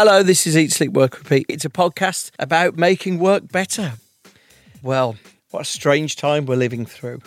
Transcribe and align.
Hello, 0.00 0.22
this 0.22 0.46
is 0.46 0.56
Eat, 0.56 0.70
Sleep, 0.70 0.92
Work, 0.92 1.18
Repeat. 1.18 1.46
It's 1.48 1.64
a 1.64 1.68
podcast 1.68 2.30
about 2.38 2.76
making 2.76 3.18
work 3.18 3.50
better. 3.50 3.94
Well, 4.80 5.16
what 5.50 5.62
a 5.62 5.64
strange 5.64 6.14
time 6.14 6.46
we're 6.46 6.54
living 6.54 6.86
through. 6.86 7.18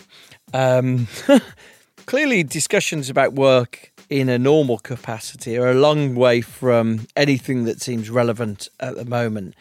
Um, 0.54 1.10
clearly, 2.06 2.44
discussions 2.44 3.10
about 3.10 3.34
work 3.34 3.92
in 4.10 4.30
a 4.30 4.40
normal 4.40 4.78
capacity 4.78 5.58
are 5.58 5.70
a 5.70 5.74
long 5.74 6.16
way 6.16 6.40
from 6.40 7.08
anything 7.18 7.66
that 7.66 7.82
seems 7.82 8.10
relevant 8.10 8.70
at 8.80 8.96
the 8.96 9.04
moment. 9.04 9.54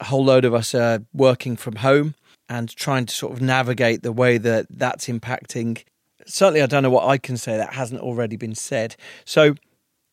A 0.00 0.04
whole 0.04 0.24
load 0.24 0.46
of 0.46 0.54
us 0.54 0.74
are 0.74 1.00
working 1.12 1.54
from 1.54 1.76
home 1.76 2.14
and 2.48 2.74
trying 2.74 3.04
to 3.04 3.14
sort 3.14 3.34
of 3.34 3.42
navigate 3.42 4.02
the 4.02 4.10
way 4.10 4.38
that 4.38 4.68
that's 4.70 5.06
impacting. 5.06 5.84
Certainly, 6.24 6.62
I 6.62 6.66
don't 6.66 6.82
know 6.82 6.88
what 6.88 7.08
I 7.08 7.18
can 7.18 7.36
say 7.36 7.58
that 7.58 7.74
hasn't 7.74 8.00
already 8.00 8.36
been 8.36 8.54
said. 8.54 8.96
So, 9.26 9.54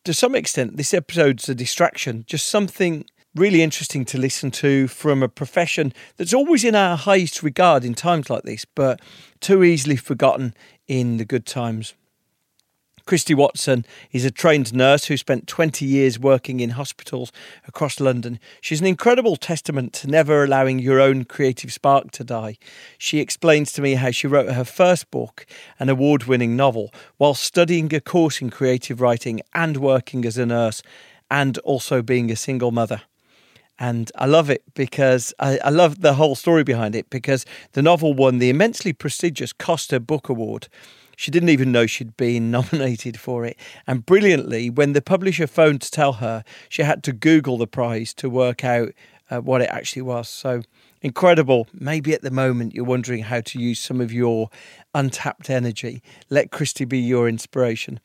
to 0.06 0.14
some 0.14 0.36
extent, 0.36 0.76
this 0.76 0.94
episode's 0.94 1.48
a 1.48 1.54
distraction, 1.54 2.24
just 2.28 2.46
something 2.46 3.04
really 3.34 3.60
interesting 3.60 4.04
to 4.06 4.18
listen 4.18 4.50
to 4.50 4.86
from 4.86 5.22
a 5.22 5.28
profession 5.28 5.92
that's 6.16 6.32
always 6.32 6.64
in 6.64 6.74
our 6.74 6.96
highest 6.96 7.42
regard 7.42 7.84
in 7.84 7.92
times 7.92 8.30
like 8.30 8.44
this, 8.44 8.64
but 8.64 9.00
too 9.40 9.64
easily 9.64 9.96
forgotten 9.96 10.54
in 10.86 11.16
the 11.16 11.24
good 11.24 11.44
times. 11.44 11.94
Christie 13.06 13.34
Watson 13.34 13.86
is 14.10 14.24
a 14.24 14.32
trained 14.32 14.74
nurse 14.74 15.04
who 15.04 15.16
spent 15.16 15.46
20 15.46 15.84
years 15.84 16.18
working 16.18 16.58
in 16.58 16.70
hospitals 16.70 17.30
across 17.68 18.00
London. 18.00 18.40
She's 18.60 18.80
an 18.80 18.86
incredible 18.86 19.36
testament 19.36 19.92
to 19.94 20.08
never 20.08 20.42
allowing 20.42 20.80
your 20.80 21.00
own 21.00 21.24
creative 21.24 21.72
spark 21.72 22.10
to 22.10 22.24
die. 22.24 22.58
She 22.98 23.20
explains 23.20 23.70
to 23.72 23.82
me 23.82 23.94
how 23.94 24.10
she 24.10 24.26
wrote 24.26 24.50
her 24.50 24.64
first 24.64 25.08
book, 25.12 25.46
an 25.78 25.88
award 25.88 26.24
winning 26.24 26.56
novel, 26.56 26.92
while 27.16 27.34
studying 27.34 27.94
a 27.94 28.00
course 28.00 28.42
in 28.42 28.50
creative 28.50 29.00
writing 29.00 29.40
and 29.54 29.76
working 29.76 30.24
as 30.24 30.36
a 30.36 30.44
nurse, 30.44 30.82
and 31.30 31.58
also 31.58 32.02
being 32.02 32.32
a 32.32 32.36
single 32.36 32.72
mother 32.72 33.02
and 33.78 34.10
I 34.14 34.24
love 34.24 34.48
it 34.48 34.62
because 34.74 35.34
I, 35.38 35.58
I, 35.58 35.68
love 35.68 36.00
the 36.00 36.14
whole 36.14 36.34
story 36.34 36.64
behind 36.64 36.96
it 36.96 37.10
because 37.10 37.44
the 37.72 37.82
novel 37.82 38.14
won 38.14 38.38
the 38.38 38.48
immensely 38.48 38.94
prestigious 38.94 39.52
Costa 39.52 40.00
Book 40.00 40.30
Award. 40.30 40.68
She 41.16 41.30
didn't 41.30 41.48
even 41.48 41.72
know 41.72 41.86
she'd 41.86 42.16
been 42.16 42.50
nominated 42.52 43.18
for 43.18 43.44
it. 43.44 43.58
And 43.86 44.06
brilliantly, 44.06 44.70
when 44.70 44.92
the 44.92 45.02
publisher 45.02 45.46
phoned 45.46 45.82
to 45.82 45.90
tell 45.90 46.14
her, 46.14 46.44
she 46.68 46.82
had 46.82 47.02
to 47.04 47.12
Google 47.12 47.58
the 47.58 47.66
prize 47.66 48.14
to 48.14 48.30
work 48.30 48.64
out 48.64 48.90
uh, 49.30 49.40
what 49.40 49.62
it 49.62 49.70
actually 49.70 50.02
was. 50.02 50.28
So 50.28 50.62
incredible. 51.02 51.66
Maybe 51.72 52.12
at 52.14 52.22
the 52.22 52.30
moment 52.30 52.74
you're 52.74 52.84
wondering 52.84 53.24
how 53.24 53.40
to 53.40 53.58
use 53.58 53.80
some 53.80 54.00
of 54.00 54.12
your 54.12 54.50
untapped 54.94 55.50
energy. 55.50 56.02
Let 56.30 56.50
Christie 56.50 56.84
be 56.84 56.98
your 56.98 57.28
inspiration. 57.28 57.98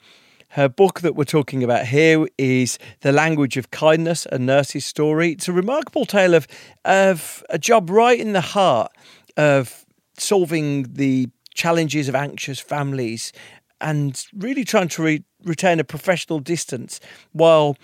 Her 0.50 0.68
book 0.68 1.00
that 1.00 1.16
we're 1.16 1.24
talking 1.24 1.64
about 1.64 1.88
here 1.88 2.28
is 2.38 2.78
The 3.02 3.14
Language 3.14 3.56
of 3.56 3.72
Kindness, 3.72 4.28
a 4.32 4.38
nurse's 4.38 4.86
story. 4.86 5.32
It's 5.32 5.48
a 5.48 5.54
remarkable 5.54 6.06
tale 6.06 6.34
of, 6.34 6.46
of 6.84 7.42
a 7.50 7.58
job 7.58 7.90
right 7.90 8.20
in 8.20 8.34
the 8.34 8.42
heart 8.42 8.92
of 9.38 9.86
solving 10.18 10.92
the 10.92 11.30
challenges 11.62 12.10
of 12.10 12.16
anxious 12.16 12.60
families 12.60 13.32
and 13.80 14.26
really 14.36 14.64
trying 14.64 14.88
to 14.88 15.04
re- 15.04 15.24
retain 15.44 15.80
a 15.80 15.84
professional 15.84 16.40
distance 16.40 17.00
while 17.34 17.78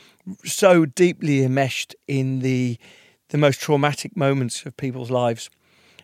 so 0.43 0.85
deeply 0.85 1.43
enmeshed 1.43 1.95
in 2.07 2.39
the 2.39 2.77
the 3.29 3.37
most 3.37 3.59
traumatic 3.59 4.15
moments 4.15 4.65
of 4.65 4.75
people's 4.77 5.11
lives. 5.11 5.49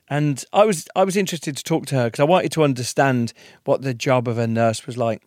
And 0.07 0.43
I 0.53 0.65
was 0.65 0.87
I 0.95 1.03
was 1.03 1.17
interested 1.17 1.57
to 1.57 1.63
talk 1.63 1.87
to 1.87 1.95
her 1.95 2.05
because 2.05 2.19
I 2.19 2.31
wanted 2.35 2.51
to 2.51 2.63
understand 2.63 3.33
what 3.63 3.81
the 3.81 3.95
job 3.95 4.27
of 4.27 4.37
a 4.37 4.45
nurse 4.45 4.85
was 4.85 4.97
like. 4.97 5.23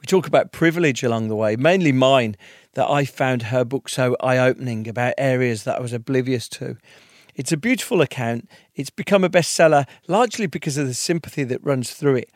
We 0.00 0.06
talk 0.06 0.26
about 0.26 0.52
privilege 0.52 1.02
along 1.02 1.28
the 1.28 1.36
way, 1.36 1.56
mainly 1.56 1.92
mine, 1.92 2.36
that 2.72 2.88
I 2.88 3.04
found 3.04 3.42
her 3.42 3.64
book 3.64 3.90
so 3.90 4.16
eye 4.20 4.38
opening 4.38 4.88
about 4.88 5.12
areas 5.18 5.64
that 5.64 5.76
I 5.76 5.80
was 5.82 5.92
oblivious 5.92 6.48
to. 6.60 6.78
It's 7.38 7.52
a 7.52 7.56
beautiful 7.56 8.02
account. 8.02 8.50
It's 8.74 8.90
become 8.90 9.22
a 9.22 9.30
bestseller 9.30 9.86
largely 10.08 10.48
because 10.48 10.76
of 10.76 10.88
the 10.88 10.92
sympathy 10.92 11.44
that 11.44 11.64
runs 11.64 11.92
through 11.92 12.16
it. 12.16 12.30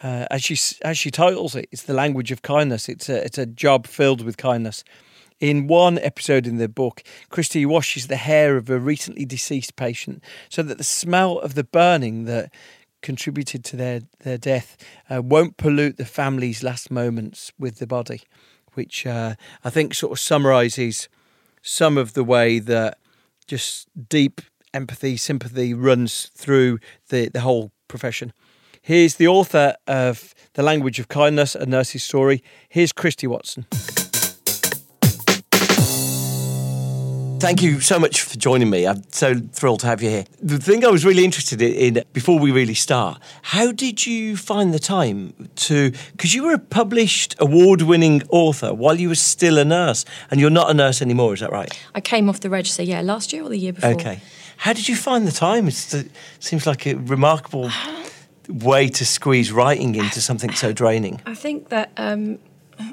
Uh, 0.00 0.26
as 0.30 0.44
she 0.44 0.56
as 0.82 0.96
she 0.96 1.10
titles 1.10 1.56
it, 1.56 1.68
it's 1.72 1.82
the 1.82 1.92
language 1.92 2.30
of 2.30 2.42
kindness. 2.42 2.88
It's 2.88 3.08
a 3.08 3.24
it's 3.24 3.36
a 3.36 3.46
job 3.46 3.88
filled 3.88 4.22
with 4.22 4.36
kindness. 4.36 4.84
In 5.40 5.66
one 5.66 5.98
episode 5.98 6.46
in 6.46 6.58
the 6.58 6.68
book, 6.68 7.02
Christie 7.30 7.66
washes 7.66 8.06
the 8.06 8.16
hair 8.16 8.56
of 8.56 8.70
a 8.70 8.78
recently 8.78 9.24
deceased 9.24 9.74
patient 9.74 10.22
so 10.48 10.62
that 10.62 10.78
the 10.78 10.84
smell 10.84 11.40
of 11.40 11.54
the 11.54 11.64
burning 11.64 12.24
that 12.26 12.52
contributed 13.02 13.64
to 13.64 13.76
their, 13.76 14.02
their 14.20 14.38
death 14.38 14.76
uh, 15.10 15.20
won't 15.20 15.56
pollute 15.56 15.96
the 15.96 16.04
family's 16.04 16.62
last 16.62 16.90
moments 16.90 17.52
with 17.58 17.78
the 17.78 17.86
body, 17.86 18.22
which 18.74 19.04
uh, 19.04 19.34
I 19.64 19.70
think 19.70 19.94
sort 19.94 20.12
of 20.12 20.20
summarises 20.20 21.08
some 21.60 21.98
of 21.98 22.12
the 22.12 22.24
way 22.24 22.60
that 22.60 22.98
just 23.46 23.88
deep 24.08 24.40
empathy, 24.72 25.16
sympathy 25.16 25.72
runs 25.74 26.30
through 26.34 26.78
the, 27.08 27.28
the 27.28 27.40
whole 27.40 27.72
profession. 27.88 28.32
Here's 28.82 29.14
the 29.14 29.28
author 29.28 29.76
of 29.86 30.34
The 30.54 30.62
Language 30.62 30.98
of 30.98 31.08
Kindness, 31.08 31.54
a 31.54 31.64
nurse's 31.64 32.04
story. 32.04 32.42
Here's 32.68 32.92
Christie 32.92 33.26
Watson. 33.26 33.64
Thank 37.38 37.62
you 37.62 37.80
so 37.80 37.98
much 37.98 38.22
for 38.22 38.36
joining 38.36 38.70
me. 38.70 38.86
I'm 38.86 39.02
so 39.10 39.34
thrilled 39.34 39.80
to 39.80 39.86
have 39.86 40.02
you 40.02 40.10
here. 40.10 40.24
The 40.42 40.58
thing 40.58 40.84
I 40.84 40.88
was 40.88 41.04
really 41.04 41.24
interested 41.24 41.60
in, 41.62 42.02
before 42.12 42.38
we 42.38 42.50
really 42.50 42.74
start, 42.74 43.20
how 43.42 43.72
did 43.72 44.06
you 44.06 44.36
find 44.36 44.72
the 44.72 44.78
time 44.78 45.48
to? 45.56 45.92
Because 46.12 46.34
you 46.34 46.44
were 46.44 46.54
a 46.54 46.58
published, 46.58 47.34
award-winning 47.38 48.22
author 48.28 48.72
while 48.74 48.98
you 48.98 49.08
were 49.08 49.14
still 49.14 49.58
a 49.58 49.64
nurse, 49.64 50.04
and 50.30 50.40
you're 50.40 50.50
not 50.50 50.70
a 50.70 50.74
nurse 50.74 51.02
anymore. 51.02 51.34
Is 51.34 51.40
that 51.40 51.52
right? 51.52 51.72
I 51.94 52.00
came 52.00 52.28
off 52.28 52.40
the 52.40 52.50
register, 52.50 52.82
yeah, 52.82 53.00
last 53.00 53.32
year 53.32 53.42
or 53.42 53.48
the 53.48 53.58
year 53.58 53.72
before. 53.72 53.90
Okay. 53.92 54.20
How 54.56 54.72
did 54.72 54.88
you 54.88 54.96
find 54.96 55.26
the 55.26 55.32
time? 55.32 55.68
It 55.68 56.08
seems 56.40 56.66
like 56.66 56.86
a 56.86 56.94
remarkable 56.94 57.70
way 58.48 58.88
to 58.88 59.04
squeeze 59.04 59.50
writing 59.50 59.94
into 59.94 60.20
something 60.20 60.52
so 60.52 60.72
draining. 60.72 61.20
I 61.26 61.34
think 61.34 61.68
that. 61.68 61.90
Um, 61.96 62.38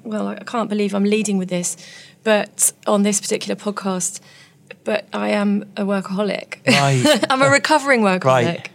well, 0.03 0.27
I 0.27 0.35
can't 0.43 0.69
believe 0.69 0.93
I'm 0.93 1.03
leading 1.03 1.39
with 1.39 1.49
this, 1.49 1.75
but 2.23 2.73
on 2.87 3.03
this 3.03 3.19
particular 3.19 3.55
podcast, 3.55 4.19
but 4.83 5.07
I 5.13 5.29
am 5.29 5.63
a 5.77 5.83
workaholic. 5.83 6.65
Right. 6.67 7.25
I'm 7.29 7.41
a 7.41 7.49
recovering 7.49 8.01
workaholic. 8.01 8.23
Right. 8.23 8.69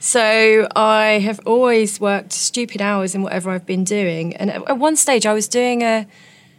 So 0.00 0.68
I 0.76 1.18
have 1.24 1.40
always 1.46 1.98
worked 1.98 2.32
stupid 2.32 2.82
hours 2.82 3.14
in 3.14 3.22
whatever 3.22 3.50
I've 3.50 3.64
been 3.64 3.84
doing. 3.84 4.36
And 4.36 4.50
at 4.50 4.78
one 4.78 4.96
stage, 4.96 5.24
I 5.24 5.32
was 5.32 5.48
doing 5.48 5.82
a 5.82 6.06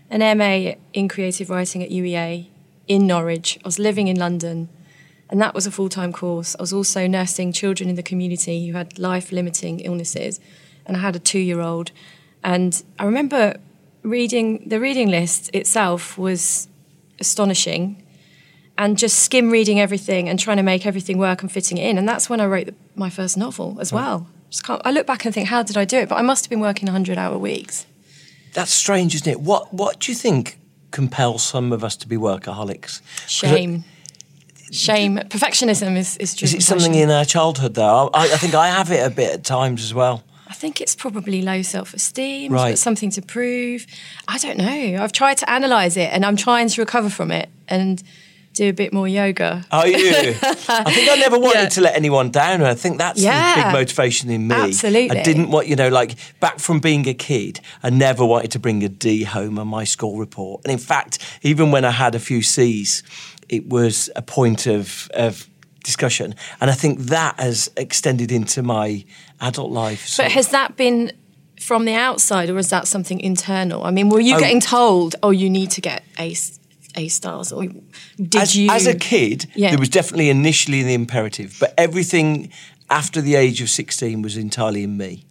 an 0.10 0.38
MA 0.38 0.74
in 0.94 1.08
creative 1.08 1.50
writing 1.50 1.84
at 1.84 1.90
UEA 1.90 2.48
in 2.88 3.08
Norwich. 3.08 3.58
I 3.64 3.68
was 3.68 3.80
living 3.80 4.08
in 4.08 4.18
London, 4.18 4.70
and 5.30 5.42
that 5.42 5.54
was 5.54 5.68
a 5.68 5.72
full 5.72 5.90
time 5.90 6.12
course. 6.12 6.56
I 6.58 6.62
was 6.62 6.74
also 6.74 7.08
nursing 7.08 7.52
children 7.52 7.90
in 7.90 7.96
the 7.96 8.04
community 8.04 8.68
who 8.68 8.74
had 8.74 8.98
life 8.98 9.32
limiting 9.32 9.80
illnesses, 9.80 10.40
and 10.86 10.98
I 10.98 11.00
had 11.02 11.16
a 11.16 11.20
two 11.20 11.40
year 11.40 11.62
old. 11.62 11.92
And 12.44 12.84
I 13.00 13.06
remember 13.06 13.58
reading 14.06 14.70
the 14.70 14.80
reading 14.80 15.10
list 15.10 15.50
itself 15.54 16.18
was 16.18 16.68
astonishing 17.20 18.02
and 18.78 18.98
just 18.98 19.20
skim 19.20 19.50
reading 19.50 19.80
everything 19.80 20.30
and 20.30 20.40
trying 20.40 20.58
to 20.58 20.64
make 20.64 20.86
everything 20.86 21.18
work 21.18 21.42
and 21.42 21.52
fitting 21.52 21.78
it 21.78 21.90
in. 21.90 21.98
And 21.98 22.08
that's 22.08 22.30
when 22.30 22.40
I 22.42 22.46
wrote 22.46 22.68
the, 22.68 22.76
my 22.96 23.10
first 23.10 23.38
novel 23.38 23.78
as 23.80 23.90
hmm. 23.90 23.98
well. 23.98 24.28
I 24.70 24.92
look 24.92 25.06
back 25.06 25.26
and 25.26 25.34
think, 25.34 25.50
how 25.50 25.64
did 25.64 25.76
I 25.76 25.86
do 25.86 25.98
it? 25.98 26.10
But 26.10 26.16
I 26.16 26.22
must 26.22 26.46
have 26.46 26.50
been 26.50 26.62
working 26.62 26.86
100 26.86 27.18
hour 27.18 27.38
weeks. 27.38 27.86
that's 28.54 28.72
strange, 28.72 29.16
isn't 29.16 29.28
it? 29.28 29.42
What 29.42 29.74
What 29.74 30.00
do 30.00 30.12
you 30.12 30.16
think 30.16 30.60
compels 30.92 31.44
some 31.44 31.74
of 31.74 31.84
us 31.84 31.96
to 31.98 32.08
be 32.08 32.16
workaholics? 32.16 33.02
Shame. 33.28 33.84
Shame. 34.72 35.18
Perfectionism 35.18 35.98
is 35.98 36.18
is. 36.18 36.42
Is 36.42 36.54
it 36.54 36.64
something 36.64 36.96
in 36.96 37.10
our 37.10 37.26
childhood 37.26 37.74
though? 37.76 38.10
I, 38.14 38.24
I 38.34 38.38
think 38.38 38.56
I 38.56 38.68
have 38.68 38.92
it 38.92 39.06
a 39.06 39.10
bit 39.10 39.34
at 39.34 39.44
times 39.44 39.84
as 39.84 39.94
well. 39.94 40.24
I 40.66 40.68
think 40.68 40.82
it's 40.82 40.96
probably 40.96 41.44
low 41.44 41.62
self 41.62 41.94
esteem, 41.94 42.52
right. 42.52 42.76
something 42.76 43.12
to 43.12 43.22
prove. 43.22 43.86
I 44.28 44.40
don't 44.40 44.58
know. 44.58 44.98
I've 45.00 45.12
tried 45.12 45.38
to 45.38 45.56
analyse 45.56 45.96
it 45.96 46.10
and 46.12 46.26
I'm 46.26 46.36
trying 46.36 46.70
to 46.70 46.82
recover 46.82 47.12
from 47.12 47.32
it 47.32 47.50
and 47.68 48.02
do 48.54 48.70
a 48.70 48.74
bit 48.74 48.92
more 48.92 49.08
yoga. 49.08 49.64
Are 49.72 49.88
you? 49.88 49.96
I 50.00 50.92
think 50.92 51.12
I 51.12 51.18
never 51.20 51.38
wanted 51.38 51.60
yeah. 51.60 51.70
to 51.70 51.82
let 51.82 51.96
anyone 51.96 52.32
down. 52.32 52.62
And 52.62 52.66
I 52.66 52.74
think 52.74 52.98
that's 52.98 53.22
yeah. 53.22 53.58
the 53.58 53.62
big 53.62 53.74
motivation 53.74 54.32
in 54.32 54.48
me. 54.48 54.56
Absolutely. 54.56 55.20
I 55.20 55.22
didn't 55.22 55.52
want, 55.52 55.68
you 55.68 55.76
know, 55.76 55.90
like 55.90 56.16
back 56.40 56.58
from 56.58 56.80
being 56.80 57.08
a 57.08 57.14
kid, 57.14 57.60
I 57.84 57.92
never 57.92 58.26
wanted 58.26 58.50
to 58.54 58.60
bring 58.60 58.84
a 58.84 58.90
D 58.90 59.24
home 59.24 59.60
on 59.60 59.68
my 59.68 59.84
school 59.84 60.18
report. 60.18 60.64
And 60.66 60.72
in 60.72 60.80
fact, 60.80 61.20
even 61.44 61.70
when 61.70 61.86
I 61.86 61.92
had 61.92 62.16
a 62.16 62.20
few 62.20 62.42
C's, 62.42 63.04
it 63.50 63.70
was 63.70 64.10
a 64.16 64.24
point 64.24 64.66
of, 64.66 65.12
of 65.14 65.48
discussion. 65.86 66.36
And 66.60 66.70
I 66.70 66.74
think 66.74 67.00
that 67.00 67.40
has 67.40 67.72
extended 67.78 68.32
into 68.32 68.62
my 68.62 69.06
adult 69.40 69.72
life. 69.72 70.06
So. 70.08 70.24
But 70.24 70.32
has 70.34 70.50
that 70.50 70.76
been 70.76 71.12
from 71.60 71.86
the 71.86 71.94
outside 71.94 72.50
or 72.50 72.58
is 72.58 72.70
that 72.72 72.88
something 72.88 73.20
internal? 73.20 73.84
I 73.84 73.92
mean, 73.92 74.10
were 74.10 74.20
you 74.20 74.36
oh, 74.36 74.40
getting 74.40 74.60
told, 74.60 75.16
oh, 75.24 75.30
you 75.30 75.50
need 75.50 75.72
to 75.72 75.82
get 75.82 76.04
A, 76.20 76.36
a 76.96 77.08
stars 77.08 77.54
or 77.54 77.66
did 78.18 78.36
as, 78.36 78.56
you? 78.56 78.70
As 78.70 78.88
a 78.88 78.96
kid, 78.96 79.46
yeah. 79.56 79.70
there 79.70 79.80
was 79.80 79.90
definitely 79.90 80.30
initially 80.30 80.84
the 80.84 80.94
imperative, 80.94 81.56
but 81.60 81.74
everything 81.78 82.52
after 82.90 83.22
the 83.22 83.36
age 83.36 83.62
of 83.62 83.70
16 83.70 84.22
was 84.22 84.36
entirely 84.38 84.84
in 84.84 84.98
me. 84.98 85.24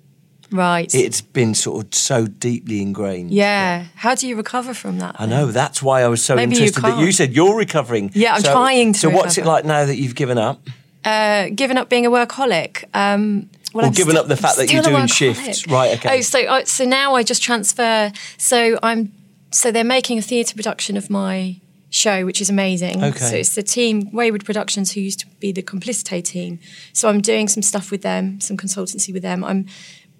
Right. 0.54 0.94
It's 0.94 1.20
been 1.20 1.52
sort 1.52 1.84
of 1.84 1.94
so 1.94 2.28
deeply 2.28 2.80
ingrained. 2.80 3.32
Yeah. 3.32 3.86
How 3.96 4.14
do 4.14 4.28
you 4.28 4.36
recover 4.36 4.72
from 4.72 4.98
that? 4.98 5.16
I 5.18 5.26
know. 5.26 5.46
That's 5.46 5.82
why 5.82 6.02
I 6.02 6.06
was 6.06 6.24
so 6.24 6.36
Maybe 6.36 6.54
interested 6.54 6.80
you 6.80 6.92
that 6.92 7.00
you 7.00 7.10
said 7.10 7.32
you're 7.32 7.56
recovering. 7.56 8.12
Yeah, 8.14 8.34
I'm 8.34 8.40
so, 8.40 8.52
trying 8.52 8.92
to. 8.92 8.98
So, 8.98 9.08
recover. 9.08 9.24
what's 9.24 9.38
it 9.38 9.46
like 9.46 9.64
now 9.64 9.84
that 9.84 9.96
you've 9.96 10.14
given 10.14 10.38
up? 10.38 10.60
Uh, 11.04 11.48
given 11.48 11.76
up 11.76 11.88
being 11.88 12.06
a 12.06 12.10
workaholic. 12.10 12.84
Um, 12.94 13.50
well, 13.74 13.86
or 13.86 13.90
given 13.90 14.14
st- 14.14 14.18
up 14.18 14.28
the 14.28 14.36
fact 14.36 14.56
that 14.58 14.72
you're 14.72 14.84
doing 14.84 15.08
shifts, 15.08 15.66
right? 15.66 15.98
Okay. 15.98 16.18
Oh, 16.18 16.20
so 16.20 16.38
uh, 16.38 16.64
so 16.64 16.84
now 16.84 17.16
I 17.16 17.24
just 17.24 17.42
transfer. 17.42 18.12
So 18.38 18.78
I'm 18.80 19.12
so 19.50 19.72
they're 19.72 19.82
making 19.82 20.18
a 20.18 20.22
theatre 20.22 20.54
production 20.54 20.96
of 20.96 21.10
my 21.10 21.56
show, 21.90 22.24
which 22.24 22.40
is 22.40 22.48
amazing. 22.48 23.02
Okay. 23.02 23.18
So 23.18 23.36
it's 23.36 23.54
the 23.56 23.62
team 23.64 24.10
Wayward 24.12 24.44
Productions 24.44 24.92
who 24.92 25.00
used 25.00 25.20
to 25.20 25.26
be 25.40 25.50
the 25.50 25.62
Complicite 25.62 26.24
team. 26.24 26.60
So 26.92 27.08
I'm 27.08 27.20
doing 27.20 27.48
some 27.48 27.62
stuff 27.62 27.90
with 27.90 28.02
them, 28.02 28.40
some 28.40 28.56
consultancy 28.56 29.12
with 29.12 29.22
them. 29.22 29.42
I'm 29.42 29.66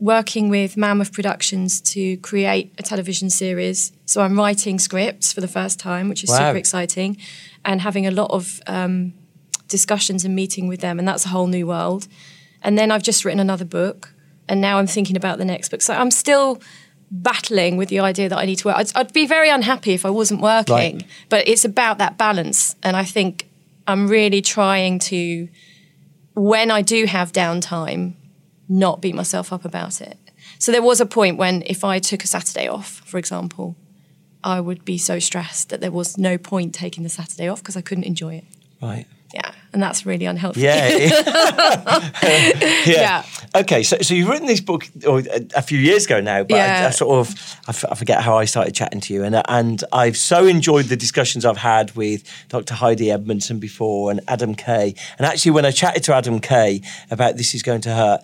working 0.01 0.49
with 0.49 0.77
Mammoth 0.77 1.13
Productions 1.13 1.81
to 1.81 2.17
create 2.19 2.75
a 2.79 2.83
television 2.83 3.31
series. 3.31 3.93
So 4.07 4.23
I'm 4.23 4.37
writing 4.37 4.79
scripts 4.79 5.33
for 5.33 5.41
the 5.41 5.49
first 5.49 5.79
time, 5.79 6.09
which 6.09 6.25
is 6.25 6.31
wow. 6.31 6.39
super 6.39 6.57
exciting, 6.57 7.17
and 7.65 7.81
having 7.81 8.07
a 8.07 8.11
lot 8.11 8.31
of 8.31 8.61
um, 8.67 9.15
discussions 9.69 10.25
and 10.25 10.35
meeting 10.35 10.69
with 10.69 10.81
them, 10.81 10.99
and 10.99 11.07
that's 11.07 11.25
a 11.25 11.29
whole 11.29 11.47
new 11.47 11.67
world. 11.67 12.09
And 12.63 12.77
then 12.77 12.91
I've 12.91 13.03
just 13.03 13.25
written 13.25 13.41
another 13.41 13.65
book, 13.65 14.13
and 14.49 14.61
now 14.61 14.79
I'm 14.79 14.87
thinking 14.87 15.17
about 15.17 15.39
the 15.39 15.45
next 15.45 15.69
book. 15.71 15.81
So 15.81 15.95
I'm 15.95 16.11
still 16.11 16.61
battling 17.11 17.77
with 17.77 17.89
the 17.89 18.01
idea 18.01 18.29
that 18.29 18.39
I 18.39 18.45
need 18.45 18.57
to 18.57 18.69
work. 18.69 18.77
I'd, 18.77 18.97
I'd 18.97 19.13
be 19.13 19.27
very 19.27 19.49
unhappy 19.49 19.93
if 19.95 20.05
I 20.05 20.11
wasn't 20.11 20.41
working, 20.41 20.97
right. 20.97 21.05
but 21.29 21.47
it's 21.47 21.65
about 21.65 21.99
that 21.99 22.19
balance, 22.19 22.75
and 22.83 22.97
I 22.97 23.05
think 23.05 23.49
I'm 23.87 24.09
really 24.09 24.43
trying 24.43 24.99
to, 25.01 25.49
when 26.35 26.71
I 26.71 26.83
do 26.83 27.05
have 27.05 27.33
downtime, 27.33 28.15
not 28.69 29.01
beat 29.01 29.15
myself 29.15 29.53
up 29.53 29.65
about 29.65 30.01
it. 30.01 30.19
So 30.59 30.73
there 30.73 30.83
was 30.83 31.01
a 31.01 31.07
point 31.07 31.37
when 31.37 31.63
if 31.67 31.85
I 31.85 31.99
took 31.99 32.25
a 32.25 32.27
Saturday 32.27 32.69
off, 32.69 33.03
for 33.05 33.19
example, 33.19 33.77
I 34.43 34.61
would 34.61 34.85
be 34.85 34.99
so 34.99 35.19
stressed 35.19 35.71
that 35.71 35.81
there 35.81 35.91
was 35.91 36.19
no 36.19 36.37
point 36.39 36.75
taking 36.75 37.03
the 37.03 37.09
Saturday 37.09 37.49
off 37.49 37.61
because 37.61 37.77
I 37.77 37.81
couldn't 37.81 38.05
enjoy 38.05 38.37
it. 38.37 38.45
Right. 38.83 39.07
Yeah, 39.33 39.53
and 39.75 39.83
that's 39.83 40.07
really 40.07 40.25
unhelpful. 40.25 40.63
Yeah. 40.63 40.89
yeah. 42.23 42.83
yeah. 42.87 43.25
Okay, 43.57 43.83
so 43.83 43.99
so 44.01 44.15
you've 44.15 44.29
written 44.29 44.47
this 44.47 44.61
book 44.61 44.89
or 45.07 45.19
uh, 45.19 45.41
a, 45.55 45.63
few 45.63 45.79
years 45.79 46.07
ago 46.07 46.21
now, 46.21 46.43
but 46.45 46.57
yeah. 46.57 46.83
I, 46.85 46.87
I, 46.87 46.91
sort 46.91 47.19
of 47.19 47.35
I, 47.67 47.71
f- 47.71 47.85
I 47.91 47.95
forget 47.95 48.23
how 48.23 48.39
I 48.39 48.47
started 48.47 48.75
chatting 48.75 49.01
to 49.01 49.13
you, 49.15 49.25
and 49.25 49.35
uh, 49.35 49.43
and 49.49 49.83
I've 49.93 50.17
so 50.17 50.47
enjoyed 50.47 50.87
the 50.87 50.97
discussions 50.97 51.45
I've 51.45 51.59
had 51.59 51.95
with 51.97 52.25
Dr. 52.49 52.75
Heidi 52.75 53.11
Edmondson 53.11 53.59
before 53.59 54.11
and 54.11 54.21
Adam 54.29 54.55
Kay, 54.55 54.95
and 55.19 55.27
actually 55.27 55.51
when 55.51 55.67
I 55.67 55.73
chatted 55.73 56.05
to 56.05 56.15
Adam 56.15 56.41
Kay 56.41 56.81
about 57.11 57.37
this 57.37 57.55
is 57.55 57.63
going 57.63 57.81
to 57.83 57.95
hurt, 57.95 58.21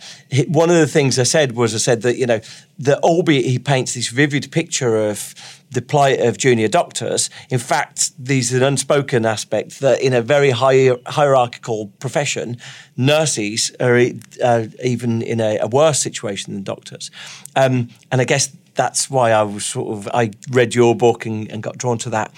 one 0.49 0.71
of 0.71 0.77
the 0.77 0.87
things 0.87 1.19
I 1.19 1.25
said 1.25 1.53
was 1.53 1.75
I 1.75 1.79
said 1.79 2.03
that 2.03 2.17
you 2.17 2.27
know 2.27 2.41
that 2.79 2.99
albeit 3.01 3.45
he 3.45 3.59
paints 3.59 3.95
this 3.95 4.09
vivid 4.09 4.51
picture 4.51 5.09
of 5.09 5.35
the 5.71 5.83
plight 5.83 6.21
of 6.21 6.37
junior 6.37 6.69
doctors. 6.69 7.31
In 7.49 7.59
fact, 7.59 8.11
there's 8.19 8.53
an 8.53 8.63
unspoken 8.63 9.25
aspect 9.25 9.81
that 9.81 10.03
in 10.03 10.13
a 10.13 10.21
very 10.21 10.51
high, 10.51 10.91
hierarchical 11.07 11.40
profession, 11.49 12.57
nurses 12.97 13.73
are 13.81 13.99
uh, 14.43 14.67
even 14.83 15.23
in 15.23 15.41
a, 15.41 15.59
a, 15.59 15.67
worse 15.67 16.01
situation 16.01 16.55
than 16.55 16.63
doctors. 16.63 17.11
Um, 17.57 17.89
and 18.11 18.21
I 18.21 18.25
guess 18.25 18.55
that's 18.75 19.11
why 19.11 19.33
I 19.33 19.43
was 19.43 19.67
sort 19.67 19.97
of 19.97 20.09
I 20.15 20.31
read 20.51 20.75
your 20.75 20.95
book 20.95 21.27
and, 21.27 21.51
and 21.51 21.63
got 21.63 21.79
drawn 21.79 21.99
to 21.99 22.11
that. 22.11 22.33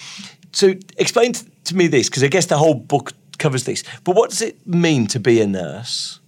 So 0.52 0.74
explain 0.96 1.32
to, 1.32 1.44
to 1.64 1.76
me 1.76 1.86
this 1.86 2.08
because 2.08 2.22
I 2.22 2.28
guess 2.28 2.46
the 2.46 2.58
whole 2.58 2.74
book 2.74 3.12
covers 3.38 3.64
this. 3.64 3.84
But 4.04 4.16
what 4.16 4.30
does 4.30 4.42
it 4.42 4.66
mean 4.66 5.06
to 5.08 5.20
be 5.20 5.40
a 5.40 5.46
nurse? 5.46 6.20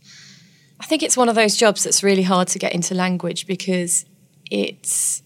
I 0.81 0.87
think 0.87 1.03
it's 1.03 1.17
one 1.17 1.29
of 1.29 1.35
those 1.35 1.57
jobs 1.57 1.85
that's 1.85 2.03
really 2.03 2.23
hard 2.23 2.49
to 2.49 2.59
get 2.59 2.75
into 2.75 2.95
language 2.95 3.47
because 3.47 4.05
it's 4.51 5.23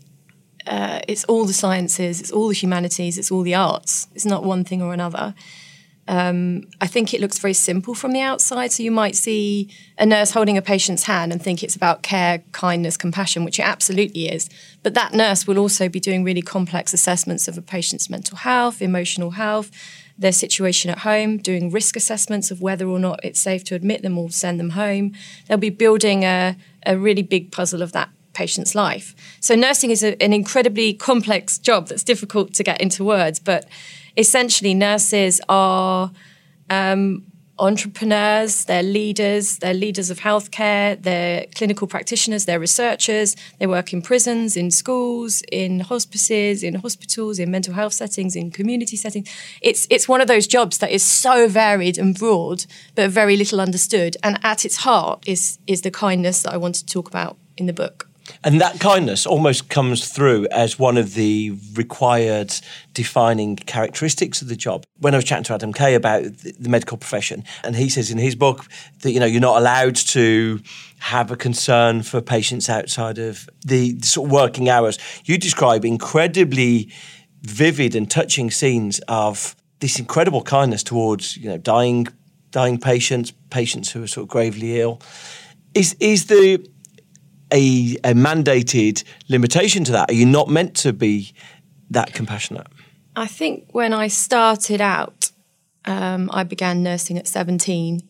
uh, 0.67 1.01
it's 1.09 1.25
all 1.25 1.47
the 1.47 1.53
sciences, 1.53 2.21
it's 2.21 2.31
all 2.31 2.49
the 2.49 2.55
humanities, 2.55 3.17
it's 3.19 3.31
all 3.31 3.43
the 3.43 3.55
arts. 3.55 4.07
It's 4.15 4.27
not 4.27 4.45
one 4.45 4.65
thing 4.65 4.83
or 4.83 4.93
another. 4.93 5.35
Um, 6.09 6.65
I 6.81 6.87
think 6.87 7.13
it 7.13 7.21
looks 7.21 7.39
very 7.39 7.53
simple 7.53 7.95
from 7.95 8.13
the 8.13 8.21
outside. 8.21 8.73
So 8.73 8.83
you 8.83 8.91
might 8.91 9.15
see 9.15 9.71
a 9.99 10.07
nurse 10.07 10.31
holding 10.31 10.57
a 10.57 10.63
patient's 10.63 11.05
hand 11.05 11.33
and 11.33 11.41
think 11.41 11.63
it's 11.63 11.77
about 11.77 12.03
care, 12.03 12.43
kindness, 12.53 12.97
compassion, 12.97 13.45
which 13.45 13.59
it 13.59 13.67
absolutely 13.67 14.29
is. 14.29 14.49
But 14.83 14.95
that 14.95 15.13
nurse 15.13 15.47
will 15.47 15.59
also 15.59 15.87
be 15.89 16.01
doing 16.01 16.25
really 16.25 16.41
complex 16.41 16.95
assessments 16.95 17.47
of 17.47 17.59
a 17.59 17.63
patient's 17.63 18.09
mental 18.09 18.39
health, 18.39 18.81
emotional 18.81 19.33
health, 19.33 19.71
their 20.17 20.33
situation 20.33 20.91
at 20.91 21.01
home, 21.01 21.37
doing 21.37 21.71
risk 21.71 21.95
assessments 21.95 22.51
of 22.51 22.63
whether 22.63 22.87
or 22.89 22.99
not 22.99 23.21
it's 23.23 23.39
safe 23.39 23.63
to 23.65 23.75
admit 23.75 24.01
them 24.01 24.17
or 24.17 24.31
send 24.31 24.59
them 24.59 24.71
home. 24.71 25.13
They'll 25.47 25.59
be 25.59 25.71
building 25.71 26.25
a, 26.25 26.57
a 26.87 26.97
really 26.97 27.23
big 27.23 27.53
puzzle 27.53 27.83
of 27.83 27.93
that 27.93 28.09
patient's 28.33 28.75
life. 28.75 29.15
So 29.41 29.55
nursing 29.55 29.91
is 29.91 30.03
a, 30.03 30.21
an 30.23 30.33
incredibly 30.33 30.95
complex 30.95 31.59
job 31.59 31.89
that's 31.89 32.03
difficult 32.03 32.55
to 32.55 32.63
get 32.63 32.81
into 32.81 33.05
words, 33.05 33.39
but 33.39 33.67
essentially 34.19 34.75
nurses 34.75 35.41
are 35.49 36.11
um, 36.69 37.25
entrepreneurs, 37.59 38.65
they're 38.67 38.83
leaders, 38.83 39.59
they're 39.59 39.75
leaders 39.75 40.11
of 40.11 40.19
healthcare, 40.21 41.01
they're 41.03 41.47
clinical 41.55 41.87
practitioners, 41.87 42.45
they're 42.45 42.61
researchers, 42.61 43.37
they 43.59 43.67
work 43.67 43.93
in 43.93 44.03
prisons, 44.03 44.57
in 44.57 44.71
schools, 44.71 45.43
in 45.51 45.81
hospices, 45.81 46.63
in 46.63 46.75
hospitals, 46.75 47.39
in 47.39 47.51
mental 47.51 47.75
health 47.75 47.95
settings, 47.95 48.37
in 48.37 48.51
community 48.51 48.97
settings. 48.97 49.29
It's 49.63 49.87
it's 49.89 50.09
one 50.09 50.21
of 50.21 50.29
those 50.29 50.47
jobs 50.47 50.79
that 50.79 50.91
is 50.91 51.05
so 51.05 51.49
varied 51.49 51.97
and 51.97 52.17
broad, 52.19 52.67
but 52.95 53.11
very 53.11 53.37
little 53.37 53.61
understood. 53.61 54.17
And 54.23 54.39
at 54.43 54.65
its 54.65 54.79
heart 54.79 55.27
is 55.27 55.59
is 55.67 55.83
the 55.83 55.91
kindness 55.91 56.43
that 56.43 56.53
I 56.53 56.57
want 56.57 56.75
to 56.77 56.87
talk 56.87 57.09
about 57.09 57.39
in 57.57 57.67
the 57.67 57.73
book. 57.73 58.08
And 58.45 58.61
that 58.61 58.81
kindness 58.81 59.27
almost 59.27 59.69
comes 59.69 60.09
through 60.09 60.47
as 60.51 60.79
one 60.79 60.97
of 60.97 61.15
the 61.15 61.59
required 61.75 62.55
defining 62.95 63.57
characteristics 63.57 64.43
of 64.43 64.49
the 64.49 64.57
job. 64.57 64.85
When 64.99 65.15
I 65.15 65.19
was 65.19 65.25
chatting 65.25 65.45
to 65.45 65.55
Adam 65.55 65.73
Kay 65.73 65.95
about 65.95 66.25
the 66.25 66.69
medical 66.69 66.97
profession, 66.97 67.45
and 67.65 67.77
he 67.77 67.89
says 67.89 68.11
in 68.11 68.19
his 68.19 68.35
book 68.35 68.67
that 69.03 69.13
you 69.13 69.21
know 69.21 69.27
you're 69.27 69.41
not 69.41 69.59
allowed 69.59 69.97
to 69.97 70.61
have 70.99 71.31
a 71.31 71.37
concern 71.37 72.03
for 72.03 72.21
patients 72.21 72.69
outside 72.69 73.19
of 73.19 73.49
the 73.65 73.99
sort 74.01 74.27
of 74.27 74.33
working 74.33 74.69
hours. 74.69 74.99
You 75.25 75.39
describe 75.39 75.85
incredibly 75.85 76.93
vivid 77.43 77.95
and 77.95 78.11
touching 78.11 78.51
scenes 78.51 79.01
of 79.09 79.55
this 79.81 79.99
incredible 79.99 80.43
kindness 80.43 80.83
towards 80.83 81.37
you 81.37 81.49
know 81.49 81.59
dying 81.59 82.09
dying 82.51 82.79
patients, 82.79 83.33
patients 83.51 83.91
who 83.91 84.03
are 84.03 84.07
sort 84.07 84.25
of 84.25 84.29
gravely 84.29 84.81
ill. 84.81 85.01
Is 85.75 85.95
is 86.01 86.27
the 86.27 86.67
a, 87.53 87.97
a 88.05 88.15
mandated 88.15 89.05
limitation 89.29 89.85
to 89.85 89.93
that? 89.93 90.11
Are 90.11 90.15
you 90.15 90.27
not 90.27 90.49
meant 90.49 90.75
to 90.77 90.93
be 90.93 91.33
that 91.91 92.13
compassionate? 92.13 92.67
I 93.17 93.27
think 93.27 93.69
when 93.73 93.93
I 93.93 94.09
started 94.09 94.81
out, 94.81 95.31
um, 95.85 96.31
I 96.33 96.45
began 96.45 96.83
nursing 96.83 97.19
at 97.19 97.27
17. 97.27 98.01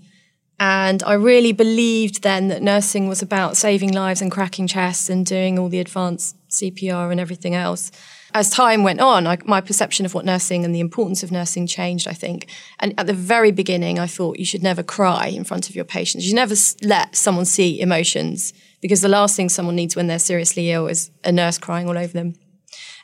And 0.61 1.02
I 1.04 1.14
really 1.14 1.52
believed 1.52 2.23
then 2.23 2.49
that 2.49 2.62
nursing 2.62 3.09
was 3.09 3.23
about 3.23 3.57
saving 3.57 3.92
lives 3.92 4.21
and 4.21 4.30
cracking 4.30 4.66
chests 4.66 5.09
and 5.09 5.25
doing 5.25 5.59
all 5.59 5.68
the 5.68 5.78
advanced 5.78 6.37
CPR 6.50 7.12
and 7.12 7.21
everything 7.21 7.54
else. 7.54 7.92
As 8.35 8.50
time 8.50 8.83
went 8.83 9.00
on, 9.00 9.26
I, 9.26 9.38
my 9.45 9.61
perception 9.61 10.04
of 10.04 10.14
what 10.14 10.25
nursing 10.25 10.64
and 10.64 10.75
the 10.75 10.80
importance 10.80 11.23
of 11.23 11.33
nursing 11.33 11.66
changed, 11.66 12.09
I 12.09 12.12
think. 12.12 12.49
And 12.80 12.92
at 12.99 13.07
the 13.07 13.14
very 13.14 13.52
beginning, 13.52 13.99
I 13.99 14.07
thought 14.07 14.38
you 14.38 14.45
should 14.45 14.62
never 14.62 14.83
cry 14.83 15.28
in 15.28 15.45
front 15.45 15.71
of 15.71 15.76
your 15.76 15.85
patients. 15.85 16.26
You 16.26 16.35
never 16.35 16.54
let 16.83 17.14
someone 17.14 17.47
see 17.47 17.80
emotions 17.80 18.52
because 18.80 19.00
the 19.00 19.08
last 19.08 19.37
thing 19.37 19.49
someone 19.49 19.76
needs 19.76 19.97
when 19.97 20.06
they're 20.06 20.18
seriously 20.18 20.70
ill 20.70 20.87
is 20.87 21.11
a 21.25 21.32
nurse 21.32 21.58
crying 21.58 21.88
all 21.88 21.99
over 21.99 22.12
them. 22.12 22.35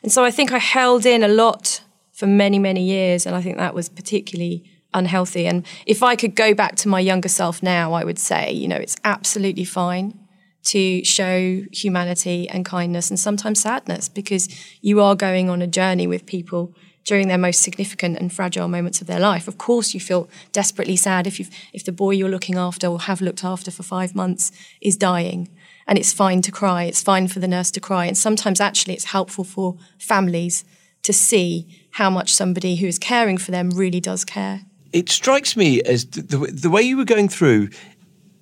And 0.03 0.11
so 0.11 0.23
I 0.23 0.31
think 0.31 0.51
I 0.51 0.59
held 0.59 1.05
in 1.05 1.23
a 1.23 1.27
lot 1.27 1.81
for 2.13 2.27
many, 2.27 2.59
many 2.59 2.83
years. 2.83 3.25
And 3.25 3.35
I 3.35 3.41
think 3.41 3.57
that 3.57 3.73
was 3.73 3.89
particularly 3.89 4.63
unhealthy. 4.93 5.45
And 5.45 5.65
if 5.85 6.01
I 6.01 6.15
could 6.15 6.35
go 6.35 6.53
back 6.53 6.75
to 6.77 6.87
my 6.87 6.99
younger 6.99 7.27
self 7.27 7.61
now, 7.61 7.93
I 7.93 8.03
would 8.03 8.19
say, 8.19 8.51
you 8.51 8.67
know, 8.67 8.77
it's 8.77 8.95
absolutely 9.03 9.65
fine 9.65 10.17
to 10.65 11.03
show 11.03 11.63
humanity 11.71 12.49
and 12.49 12.65
kindness 12.65 13.09
and 13.09 13.19
sometimes 13.19 13.61
sadness 13.61 14.09
because 14.09 14.47
you 14.81 14.99
are 14.99 15.15
going 15.15 15.49
on 15.49 15.61
a 15.61 15.67
journey 15.67 16.07
with 16.07 16.25
people 16.25 16.73
during 17.03 17.27
their 17.27 17.37
most 17.37 17.61
significant 17.61 18.17
and 18.17 18.33
fragile 18.33 18.67
moments 18.67 18.99
of 18.99 19.05
their 19.05 19.19
life. 19.19 19.47
Of 19.47 19.59
course, 19.59 19.93
you 19.93 19.99
feel 19.99 20.27
desperately 20.51 20.95
sad 20.95 21.27
if 21.27 21.39
you 21.39 21.45
if 21.71 21.85
the 21.85 21.91
boy 21.91 22.11
you're 22.11 22.29
looking 22.29 22.57
after 22.57 22.87
or 22.87 22.99
have 23.01 23.21
looked 23.21 23.43
after 23.43 23.69
for 23.69 23.83
five 23.83 24.15
months 24.15 24.51
is 24.81 24.97
dying, 24.97 25.49
and 25.87 25.97
it's 25.97 26.13
fine 26.13 26.41
to 26.43 26.51
cry. 26.51 26.83
It's 26.83 27.01
fine 27.01 27.27
for 27.27 27.39
the 27.39 27.47
nurse 27.47 27.71
to 27.71 27.79
cry, 27.79 28.05
and 28.05 28.17
sometimes 28.17 28.59
actually 28.59 28.93
it's 28.93 29.05
helpful 29.05 29.43
for 29.43 29.77
families 29.97 30.65
to 31.03 31.13
see 31.13 31.67
how 31.91 32.09
much 32.09 32.33
somebody 32.33 32.75
who 32.77 32.87
is 32.87 32.97
caring 32.97 33.37
for 33.37 33.51
them 33.51 33.69
really 33.69 33.99
does 33.99 34.25
care. 34.25 34.61
It 34.91 35.09
strikes 35.09 35.55
me 35.55 35.81
as 35.83 36.05
the, 36.05 36.21
the, 36.21 36.37
the 36.37 36.69
way 36.69 36.81
you 36.81 36.97
were 36.97 37.05
going 37.05 37.29
through 37.29 37.69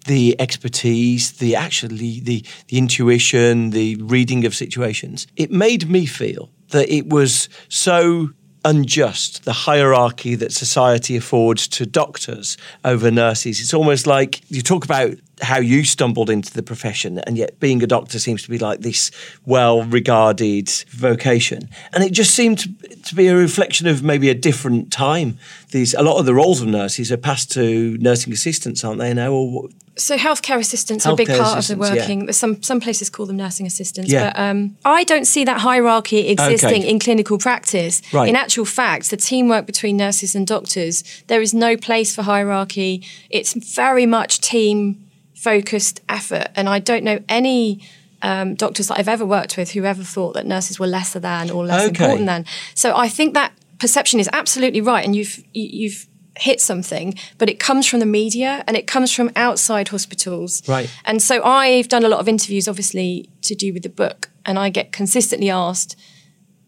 the 0.05 0.35
expertise, 0.39 1.33
the 1.33 1.55
actually 1.55 2.19
the 2.19 2.45
the 2.67 2.77
intuition, 2.77 3.71
the 3.71 3.95
reading 3.97 4.45
of 4.45 4.55
situations. 4.55 5.27
It 5.35 5.51
made 5.51 5.89
me 5.89 6.05
feel 6.05 6.49
that 6.69 6.89
it 6.89 7.07
was 7.07 7.49
so 7.69 8.29
unjust, 8.65 9.43
the 9.43 9.53
hierarchy 9.53 10.35
that 10.35 10.51
society 10.51 11.17
affords 11.17 11.67
to 11.67 11.85
doctors 11.85 12.57
over 12.85 13.11
nurses. 13.11 13.59
It's 13.59 13.73
almost 13.73 14.07
like 14.07 14.41
you 14.49 14.61
talk 14.61 14.85
about 14.85 15.15
how 15.41 15.59
you 15.59 15.83
stumbled 15.83 16.29
into 16.29 16.53
the 16.53 16.63
profession, 16.63 17.19
and 17.19 17.37
yet 17.37 17.59
being 17.59 17.81
a 17.81 17.87
doctor 17.87 18.19
seems 18.19 18.43
to 18.43 18.49
be 18.49 18.57
like 18.57 18.81
this 18.81 19.11
well 19.45 19.83
regarded 19.83 20.69
vocation. 20.89 21.69
And 21.91 22.03
it 22.03 22.11
just 22.11 22.35
seemed 22.35 22.59
to, 22.59 22.69
to, 22.69 23.15
be 23.15 23.27
a 23.27 23.35
reflection 23.35 23.87
of 23.87 24.03
maybe 24.03 24.29
a 24.29 24.35
different 24.35 24.91
time. 24.91 25.37
These 25.71 25.93
a 25.95 26.03
lot 26.03 26.19
of 26.19 26.25
the 26.25 26.33
roles 26.33 26.61
of 26.61 26.67
nurses 26.67 27.11
are 27.11 27.17
passed 27.17 27.51
to 27.53 27.97
nursing 27.99 28.31
assistants, 28.31 28.83
aren't 28.83 28.99
they 28.99 29.13
now? 29.13 29.31
Or 29.33 29.69
so 29.95 30.17
healthcare 30.17 30.57
assistants 30.57 31.05
healthcare 31.05 31.09
are 31.09 31.13
a 31.13 31.15
big 31.15 31.27
part 31.27 31.57
of 31.57 31.67
the 31.67 31.77
working. 31.77 32.25
Yeah. 32.25 32.31
Some 32.31 32.61
some 32.61 32.79
places 32.79 33.09
call 33.09 33.25
them 33.25 33.37
nursing 33.37 33.65
assistants, 33.65 34.11
yeah. 34.11 34.31
but 34.31 34.39
um, 34.39 34.77
I 34.85 35.03
don't 35.03 35.25
see 35.25 35.43
that 35.45 35.61
hierarchy 35.61 36.27
existing 36.29 36.83
okay. 36.83 36.89
in 36.89 36.99
clinical 36.99 37.37
practice. 37.37 38.01
Right. 38.13 38.29
In 38.29 38.35
actual 38.35 38.65
fact, 38.65 39.09
the 39.09 39.17
teamwork 39.17 39.65
between 39.65 39.97
nurses 39.97 40.35
and 40.35 40.45
doctors, 40.45 41.03
there 41.27 41.41
is 41.41 41.53
no 41.53 41.75
place 41.75 42.15
for 42.15 42.21
hierarchy. 42.21 43.03
It's 43.29 43.53
very 43.53 44.05
much 44.05 44.39
team 44.39 45.03
focused 45.43 46.01
effort, 46.09 46.47
and 46.55 46.69
I 46.69 46.79
don't 46.79 47.03
know 47.03 47.19
any. 47.29 47.87
Um, 48.25 48.55
doctors 48.55 48.87
that 48.87 48.97
I've 48.97 49.09
ever 49.09 49.25
worked 49.25 49.57
with 49.57 49.71
who 49.71 49.83
ever 49.83 50.01
thought 50.01 50.33
that 50.35 50.45
nurses 50.45 50.79
were 50.79 50.87
lesser 50.87 51.19
than 51.19 51.51
or 51.51 51.65
less 51.65 51.89
okay. 51.89 52.05
important 52.05 52.25
than. 52.25 52.45
So 52.73 52.95
I 52.95 53.09
think 53.09 53.33
that 53.33 53.51
perception 53.79 54.17
is 54.17 54.29
absolutely 54.31 54.79
right, 54.79 55.03
and 55.03 55.13
you've 55.13 55.43
you've 55.53 56.07
hit 56.37 56.61
something, 56.61 57.15
but 57.37 57.49
it 57.49 57.59
comes 57.59 57.85
from 57.85 57.99
the 57.99 58.05
media 58.05 58.63
and 58.67 58.75
it 58.75 58.87
comes 58.87 59.13
from 59.13 59.29
outside 59.35 59.89
hospitals. 59.89 60.67
Right. 60.67 60.89
And 61.05 61.21
so 61.21 61.43
I've 61.43 61.87
done 61.89 62.03
a 62.03 62.09
lot 62.09 62.19
of 62.19 62.27
interviews, 62.27 62.67
obviously, 62.67 63.29
to 63.41 63.55
do 63.55 63.73
with 63.73 63.83
the 63.83 63.89
book, 63.89 64.29
and 64.45 64.57
I 64.57 64.69
get 64.69 64.91
consistently 64.91 65.49
asked, 65.49 65.97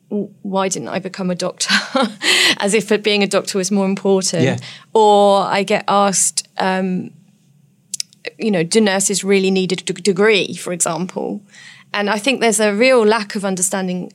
why 0.09 0.69
didn't 0.69 0.89
I 0.89 0.99
become 0.99 1.29
a 1.29 1.35
doctor? 1.35 1.73
As 2.59 2.73
if 2.73 3.03
being 3.03 3.23
a 3.23 3.27
doctor 3.27 3.57
was 3.57 3.71
more 3.71 3.85
important. 3.85 4.43
Yeah. 4.43 4.57
Or 4.93 5.41
I 5.41 5.63
get 5.63 5.83
asked, 5.87 6.47
um, 6.57 7.11
you 8.37 8.51
know, 8.51 8.63
do 8.63 8.81
nurses 8.81 9.23
really 9.23 9.51
need 9.51 9.71
a 9.71 9.75
d- 9.75 9.93
degree, 9.93 10.55
for 10.55 10.73
example? 10.73 11.41
And 11.93 12.09
I 12.09 12.17
think 12.17 12.41
there's 12.41 12.59
a 12.59 12.73
real 12.73 13.05
lack 13.05 13.35
of 13.35 13.45
understanding 13.45 14.11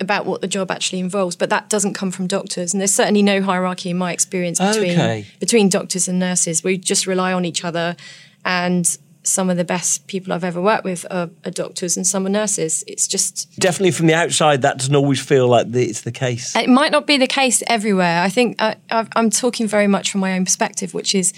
about 0.00 0.24
what 0.24 0.40
the 0.40 0.48
job 0.48 0.70
actually 0.70 0.98
involves, 0.98 1.36
but 1.36 1.50
that 1.50 1.68
doesn't 1.68 1.94
come 1.94 2.10
from 2.10 2.26
doctors. 2.26 2.72
And 2.72 2.80
there's 2.80 2.94
certainly 2.94 3.22
no 3.22 3.42
hierarchy 3.42 3.90
in 3.90 3.98
my 3.98 4.12
experience 4.12 4.58
between 4.58 4.92
okay. 4.92 5.26
between 5.38 5.68
doctors 5.68 6.08
and 6.08 6.18
nurses. 6.18 6.64
We 6.64 6.78
just 6.78 7.06
rely 7.06 7.32
on 7.32 7.44
each 7.44 7.64
other, 7.64 7.96
and 8.44 8.98
some 9.22 9.50
of 9.50 9.56
the 9.56 9.64
best 9.64 10.06
people 10.06 10.32
I've 10.32 10.44
ever 10.44 10.60
worked 10.60 10.84
with 10.84 11.04
are, 11.10 11.28
are 11.44 11.50
doctors 11.50 11.96
and 11.96 12.06
some 12.06 12.26
are 12.26 12.30
nurses. 12.30 12.82
It's 12.86 13.06
just 13.06 13.54
definitely 13.60 13.90
from 13.90 14.06
the 14.06 14.14
outside 14.14 14.62
that 14.62 14.78
doesn't 14.78 14.96
always 14.96 15.20
feel 15.20 15.46
like 15.46 15.70
the, 15.70 15.84
it's 15.84 16.00
the 16.02 16.12
case. 16.12 16.56
It 16.56 16.70
might 16.70 16.90
not 16.90 17.06
be 17.06 17.18
the 17.18 17.26
case 17.26 17.62
everywhere. 17.66 18.22
I 18.22 18.30
think 18.30 18.56
I, 18.60 18.76
am 18.90 19.30
talking 19.30 19.68
very 19.68 19.86
much 19.86 20.10
from 20.10 20.22
my 20.22 20.32
own 20.32 20.44
perspective, 20.44 20.94
which 20.94 21.14
is 21.14 21.34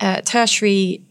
uh, 0.00 0.22
tertiary 0.22 1.02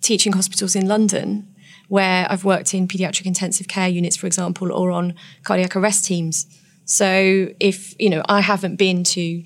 teaching 0.00 0.32
hospitals 0.32 0.76
in 0.76 0.86
London 0.86 1.46
where 1.88 2.26
I've 2.30 2.44
worked 2.44 2.74
in 2.74 2.86
pediatric 2.86 3.26
intensive 3.26 3.66
care 3.66 3.88
units, 3.88 4.16
for 4.16 4.26
example, 4.26 4.70
or 4.70 4.90
on 4.90 5.14
cardiac 5.42 5.74
arrest 5.74 6.04
teams. 6.04 6.46
So 6.84 7.48
if, 7.60 7.94
you 7.98 8.10
know, 8.10 8.22
I 8.26 8.40
haven't 8.40 8.76
been 8.76 9.04
to 9.04 9.42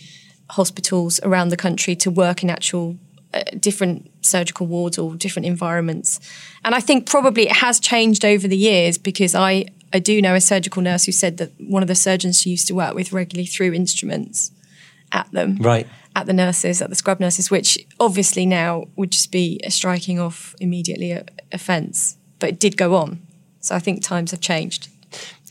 hospitals 0.51 1.21
around 1.23 1.49
the 1.49 1.57
country 1.57 1.97
to 1.97 2.11
work 2.11 2.43
in 2.43 2.51
actual 2.51 2.97
uh, 3.33 3.43
different 3.59 4.11
surgical 4.21 4.67
wards 4.67 4.99
or 4.99 5.15
different 5.15 5.47
environments. 5.47 6.21
And 6.65 6.75
I 6.75 6.81
think 6.81 7.09
probably 7.09 7.45
it 7.45 7.57
has 7.57 7.81
changed 7.81 8.25
over 8.25 8.47
the 8.47 8.57
years 8.57 8.99
because 8.99 9.35
I, 9.35 9.67
I 9.93 10.01
do 10.01 10.21
know 10.21 10.35
a 10.35 10.41
surgical 10.41 10.83
nurse 10.83 11.05
who 11.05 11.13
said 11.13 11.39
that 11.39 11.53
one 11.59 11.83
of 11.83 11.89
the 11.89 11.95
surgeons 11.95 12.41
she 12.41 12.51
used 12.51 12.67
to 12.69 12.75
work 12.75 12.95
with 12.95 13.13
regularly 13.13 13.47
threw 13.47 13.73
instruments 13.73 14.51
at 15.13 15.31
them. 15.33 15.57
Right. 15.57 15.87
At 16.15 16.27
the 16.27 16.33
nurses, 16.33 16.83
at 16.83 16.91
the 16.91 16.95
scrub 16.95 17.21
nurses, 17.21 17.51
which 17.51 17.79
obviously 17.99 18.45
now 18.45 18.89
would 18.97 19.13
just 19.13 19.33
be 19.33 19.61
a 19.65 19.71
striking 19.71 20.21
off 20.21 20.55
immediately 20.61 21.19
offence 21.51 22.17
but 22.43 22.49
it 22.51 22.59
did 22.59 22.77
go 22.77 22.97
on. 22.97 23.21
So 23.61 23.77
I 23.77 23.79
think 23.79 24.03
times 24.03 24.33
have 24.33 24.41
changed. 24.41 24.89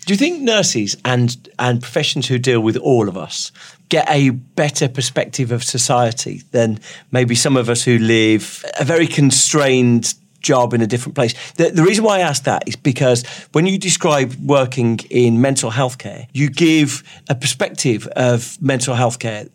Do 0.05 0.13
you 0.13 0.17
think 0.17 0.41
nurses 0.41 0.97
and 1.05 1.49
and 1.57 1.81
professions 1.81 2.27
who 2.27 2.37
deal 2.37 2.59
with 2.59 2.75
all 2.75 3.07
of 3.07 3.15
us 3.17 3.51
get 3.87 4.05
a 4.09 4.31
better 4.31 4.89
perspective 4.89 5.51
of 5.51 5.63
society 5.63 6.43
than 6.51 6.79
maybe 7.11 7.33
some 7.33 7.55
of 7.55 7.69
us 7.69 7.83
who 7.83 7.97
live 7.97 8.65
a 8.79 8.83
very 8.83 9.07
constrained 9.07 10.13
job 10.41 10.73
in 10.73 10.81
a 10.81 10.87
different 10.87 11.15
place. 11.15 11.33
The, 11.53 11.69
the, 11.69 11.83
reason 11.83 12.03
why 12.03 12.17
I 12.17 12.21
ask 12.21 12.43
that 12.43 12.67
is 12.67 12.75
because 12.75 13.23
when 13.51 13.67
you 13.67 13.77
describe 13.77 14.33
working 14.43 14.99
in 15.09 15.39
mental 15.39 15.69
health 15.69 15.97
care, 15.97 16.27
you 16.33 16.49
give 16.49 17.03
a 17.29 17.35
perspective 17.35 18.07
of 18.15 18.59
mental 18.59 18.95
health 18.95 19.19
care 19.19 19.45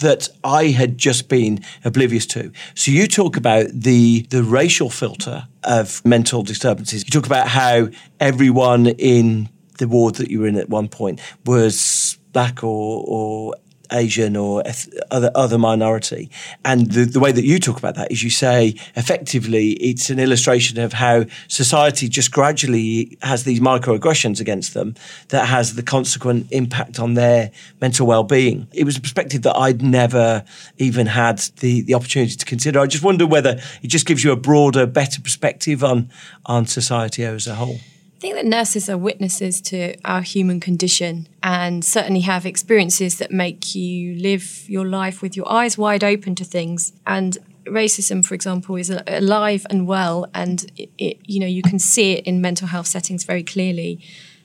that 0.00 0.28
I 0.42 0.68
had 0.68 0.98
just 0.98 1.28
been 1.28 1.64
oblivious 1.84 2.26
to. 2.26 2.50
So 2.74 2.90
you 2.90 3.06
talk 3.06 3.36
about 3.36 3.66
the 3.72 4.26
the 4.30 4.42
racial 4.42 4.90
filter 4.90 5.46
of 5.62 6.04
mental 6.04 6.42
disturbances. 6.42 7.04
You 7.04 7.10
talk 7.10 7.26
about 7.26 7.48
how 7.48 7.88
everyone 8.20 8.86
in 8.86 9.48
the 9.78 9.88
ward 9.88 10.16
that 10.16 10.30
you 10.30 10.40
were 10.40 10.46
in 10.46 10.56
at 10.56 10.68
one 10.68 10.88
point 10.88 11.20
was 11.44 12.18
black 12.32 12.62
or, 12.62 13.04
or 13.06 13.54
Asian 13.92 14.36
or 14.36 14.62
other 15.10 15.30
other 15.34 15.58
minority. 15.58 16.30
And 16.64 16.90
the, 16.90 17.04
the 17.04 17.20
way 17.20 17.32
that 17.32 17.44
you 17.44 17.58
talk 17.58 17.78
about 17.78 17.94
that 17.96 18.10
is 18.10 18.22
you 18.22 18.30
say 18.30 18.74
effectively 18.96 19.72
it's 19.72 20.10
an 20.10 20.18
illustration 20.18 20.78
of 20.80 20.92
how 20.92 21.24
society 21.48 22.08
just 22.08 22.30
gradually 22.32 23.16
has 23.22 23.44
these 23.44 23.60
microaggressions 23.60 24.40
against 24.40 24.74
them 24.74 24.94
that 25.28 25.46
has 25.46 25.74
the 25.74 25.82
consequent 25.82 26.46
impact 26.50 26.98
on 26.98 27.14
their 27.14 27.50
mental 27.80 28.06
well-being. 28.06 28.68
It 28.72 28.84
was 28.84 28.96
a 28.96 29.00
perspective 29.00 29.42
that 29.42 29.56
I'd 29.56 29.82
never 29.82 30.44
even 30.78 31.06
had 31.06 31.38
the, 31.60 31.82
the 31.82 31.94
opportunity 31.94 32.36
to 32.36 32.44
consider. 32.44 32.80
I 32.80 32.86
just 32.86 33.04
wonder 33.04 33.26
whether 33.26 33.60
it 33.82 33.88
just 33.88 34.06
gives 34.06 34.24
you 34.24 34.32
a 34.32 34.36
broader, 34.36 34.86
better 34.86 35.20
perspective 35.20 35.82
on 35.84 36.10
on 36.46 36.66
society 36.66 37.24
as 37.24 37.46
a 37.46 37.54
whole 37.54 37.78
think 38.24 38.36
that 38.36 38.46
nurses 38.46 38.88
are 38.88 38.96
witnesses 38.96 39.60
to 39.60 39.94
our 40.02 40.22
human 40.22 40.58
condition 40.58 41.28
and 41.42 41.84
certainly 41.84 42.20
have 42.20 42.46
experiences 42.46 43.18
that 43.18 43.30
make 43.30 43.74
you 43.74 44.14
live 44.14 44.64
your 44.66 44.86
life 44.86 45.20
with 45.20 45.36
your 45.36 45.46
eyes 45.52 45.76
wide 45.76 46.02
open 46.02 46.34
to 46.36 46.44
things. 46.44 46.94
And 47.06 47.36
racism, 47.66 48.24
for 48.24 48.34
example, 48.34 48.76
is 48.76 48.88
alive 49.06 49.66
and 49.68 49.86
well, 49.86 50.26
and 50.32 50.64
it, 50.74 50.88
it, 50.96 51.18
you 51.26 51.38
know 51.38 51.46
you 51.46 51.60
can 51.60 51.78
see 51.78 52.12
it 52.12 52.24
in 52.24 52.40
mental 52.40 52.68
health 52.68 52.86
settings 52.86 53.24
very 53.24 53.42
clearly. 53.42 54.00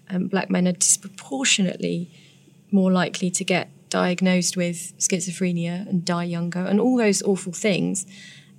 Um, 0.10 0.28
black 0.28 0.50
men 0.50 0.68
are 0.68 0.74
disproportionately 0.74 2.12
more 2.72 2.92
likely 2.92 3.30
to 3.32 3.44
get 3.46 3.70
diagnosed 3.90 4.58
with 4.58 4.94
schizophrenia 4.98 5.88
and 5.90 6.04
die 6.04 6.26
younger, 6.26 6.66
and 6.66 6.82
all 6.82 6.98
those 6.98 7.22
awful 7.24 7.54
things. 7.54 8.06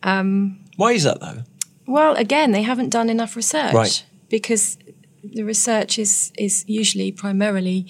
Um, 0.02 0.60
Why 0.76 0.92
is 0.92 1.02
that 1.02 1.20
though? 1.20 1.42
Well, 1.86 2.14
again, 2.14 2.52
they 2.52 2.62
haven't 2.62 2.88
done 2.88 3.10
enough 3.10 3.36
research. 3.36 3.74
Right. 3.74 4.04
Because 4.30 4.78
the 5.22 5.42
research 5.42 5.98
is 5.98 6.32
is 6.38 6.64
usually 6.66 7.12
primarily 7.12 7.86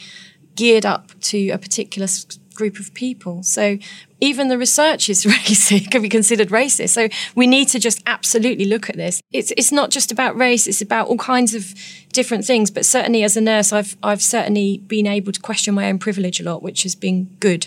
geared 0.56 0.84
up 0.84 1.18
to 1.20 1.50
a 1.50 1.58
particular 1.58 2.06
group 2.54 2.78
of 2.78 2.92
people. 2.92 3.42
So 3.42 3.78
even 4.20 4.49
the 4.49 4.58
research 4.58 5.08
is 5.08 5.25
racist, 5.37 5.90
can 5.90 6.02
be 6.02 6.08
considered 6.08 6.49
racist. 6.49 6.90
So 6.90 7.08
we 7.34 7.46
need 7.46 7.68
to 7.68 7.78
just 7.78 8.02
absolutely 8.06 8.66
look 8.66 8.90
at 8.90 8.96
this. 8.96 9.22
It's 9.32 9.52
it's 9.56 9.72
not 9.72 9.90
just 9.90 10.12
about 10.12 10.37
race; 10.37 10.66
it's 10.66 10.82
about 10.82 11.08
all 11.08 11.16
kinds 11.16 11.54
of 11.54 11.75
different 12.12 12.44
things. 12.44 12.70
But 12.70 12.84
certainly, 12.84 13.22
as 13.22 13.37
a 13.37 13.40
nurse, 13.40 13.72
I've 13.72 13.96
I've 14.02 14.22
certainly 14.22 14.78
been 14.78 15.06
able 15.06 15.32
to 15.32 15.40
question 15.40 15.75
my 15.75 15.88
own 15.88 15.99
privilege 15.99 16.40
a 16.40 16.44
lot, 16.44 16.62
which 16.62 16.82
has 16.82 16.94
been 16.94 17.25
good. 17.40 17.66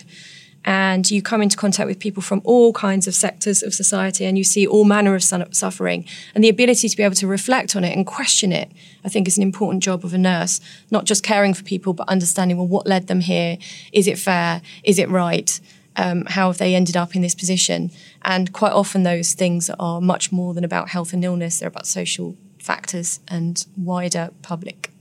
And 0.65 1.09
you 1.11 1.21
come 1.21 1.41
into 1.41 1.57
contact 1.57 1.87
with 1.87 1.99
people 1.99 2.21
from 2.21 2.41
all 2.43 2.71
kinds 2.73 3.07
of 3.07 3.13
sectors 3.13 3.63
of 3.63 3.73
society 3.73 4.25
and 4.25 4.37
you 4.37 4.43
see 4.43 4.65
all 4.65 4.85
manner 4.85 5.15
of 5.15 5.23
suffering. 5.23 6.05
And 6.33 6.43
the 6.43 6.49
ability 6.49 6.87
to 6.89 6.97
be 6.97 7.03
able 7.03 7.15
to 7.15 7.27
reflect 7.27 7.75
on 7.75 7.83
it 7.83 7.95
and 7.95 8.05
question 8.05 8.51
it 8.51 8.71
i 9.03 9.09
think 9.09 9.27
is 9.27 9.37
an 9.37 9.43
important 9.43 9.83
job 9.83 10.05
of 10.05 10.13
a 10.13 10.17
nurse. 10.17 10.61
Not 10.91 11.05
just 11.05 11.23
caring 11.23 11.53
for 11.53 11.63
people 11.63 11.93
but 11.93 12.07
understanding 12.07 12.57
well 12.57 12.67
what 12.67 12.87
led 12.87 13.07
them 13.07 13.21
here? 13.21 13.57
Is 13.91 14.07
it 14.07 14.17
fair? 14.17 14.61
Is 14.83 14.99
it 14.99 15.09
right? 15.09 15.59
Um, 15.95 16.25
how 16.25 16.47
have 16.47 16.57
they 16.57 16.73
ended 16.73 16.97
up 16.97 17.15
in 17.15 17.21
this 17.21 17.35
position? 17.35 17.91
And 18.23 18.51
quite 18.51 18.73
often 18.73 19.03
those 19.03 19.33
things 19.33 19.69
are 19.79 20.01
much 20.01 20.31
more 20.31 20.53
than 20.53 20.63
about 20.63 20.89
health 20.89 21.13
and 21.13 21.23
illness. 21.23 21.59
They're 21.59 21.67
about 21.67 21.85
social 21.85 22.35
factors 22.57 23.19
and 23.27 23.65
wider 23.77 24.31
public 24.41 24.92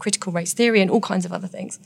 critical 0.00 0.32
race 0.32 0.52
theory 0.52 0.80
and 0.80 0.90
all 0.90 1.00
kinds 1.00 1.24
of 1.24 1.32
other 1.32 1.46
things 1.46 1.78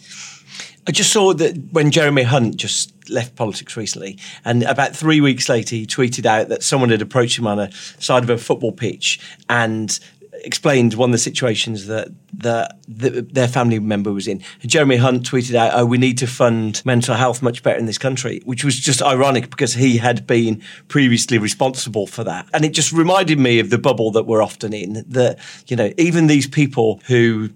I 0.87 0.92
just 0.92 1.12
saw 1.12 1.33
that 1.35 1.56
when 1.73 1.90
Jeremy 1.90 2.25
Hunt 2.25 2.56
just 2.56 2.92
left 3.09 3.37
politics 3.37 3.76
recently, 3.76 4.18
and 4.44 4.62
about 4.64 4.94
three 4.94 5.21
weeks 5.21 5.49
later, 5.49 5.76
he 5.76 5.87
tweeted 5.87 6.26
out 6.26 6.49
that 6.49 6.62
someone 6.62 6.90
had 6.90 7.00
approached 7.00 7.38
him 7.38 7.47
on 7.47 7.59
a 7.59 7.73
side 7.73 8.23
of 8.23 8.30
a 8.30 8.37
football 8.37 8.73
pitch 8.73 9.18
and 9.49 9.99
explained 10.42 10.92
one 10.94 11.09
of 11.09 11.12
the 11.12 11.18
situations 11.18 11.87
that 11.87 12.09
the, 12.33 12.68
the, 12.87 13.23
their 13.23 13.49
family 13.49 13.78
member 13.78 14.12
was 14.12 14.28
in. 14.28 14.42
Jeremy 14.61 14.97
Hunt 14.97 15.23
tweeted 15.23 15.54
out, 15.54 15.73
"Oh, 15.75 15.87
we 15.87 15.97
need 15.97 16.18
to 16.18 16.26
fund 16.26 16.83
mental 16.85 17.14
health 17.14 17.40
much 17.40 17.62
better 17.62 17.78
in 17.78 17.87
this 17.87 17.99
country," 17.99 18.42
which 18.44 18.62
was 18.62 18.78
just 18.78 19.00
ironic 19.00 19.49
because 19.49 19.75
he 19.75 19.97
had 19.97 20.26
been 20.26 20.62
previously 20.88 21.38
responsible 21.38 22.06
for 22.06 22.25
that, 22.25 22.47
and 22.52 22.64
it 22.64 22.73
just 22.73 22.92
reminded 22.92 23.38
me 23.38 23.59
of 23.59 23.71
the 23.71 23.78
bubble 23.78 24.11
that 24.11 24.25
we're 24.25 24.42
often 24.42 24.75
in. 24.75 25.04
That 25.09 25.38
you 25.66 25.76
know, 25.76 25.92
even 25.97 26.26
these 26.26 26.47
people 26.47 27.00
who 27.06 27.50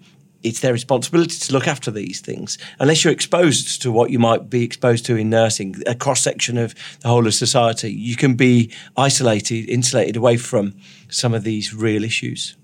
it's 0.49 0.61
their 0.61 0.73
responsibility 0.73 1.39
to 1.39 1.53
look 1.53 1.69
after 1.69 1.91
these 1.91 2.21
things. 2.21 2.59
Unless 2.81 3.05
you're 3.05 3.13
exposed 3.13 3.83
to 3.83 3.93
what 3.93 4.11
you 4.11 4.19
might 4.19 4.51
be 4.51 4.65
exposed 4.65 5.05
to 5.07 5.17
in 5.17 5.31
nursing, 5.31 5.77
a 5.87 5.95
cross 5.95 6.21
section 6.21 6.59
of 6.59 6.75
the 7.01 7.09
whole 7.09 7.27
of 7.27 7.35
society, 7.35 7.93
you 7.93 8.17
can 8.17 8.35
be 8.35 8.73
isolated, 8.97 9.69
insulated 9.69 10.17
away 10.17 10.37
from 10.37 10.75
some 11.09 11.35
of 11.35 11.45
these 11.45 11.75
real 11.75 12.05
issues. 12.05 12.57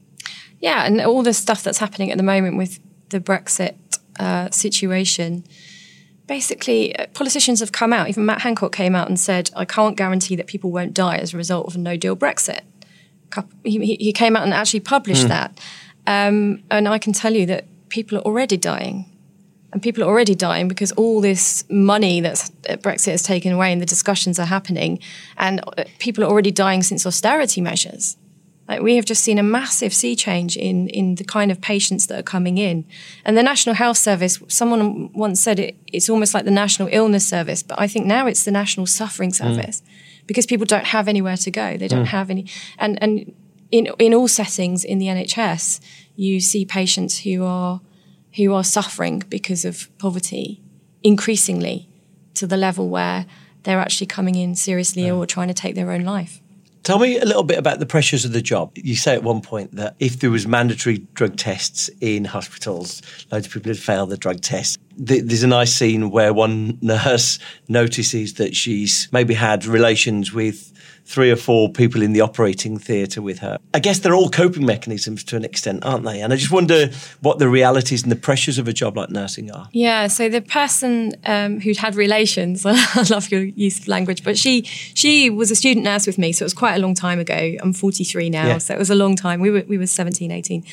Yeah, 0.60 0.86
and 0.86 1.00
all 1.00 1.22
the 1.22 1.34
stuff 1.34 1.62
that's 1.62 1.78
happening 1.78 2.10
at 2.10 2.16
the 2.16 2.24
moment 2.24 2.56
with 2.56 2.80
the 3.10 3.20
Brexit 3.20 3.74
uh, 4.18 4.50
situation. 4.50 5.44
Basically, 6.26 6.96
uh, 6.96 7.06
politicians 7.12 7.60
have 7.60 7.72
come 7.72 7.92
out. 7.92 8.08
Even 8.08 8.24
Matt 8.24 8.40
Hancock 8.40 8.72
came 8.72 8.94
out 8.94 9.08
and 9.08 9.20
said, 9.20 9.50
"I 9.54 9.64
can't 9.64 9.96
guarantee 9.96 10.36
that 10.36 10.46
people 10.46 10.70
won't 10.70 10.94
die 10.94 11.16
as 11.16 11.34
a 11.34 11.36
result 11.36 11.66
of 11.66 11.74
a 11.74 11.78
No 11.78 11.96
Deal 11.96 12.16
Brexit." 12.16 12.60
He, 13.64 13.96
he 13.96 14.12
came 14.12 14.36
out 14.36 14.44
and 14.44 14.54
actually 14.54 14.80
published 14.80 15.26
mm. 15.26 15.28
that. 15.28 15.60
Um, 16.06 16.62
and 16.70 16.88
I 16.88 16.98
can 16.98 17.12
tell 17.12 17.34
you 17.34 17.46
that 17.46 17.66
people 17.94 18.18
are 18.18 18.22
already 18.22 18.56
dying. 18.56 19.06
And 19.72 19.80
people 19.80 20.02
are 20.02 20.06
already 20.06 20.34
dying 20.34 20.66
because 20.68 20.92
all 20.92 21.20
this 21.20 21.64
money 21.68 22.20
that 22.20 22.38
Brexit 22.82 23.12
has 23.12 23.22
taken 23.22 23.52
away 23.52 23.72
and 23.72 23.80
the 23.80 23.86
discussions 23.86 24.38
are 24.38 24.46
happening. 24.46 24.98
And 25.36 25.60
uh, 25.78 25.84
people 26.00 26.24
are 26.24 26.26
already 26.26 26.50
dying 26.50 26.82
since 26.82 27.06
austerity 27.06 27.60
measures. 27.60 28.16
Like 28.68 28.82
we 28.82 28.96
have 28.96 29.04
just 29.04 29.22
seen 29.22 29.38
a 29.38 29.42
massive 29.42 29.92
sea 29.92 30.16
change 30.16 30.56
in, 30.56 30.88
in 30.88 31.16
the 31.16 31.24
kind 31.24 31.52
of 31.52 31.60
patients 31.60 32.06
that 32.08 32.18
are 32.18 32.30
coming 32.36 32.58
in. 32.58 32.84
And 33.24 33.36
the 33.36 33.42
National 33.42 33.74
Health 33.76 33.98
Service, 33.98 34.40
someone 34.48 35.12
once 35.12 35.40
said 35.40 35.58
it, 35.60 35.76
it's 35.92 36.08
almost 36.08 36.34
like 36.34 36.44
the 36.44 36.50
National 36.50 36.88
Illness 36.90 37.26
Service, 37.26 37.62
but 37.62 37.80
I 37.80 37.86
think 37.86 38.06
now 38.06 38.26
it's 38.26 38.44
the 38.44 38.50
National 38.50 38.86
Suffering 38.86 39.30
mm. 39.30 39.36
Service 39.36 39.82
mm. 39.82 40.26
because 40.26 40.46
people 40.46 40.66
don't 40.66 40.86
have 40.86 41.08
anywhere 41.08 41.36
to 41.36 41.50
go. 41.50 41.76
They 41.76 41.88
don't 41.88 42.06
mm. 42.06 42.16
have 42.18 42.30
any. 42.30 42.46
And, 42.78 43.00
and 43.02 43.34
in 43.74 43.88
in 43.98 44.14
all 44.14 44.28
settings 44.28 44.84
in 44.84 44.98
the 44.98 45.06
NHS, 45.06 45.80
you 46.14 46.40
see 46.40 46.64
patients 46.64 47.18
who 47.20 47.44
are 47.44 47.80
who 48.36 48.54
are 48.54 48.62
suffering 48.62 49.24
because 49.28 49.64
of 49.64 49.88
poverty 49.98 50.62
increasingly 51.02 51.88
to 52.34 52.46
the 52.46 52.56
level 52.56 52.88
where 52.88 53.26
they're 53.64 53.80
actually 53.80 54.06
coming 54.06 54.36
in 54.36 54.54
seriously 54.54 55.06
ill 55.06 55.18
or 55.18 55.26
trying 55.26 55.48
to 55.48 55.54
take 55.54 55.74
their 55.74 55.90
own 55.90 56.02
life. 56.02 56.40
Tell 56.84 56.98
me 56.98 57.18
a 57.18 57.24
little 57.24 57.42
bit 57.42 57.58
about 57.58 57.78
the 57.78 57.86
pressures 57.86 58.24
of 58.24 58.32
the 58.32 58.42
job. 58.42 58.70
You 58.74 58.94
say 58.94 59.14
at 59.14 59.22
one 59.22 59.40
point 59.40 59.74
that 59.76 59.96
if 59.98 60.20
there 60.20 60.30
was 60.30 60.46
mandatory 60.46 60.98
drug 61.14 61.36
tests 61.36 61.88
in 62.00 62.26
hospitals, 62.26 63.00
loads 63.32 63.46
of 63.46 63.52
people 63.52 63.70
had 63.70 63.78
failed 63.78 64.10
the 64.10 64.18
drug 64.18 64.40
test. 64.40 64.78
There's 64.96 65.42
a 65.42 65.48
nice 65.48 65.72
scene 65.72 66.10
where 66.10 66.32
one 66.32 66.78
nurse 66.80 67.38
notices 67.68 68.34
that 68.34 68.54
she's 68.54 69.08
maybe 69.12 69.34
had 69.34 69.66
relations 69.66 70.32
with 70.32 70.72
three 71.06 71.30
or 71.30 71.36
four 71.36 71.68
people 71.68 72.00
in 72.00 72.14
the 72.14 72.20
operating 72.20 72.78
theatre 72.78 73.20
with 73.20 73.40
her. 73.40 73.58
I 73.74 73.78
guess 73.78 73.98
they're 73.98 74.14
all 74.14 74.30
coping 74.30 74.64
mechanisms 74.64 75.22
to 75.24 75.36
an 75.36 75.44
extent, 75.44 75.84
aren't 75.84 76.04
they? 76.04 76.20
And 76.22 76.32
I 76.32 76.36
just 76.36 76.50
wonder 76.50 76.90
what 77.20 77.38
the 77.38 77.48
realities 77.48 78.02
and 78.02 78.10
the 78.10 78.16
pressures 78.16 78.56
of 78.56 78.68
a 78.68 78.72
job 78.72 78.96
like 78.96 79.10
nursing 79.10 79.50
are. 79.50 79.68
Yeah, 79.72 80.06
so 80.06 80.30
the 80.30 80.40
person 80.40 81.14
um, 81.26 81.60
who'd 81.60 81.76
had 81.76 81.94
relations, 81.94 82.64
I 82.66 83.04
love 83.10 83.30
your 83.30 83.42
use 83.42 83.80
of 83.80 83.88
language, 83.88 84.24
but 84.24 84.38
she 84.38 84.62
she 84.62 85.28
was 85.28 85.50
a 85.50 85.56
student 85.56 85.84
nurse 85.84 86.06
with 86.06 86.16
me, 86.16 86.32
so 86.32 86.42
it 86.42 86.46
was 86.46 86.54
quite 86.54 86.74
a 86.74 86.78
long 86.78 86.94
time 86.94 87.18
ago. 87.18 87.56
I'm 87.60 87.74
43 87.74 88.30
now, 88.30 88.46
yeah. 88.46 88.58
so 88.58 88.74
it 88.74 88.78
was 88.78 88.90
a 88.90 88.94
long 88.94 89.14
time. 89.14 89.40
We 89.40 89.50
were 89.50 89.64
we 89.68 89.76
were 89.76 89.86
17, 89.86 90.30
18. 90.30 90.64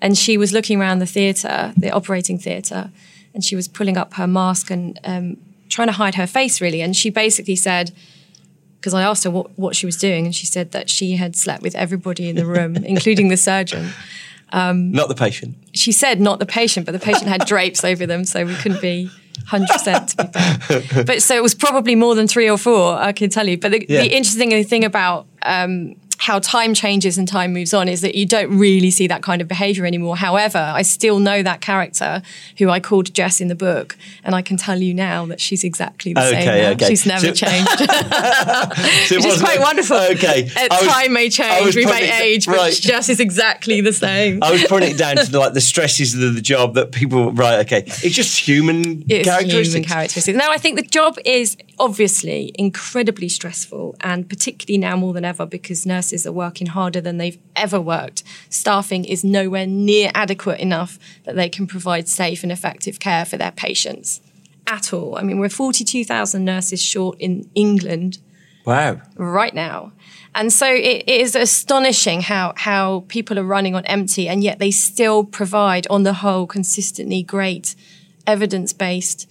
And 0.00 0.18
she 0.18 0.36
was 0.36 0.52
looking 0.52 0.80
around 0.80 0.98
the 0.98 1.06
theatre, 1.06 1.72
the 1.76 1.90
operating 1.90 2.36
theatre, 2.38 2.90
and 3.34 3.44
she 3.44 3.54
was 3.54 3.68
pulling 3.68 3.96
up 3.96 4.14
her 4.14 4.26
mask 4.26 4.70
and 4.70 4.98
um, 5.04 5.36
trying 5.68 5.88
to 5.88 5.92
hide 5.92 6.16
her 6.16 6.26
face 6.26 6.60
really. 6.60 6.80
And 6.82 6.96
she 6.96 7.10
basically 7.10 7.56
said, 7.56 7.92
because 8.82 8.94
I 8.94 9.04
asked 9.04 9.22
her 9.22 9.30
what, 9.30 9.56
what 9.56 9.76
she 9.76 9.86
was 9.86 9.96
doing, 9.96 10.24
and 10.26 10.34
she 10.34 10.44
said 10.44 10.72
that 10.72 10.90
she 10.90 11.12
had 11.12 11.36
slept 11.36 11.62
with 11.62 11.76
everybody 11.76 12.28
in 12.28 12.34
the 12.34 12.44
room, 12.44 12.74
including 12.84 13.28
the 13.28 13.36
surgeon. 13.36 13.90
Um, 14.50 14.90
not 14.90 15.08
the 15.08 15.14
patient. 15.14 15.54
She 15.72 15.92
said 15.92 16.20
not 16.20 16.40
the 16.40 16.46
patient, 16.46 16.84
but 16.84 16.92
the 16.92 16.98
patient 16.98 17.28
had 17.28 17.46
drapes 17.46 17.84
over 17.84 18.06
them, 18.06 18.24
so 18.24 18.44
we 18.44 18.56
couldn't 18.56 18.82
be 18.82 19.08
100% 19.46 20.06
to 20.08 20.24
be 20.24 20.82
fair. 20.90 21.04
But 21.04 21.22
so 21.22 21.36
it 21.36 21.42
was 21.42 21.54
probably 21.54 21.94
more 21.94 22.16
than 22.16 22.26
three 22.26 22.50
or 22.50 22.58
four, 22.58 22.96
I 22.96 23.12
can 23.12 23.30
tell 23.30 23.48
you. 23.48 23.56
But 23.56 23.70
the, 23.70 23.86
yeah. 23.88 24.02
the 24.02 24.14
interesting 24.14 24.64
thing 24.64 24.84
about 24.84 25.26
um, 25.42 25.94
how 26.22 26.38
time 26.38 26.72
changes 26.72 27.18
and 27.18 27.26
time 27.26 27.52
moves 27.52 27.74
on 27.74 27.88
is 27.88 28.00
that 28.00 28.14
you 28.14 28.24
don't 28.24 28.56
really 28.56 28.92
see 28.92 29.08
that 29.08 29.24
kind 29.24 29.42
of 29.42 29.48
behavior 29.48 29.84
anymore. 29.84 30.16
However, 30.16 30.58
I 30.58 30.82
still 30.82 31.18
know 31.18 31.42
that 31.42 31.60
character 31.60 32.22
who 32.58 32.70
I 32.70 32.78
called 32.78 33.12
Jess 33.12 33.40
in 33.40 33.48
the 33.48 33.56
book, 33.56 33.96
and 34.22 34.32
I 34.32 34.40
can 34.40 34.56
tell 34.56 34.80
you 34.80 34.94
now 34.94 35.26
that 35.26 35.40
she's 35.40 35.64
exactly 35.64 36.12
the 36.12 36.24
okay, 36.24 36.44
same. 36.44 36.72
Okay. 36.74 36.88
She's 36.90 37.06
never 37.06 37.26
so, 37.26 37.32
changed, 37.32 37.70
so 39.08 39.16
which 39.16 39.26
is 39.26 39.42
quite 39.42 39.58
wonderful. 39.58 39.96
Okay, 39.96 40.44
was, 40.44 40.86
time 40.86 41.12
may 41.12 41.28
change, 41.28 41.74
we 41.74 41.86
may 41.86 42.22
age, 42.22 42.46
but 42.46 42.56
right. 42.56 42.72
Jess 42.72 43.08
is 43.08 43.18
exactly 43.18 43.80
the 43.80 43.92
same. 43.92 44.44
I 44.44 44.52
was 44.52 44.62
putting 44.66 44.92
it 44.92 44.98
down 44.98 45.16
to 45.16 45.28
the, 45.28 45.40
like 45.40 45.54
the 45.54 45.60
stresses 45.60 46.14
of 46.14 46.36
the 46.36 46.40
job 46.40 46.74
that 46.74 46.92
people. 46.92 47.32
Right, 47.32 47.66
okay, 47.66 47.82
it's 47.84 48.14
just 48.14 48.38
human 48.38 49.04
it's 49.08 49.28
characteristics. 49.28 49.74
Human 49.74 49.88
characteristics. 49.88 50.38
No, 50.38 50.52
I 50.52 50.58
think 50.58 50.76
the 50.76 50.86
job 50.86 51.18
is 51.24 51.56
obviously 51.80 52.52
incredibly 52.54 53.28
stressful, 53.28 53.96
and 54.02 54.28
particularly 54.28 54.78
now 54.78 54.94
more 54.94 55.12
than 55.12 55.24
ever 55.24 55.46
because 55.46 55.84
nurses 55.84 56.11
are 56.26 56.32
working 56.32 56.68
harder 56.68 57.00
than 57.00 57.18
they've 57.18 57.38
ever 57.56 57.80
worked. 57.80 58.22
Staffing 58.48 59.04
is 59.04 59.24
nowhere 59.24 59.66
near 59.66 60.10
adequate 60.14 60.60
enough 60.60 60.98
that 61.24 61.36
they 61.36 61.48
can 61.48 61.66
provide 61.66 62.08
safe 62.08 62.42
and 62.42 62.52
effective 62.52 63.00
care 63.00 63.24
for 63.24 63.36
their 63.36 63.52
patients 63.52 64.20
at 64.66 64.92
all. 64.92 65.16
I 65.16 65.22
mean, 65.22 65.38
we're 65.38 65.48
42,000 65.48 66.44
nurses 66.44 66.82
short 66.82 67.18
in 67.20 67.50
England. 67.54 68.18
Wow. 68.64 69.00
Right 69.16 69.54
now. 69.54 69.92
And 70.34 70.52
so 70.52 70.66
it, 70.66 71.04
it 71.06 71.20
is 71.20 71.34
astonishing 71.34 72.22
how, 72.22 72.54
how 72.56 73.04
people 73.08 73.38
are 73.38 73.44
running 73.44 73.74
on 73.74 73.84
empty 73.86 74.28
and 74.28 74.42
yet 74.42 74.58
they 74.58 74.70
still 74.70 75.24
provide, 75.24 75.86
on 75.88 76.04
the 76.04 76.14
whole, 76.14 76.46
consistently 76.46 77.22
great 77.22 77.74
evidence 78.26 78.72
based 78.72 79.28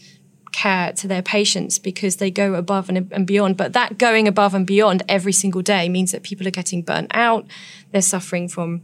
care 0.52 0.92
to 0.94 1.08
their 1.08 1.22
patients 1.22 1.80
because 1.80 2.18
they 2.18 2.32
go 2.32 2.56
above 2.56 2.90
and, 2.90 3.12
and, 3.12 3.26
beyond. 3.26 3.58
But 3.58 3.74
that 3.74 3.98
going 3.98 4.28
above 4.28 4.54
and 4.54 4.66
beyond 4.66 5.04
every 5.08 5.34
single 5.34 5.62
day 5.62 5.90
means 5.90 6.12
that 6.12 6.24
people 6.24 6.48
are 6.48 6.52
getting 6.52 6.82
burnt 6.82 7.12
out. 7.14 7.46
They're 7.92 8.02
suffering 8.02 8.48
from 8.48 8.82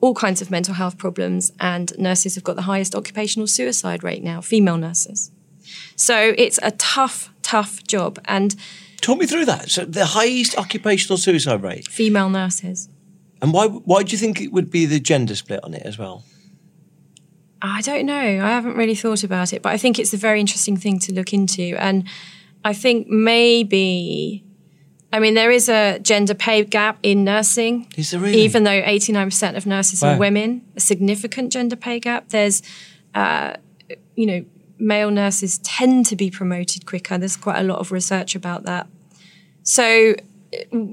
all 0.00 0.14
kinds 0.14 0.42
of 0.42 0.50
mental 0.50 0.74
health 0.74 0.98
problems, 0.98 1.52
and 1.60 1.96
nurses 1.96 2.34
have 2.34 2.42
got 2.42 2.56
the 2.56 2.62
highest 2.62 2.94
occupational 2.94 3.46
suicide 3.46 4.02
rate 4.02 4.22
now, 4.22 4.40
female 4.40 4.76
nurses. 4.76 5.30
So 5.94 6.34
it's 6.36 6.58
a 6.62 6.72
tough, 6.72 7.32
tough 7.42 7.84
job. 7.84 8.18
And 8.24 8.56
talk 9.00 9.18
me 9.18 9.26
through 9.26 9.44
that. 9.46 9.70
So 9.70 9.84
the 9.84 10.06
highest 10.06 10.58
occupational 10.58 11.18
suicide 11.18 11.62
rate, 11.62 11.88
female 11.88 12.28
nurses. 12.28 12.88
And 13.40 13.52
why? 13.52 13.66
Why 13.66 14.02
do 14.02 14.12
you 14.12 14.18
think 14.18 14.40
it 14.40 14.52
would 14.52 14.70
be 14.70 14.86
the 14.86 15.00
gender 15.00 15.34
split 15.34 15.60
on 15.62 15.74
it 15.74 15.82
as 15.84 15.98
well? 15.98 16.24
I 17.62 17.80
don't 17.80 18.06
know. 18.06 18.14
I 18.14 18.48
haven't 18.48 18.76
really 18.76 18.96
thought 18.96 19.22
about 19.22 19.52
it, 19.52 19.62
but 19.62 19.72
I 19.72 19.78
think 19.78 19.98
it's 19.98 20.12
a 20.12 20.16
very 20.16 20.40
interesting 20.40 20.76
thing 20.76 20.98
to 21.00 21.14
look 21.14 21.32
into. 21.32 21.76
And 21.78 22.08
I 22.64 22.72
think 22.72 23.06
maybe, 23.06 24.44
I 25.12 25.20
mean, 25.20 25.34
there 25.34 25.52
is 25.52 25.68
a 25.68 26.00
gender 26.00 26.34
pay 26.34 26.64
gap 26.64 26.98
in 27.04 27.22
nursing. 27.22 27.86
Is 27.96 28.10
there 28.10 28.20
really? 28.20 28.40
Even 28.40 28.64
though 28.64 28.82
89% 28.82 29.56
of 29.56 29.64
nurses 29.64 30.02
wow. 30.02 30.14
are 30.14 30.18
women, 30.18 30.66
a 30.76 30.80
significant 30.80 31.52
gender 31.52 31.76
pay 31.76 32.00
gap. 32.00 32.30
There's, 32.30 32.62
uh, 33.14 33.54
you 34.16 34.26
know, 34.26 34.44
male 34.78 35.12
nurses 35.12 35.58
tend 35.58 36.06
to 36.06 36.16
be 36.16 36.30
promoted 36.30 36.84
quicker. 36.84 37.16
There's 37.16 37.36
quite 37.36 37.60
a 37.60 37.62
lot 37.64 37.78
of 37.78 37.92
research 37.92 38.34
about 38.34 38.64
that. 38.64 38.88
So 39.62 40.16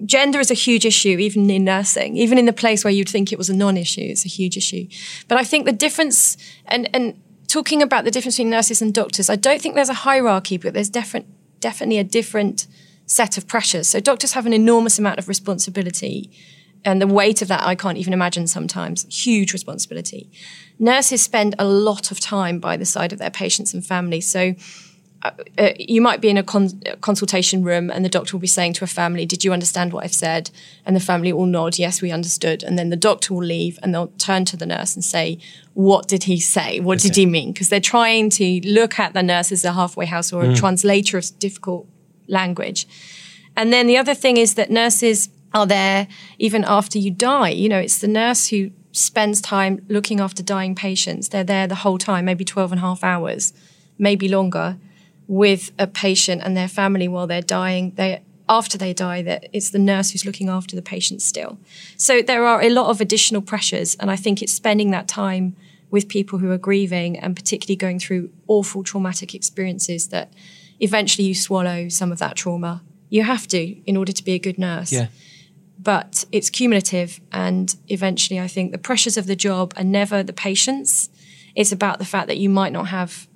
gender 0.05 0.39
is 0.39 0.51
a 0.51 0.55
huge 0.55 0.85
issue, 0.85 1.17
even 1.19 1.49
in 1.49 1.63
nursing, 1.63 2.17
even 2.17 2.37
in 2.37 2.45
the 2.45 2.53
place 2.53 2.83
where 2.83 2.93
you'd 2.93 3.09
think 3.09 3.31
it 3.31 3.37
was 3.37 3.49
a 3.49 3.55
non-issue, 3.55 4.01
it's 4.01 4.25
a 4.25 4.29
huge 4.29 4.57
issue. 4.57 4.87
But 5.27 5.37
I 5.37 5.43
think 5.43 5.65
the 5.65 5.71
difference, 5.71 6.37
and 6.65 6.89
and 6.93 7.19
talking 7.47 7.81
about 7.81 8.03
the 8.05 8.11
difference 8.11 8.35
between 8.35 8.51
nurses 8.51 8.81
and 8.81 8.93
doctors, 8.93 9.29
I 9.29 9.35
don't 9.35 9.61
think 9.61 9.75
there's 9.75 9.89
a 9.89 10.05
hierarchy, 10.05 10.57
but 10.57 10.73
there's 10.73 10.89
different 10.89 11.25
definitely 11.59 11.97
a 11.97 12.03
different 12.03 12.67
set 13.05 13.37
of 13.37 13.47
pressures. 13.47 13.87
So 13.87 13.99
doctors 13.99 14.33
have 14.33 14.45
an 14.45 14.53
enormous 14.53 14.99
amount 14.99 15.19
of 15.19 15.27
responsibility. 15.27 16.31
And 16.85 17.01
the 17.01 17.07
weight 17.07 17.41
of 17.41 17.49
that, 17.49 17.63
I 17.63 17.75
can't 17.75 17.97
even 17.97 18.13
imagine 18.13 18.47
sometimes. 18.47 19.05
Huge 19.09 19.51
responsibility. 19.51 20.31
Nurses 20.77 21.21
spend 21.21 21.53
a 21.59 21.65
lot 21.65 22.11
of 22.11 22.21
time 22.21 22.59
by 22.59 22.77
the 22.77 22.85
side 22.85 23.11
of 23.11 23.19
their 23.19 23.31
patients 23.31 23.73
and 23.73 23.85
families. 23.85 24.29
So 24.29 24.55
uh, 25.21 25.31
uh, 25.57 25.71
you 25.77 26.01
might 26.01 26.21
be 26.21 26.29
in 26.29 26.37
a 26.37 26.43
con- 26.43 26.81
consultation 27.01 27.61
room 27.61 27.89
and 27.89 28.05
the 28.05 28.09
doctor 28.09 28.35
will 28.35 28.41
be 28.41 28.47
saying 28.47 28.71
to 28.73 28.85
a 28.85 28.87
family, 28.87 29.25
Did 29.25 29.43
you 29.43 29.51
understand 29.51 29.91
what 29.91 30.05
I've 30.05 30.13
said? 30.13 30.49
And 30.85 30.95
the 30.95 31.01
family 31.01 31.33
will 31.33 31.45
nod, 31.45 31.77
Yes, 31.77 32.01
we 32.01 32.11
understood. 32.11 32.63
And 32.63 32.79
then 32.79 32.89
the 32.89 32.95
doctor 32.95 33.33
will 33.33 33.43
leave 33.43 33.77
and 33.83 33.93
they'll 33.93 34.13
turn 34.17 34.45
to 34.45 34.57
the 34.57 34.65
nurse 34.65 34.95
and 34.95 35.03
say, 35.03 35.37
What 35.73 36.07
did 36.07 36.23
he 36.23 36.39
say? 36.39 36.79
What 36.79 36.99
okay. 36.99 37.09
did 37.09 37.17
he 37.17 37.25
mean? 37.25 37.51
Because 37.51 37.67
they're 37.67 37.81
trying 37.81 38.29
to 38.31 38.61
look 38.63 38.97
at 38.97 39.13
the 39.13 39.21
nurse 39.21 39.51
as 39.51 39.65
a 39.65 39.73
halfway 39.73 40.05
house 40.05 40.31
or 40.31 40.43
a 40.43 40.47
mm. 40.47 40.57
translator 40.57 41.17
of 41.17 41.37
difficult 41.37 41.85
language. 42.27 42.87
And 43.57 43.73
then 43.73 43.87
the 43.87 43.97
other 43.97 44.13
thing 44.13 44.37
is 44.37 44.55
that 44.55 44.71
nurses 44.71 45.29
are 45.53 45.67
there 45.67 46.07
even 46.37 46.63
after 46.63 46.97
you 46.97 47.11
die. 47.11 47.49
You 47.49 47.67
know, 47.67 47.79
it's 47.79 47.99
the 47.99 48.07
nurse 48.07 48.47
who 48.47 48.71
spends 48.93 49.41
time 49.41 49.85
looking 49.89 50.21
after 50.21 50.41
dying 50.41 50.75
patients. 50.75 51.27
They're 51.27 51.43
there 51.43 51.67
the 51.67 51.75
whole 51.75 51.97
time, 51.97 52.23
maybe 52.23 52.45
12 52.45 52.71
and 52.71 52.79
a 52.79 52.81
half 52.81 53.03
hours, 53.03 53.51
maybe 53.97 54.29
longer 54.29 54.77
with 55.29 55.71
a 55.77 55.85
patient 55.85 56.41
and 56.43 56.57
their 56.57 56.67
family 56.67 57.07
while 57.07 57.27
they're 57.27 57.41
dying. 57.41 57.93
They 57.95 58.23
after 58.49 58.79
they 58.79 58.93
die, 58.93 59.21
that 59.21 59.47
it's 59.53 59.69
the 59.69 59.77
nurse 59.77 60.09
who's 60.09 60.25
looking 60.25 60.49
after 60.49 60.75
the 60.75 60.81
patient 60.81 61.21
still. 61.21 61.59
So 61.97 62.23
there 62.23 62.47
are 62.47 62.63
a 62.63 62.69
lot 62.71 62.89
of 62.89 62.99
additional 62.99 63.43
pressures, 63.43 63.93
and 63.99 64.09
I 64.09 64.15
think 64.15 64.41
it's 64.41 64.51
spending 64.51 64.89
that 64.89 65.07
time 65.07 65.55
with 65.91 66.07
people 66.07 66.39
who 66.39 66.49
are 66.49 66.57
grieving 66.57 67.15
and 67.19 67.35
particularly 67.35 67.75
going 67.75 67.99
through 67.99 68.31
awful 68.47 68.83
traumatic 68.83 69.35
experiences 69.35 70.07
that 70.07 70.33
eventually 70.79 71.27
you 71.27 71.35
swallow 71.35 71.89
some 71.89 72.11
of 72.11 72.17
that 72.17 72.35
trauma. 72.35 72.81
You 73.09 73.21
have 73.21 73.47
to 73.49 73.77
in 73.85 73.95
order 73.95 74.11
to 74.11 74.23
be 74.23 74.33
a 74.33 74.39
good 74.39 74.57
nurse. 74.57 74.91
Yeah. 74.91 75.09
But 75.77 76.25
it's 76.31 76.49
cumulative, 76.49 77.21
and 77.31 77.75
eventually, 77.87 78.39
I 78.39 78.47
think 78.47 78.71
the 78.71 78.79
pressures 78.79 79.15
of 79.15 79.27
the 79.27 79.35
job 79.35 79.75
are 79.77 79.83
never 79.83 80.23
the 80.23 80.33
patients. 80.33 81.09
It's 81.55 81.71
about 81.71 81.99
the 81.99 82.05
fact 82.05 82.27
that 82.27 82.37
you 82.37 82.49
might 82.49 82.73
not 82.73 82.87
have 82.87 83.28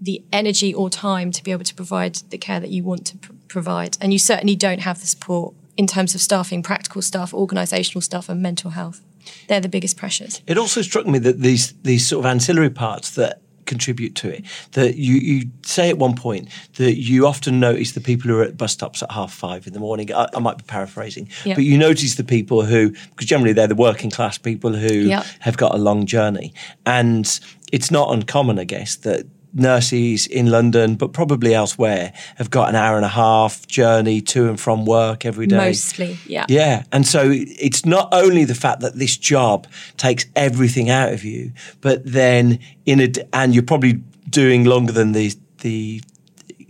the 0.00 0.22
energy 0.32 0.74
or 0.74 0.90
time 0.90 1.30
to 1.32 1.42
be 1.42 1.52
able 1.52 1.64
to 1.64 1.74
provide 1.74 2.16
the 2.30 2.38
care 2.38 2.60
that 2.60 2.70
you 2.70 2.82
want 2.82 3.06
to 3.06 3.16
pr- 3.18 3.32
provide. 3.48 3.96
And 4.00 4.12
you 4.12 4.18
certainly 4.18 4.56
don't 4.56 4.80
have 4.80 5.00
the 5.00 5.06
support 5.06 5.54
in 5.76 5.86
terms 5.86 6.14
of 6.14 6.20
staffing, 6.20 6.62
practical 6.62 7.02
staff, 7.02 7.32
organisational 7.32 8.02
stuff, 8.02 8.28
and 8.28 8.42
mental 8.42 8.72
health. 8.72 9.00
They're 9.48 9.60
the 9.60 9.68
biggest 9.68 9.96
pressures. 9.96 10.42
It 10.46 10.58
also 10.58 10.82
struck 10.82 11.06
me 11.06 11.18
that 11.20 11.40
these 11.40 11.72
these 11.82 12.06
sort 12.06 12.24
of 12.24 12.30
ancillary 12.30 12.70
parts 12.70 13.10
that 13.12 13.40
contribute 13.66 14.14
to 14.16 14.28
it. 14.28 14.44
That 14.72 14.96
you, 14.96 15.14
you 15.14 15.50
say 15.62 15.88
at 15.88 15.98
one 15.98 16.14
point 16.14 16.48
that 16.76 16.96
you 16.96 17.26
often 17.26 17.60
notice 17.60 17.92
the 17.92 18.00
people 18.00 18.30
who 18.30 18.38
are 18.38 18.42
at 18.42 18.56
bus 18.56 18.72
stops 18.72 19.02
at 19.02 19.10
half 19.10 19.32
five 19.32 19.66
in 19.66 19.72
the 19.72 19.80
morning. 19.80 20.12
I, 20.12 20.28
I 20.34 20.38
might 20.40 20.58
be 20.58 20.64
paraphrasing, 20.64 21.28
yep. 21.44 21.56
but 21.56 21.64
you 21.64 21.78
notice 21.78 22.16
the 22.16 22.24
people 22.24 22.62
who, 22.64 22.90
because 22.90 23.26
generally 23.26 23.52
they're 23.52 23.66
the 23.66 23.74
working 23.74 24.10
class 24.10 24.38
people 24.38 24.74
who 24.74 24.92
yep. 24.92 25.24
have 25.40 25.56
got 25.56 25.74
a 25.74 25.78
long 25.78 26.06
journey. 26.06 26.52
And 26.84 27.40
it's 27.72 27.90
not 27.90 28.12
uncommon, 28.12 28.58
I 28.58 28.64
guess, 28.64 28.96
that 28.96 29.26
nurses 29.54 30.26
in 30.26 30.50
London, 30.50 30.96
but 30.96 31.12
probably 31.12 31.54
elsewhere, 31.54 32.12
have 32.36 32.50
got 32.50 32.68
an 32.68 32.74
hour 32.74 32.96
and 32.96 33.04
a 33.04 33.08
half 33.08 33.66
journey 33.66 34.20
to 34.20 34.48
and 34.48 34.60
from 34.60 34.84
work 34.84 35.24
every 35.24 35.46
day. 35.46 35.56
Mostly, 35.56 36.18
yeah. 36.26 36.46
Yeah. 36.48 36.84
And 36.92 37.06
so 37.06 37.30
it's 37.32 37.84
not 37.84 38.08
only 38.12 38.44
the 38.44 38.54
fact 38.54 38.80
that 38.80 38.96
this 38.96 39.16
job 39.16 39.66
takes 39.96 40.26
everything 40.34 40.90
out 40.90 41.12
of 41.12 41.24
you, 41.24 41.52
but 41.80 42.04
then 42.04 42.58
in 42.84 43.00
a, 43.00 43.12
and 43.32 43.54
you're 43.54 43.62
probably 43.62 44.02
doing 44.28 44.64
longer 44.64 44.92
than 44.92 45.12
the, 45.12 45.32
the 45.60 46.02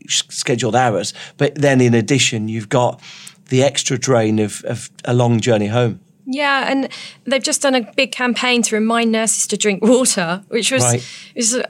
scheduled 0.09 0.77
hours, 0.77 1.15
but 1.37 1.55
then 1.55 1.81
in 1.81 1.95
addition, 1.95 2.49
you've 2.49 2.69
got 2.69 3.01
the 3.49 3.63
extra 3.63 3.99
drain 3.99 4.39
of, 4.39 4.63
of 4.65 4.91
a 5.05 5.15
long 5.15 5.41
journey 5.41 5.69
home. 5.69 6.01
Yeah, 6.27 6.71
and 6.71 6.89
they've 7.25 7.43
just 7.43 7.63
done 7.63 7.75
a 7.75 7.93
big 7.93 8.13
campaign 8.13 8.63
to 8.63 8.75
remind 8.75 9.13
nurses 9.13 9.47
to 9.49 9.57
drink 9.57 9.83
water, 9.83 10.43
which 10.49 10.73
was, 10.73 10.83
right. 10.83 11.07
was, 11.37 11.61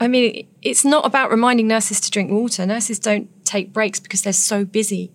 I 0.00 0.08
mean, 0.08 0.48
it's 0.62 0.84
not 0.84 1.06
about 1.06 1.30
reminding 1.30 1.68
nurses 1.68 2.00
to 2.00 2.10
drink 2.10 2.30
water. 2.30 2.66
Nurses 2.66 2.98
don't 2.98 3.28
take 3.44 3.72
breaks 3.72 4.00
because 4.00 4.22
they're 4.22 4.32
so 4.32 4.64
busy. 4.64 5.12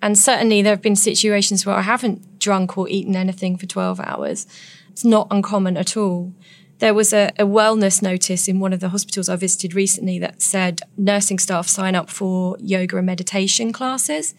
And 0.00 0.18
certainly 0.18 0.62
there 0.62 0.72
have 0.72 0.82
been 0.82 0.96
situations 0.96 1.64
where 1.64 1.76
I 1.76 1.82
haven't 1.82 2.40
drunk 2.40 2.76
or 2.76 2.88
eaten 2.88 3.14
anything 3.14 3.56
for 3.56 3.66
12 3.66 4.00
hours. 4.00 4.46
It's 4.90 5.04
not 5.04 5.28
uncommon 5.30 5.76
at 5.76 5.96
all. 5.96 6.32
There 6.80 6.94
was 6.94 7.12
a, 7.12 7.30
a 7.38 7.44
wellness 7.44 8.02
notice 8.02 8.48
in 8.48 8.58
one 8.58 8.72
of 8.72 8.80
the 8.80 8.88
hospitals 8.88 9.28
I 9.28 9.36
visited 9.36 9.72
recently 9.72 10.18
that 10.18 10.42
said 10.42 10.80
nursing 10.96 11.38
staff 11.38 11.68
sign 11.68 11.94
up 11.94 12.10
for 12.10 12.56
yoga 12.58 12.96
and 12.96 13.06
meditation 13.06 13.72
classes 13.72 14.34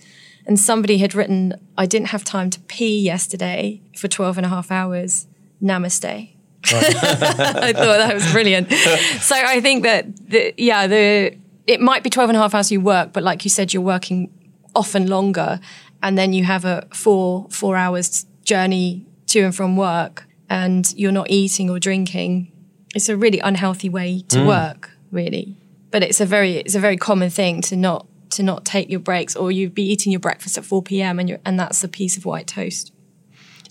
and 0.45 0.59
somebody 0.59 0.97
had 0.97 1.15
written, 1.15 1.53
I 1.77 1.85
didn't 1.85 2.07
have 2.07 2.23
time 2.23 2.49
to 2.51 2.59
pee 2.61 2.99
yesterday 2.99 3.81
for 3.95 4.07
12 4.07 4.37
and 4.37 4.45
a 4.45 4.49
half 4.49 4.71
hours. 4.71 5.27
Namaste. 5.61 6.03
Right. 6.03 6.33
I 6.71 7.73
thought 7.73 7.97
that 7.97 8.13
was 8.13 8.29
brilliant. 8.31 8.71
so 8.71 9.35
I 9.35 9.61
think 9.61 9.83
that, 9.83 10.29
the, 10.29 10.53
yeah, 10.57 10.87
the 10.87 11.37
it 11.65 11.79
might 11.79 12.03
be 12.03 12.09
12 12.09 12.31
and 12.31 12.37
a 12.37 12.41
half 12.41 12.53
hours 12.53 12.71
you 12.71 12.81
work, 12.81 13.13
but 13.13 13.23
like 13.23 13.43
you 13.43 13.49
said, 13.49 13.73
you're 13.73 13.83
working 13.83 14.31
often 14.75 15.07
longer. 15.07 15.59
And 16.01 16.17
then 16.17 16.33
you 16.33 16.43
have 16.43 16.65
a 16.65 16.87
four, 16.93 17.47
four 17.49 17.77
hours 17.77 18.25
journey 18.43 19.05
to 19.27 19.41
and 19.41 19.55
from 19.55 19.77
work 19.77 20.27
and 20.49 20.93
you're 20.97 21.11
not 21.11 21.29
eating 21.29 21.69
or 21.69 21.79
drinking. 21.79 22.51
It's 22.93 23.09
a 23.09 23.15
really 23.15 23.39
unhealthy 23.39 23.89
way 23.89 24.23
to 24.29 24.39
mm. 24.39 24.47
work, 24.47 24.91
really. 25.11 25.55
But 25.91 26.03
it's 26.03 26.19
a 26.19 26.25
very, 26.25 26.57
it's 26.57 26.75
a 26.75 26.79
very 26.79 26.97
common 26.97 27.29
thing 27.29 27.61
to 27.63 27.75
not 27.75 28.05
to 28.33 28.43
not 28.43 28.65
take 28.65 28.89
your 28.89 28.99
breaks, 28.99 29.35
or 29.35 29.51
you'd 29.51 29.73
be 29.73 29.83
eating 29.83 30.11
your 30.11 30.19
breakfast 30.19 30.57
at 30.57 30.65
4 30.65 30.83
p.m. 30.83 31.19
and, 31.19 31.39
and 31.45 31.59
that's 31.59 31.83
a 31.83 31.87
piece 31.87 32.17
of 32.17 32.25
white 32.25 32.47
toast. 32.47 32.93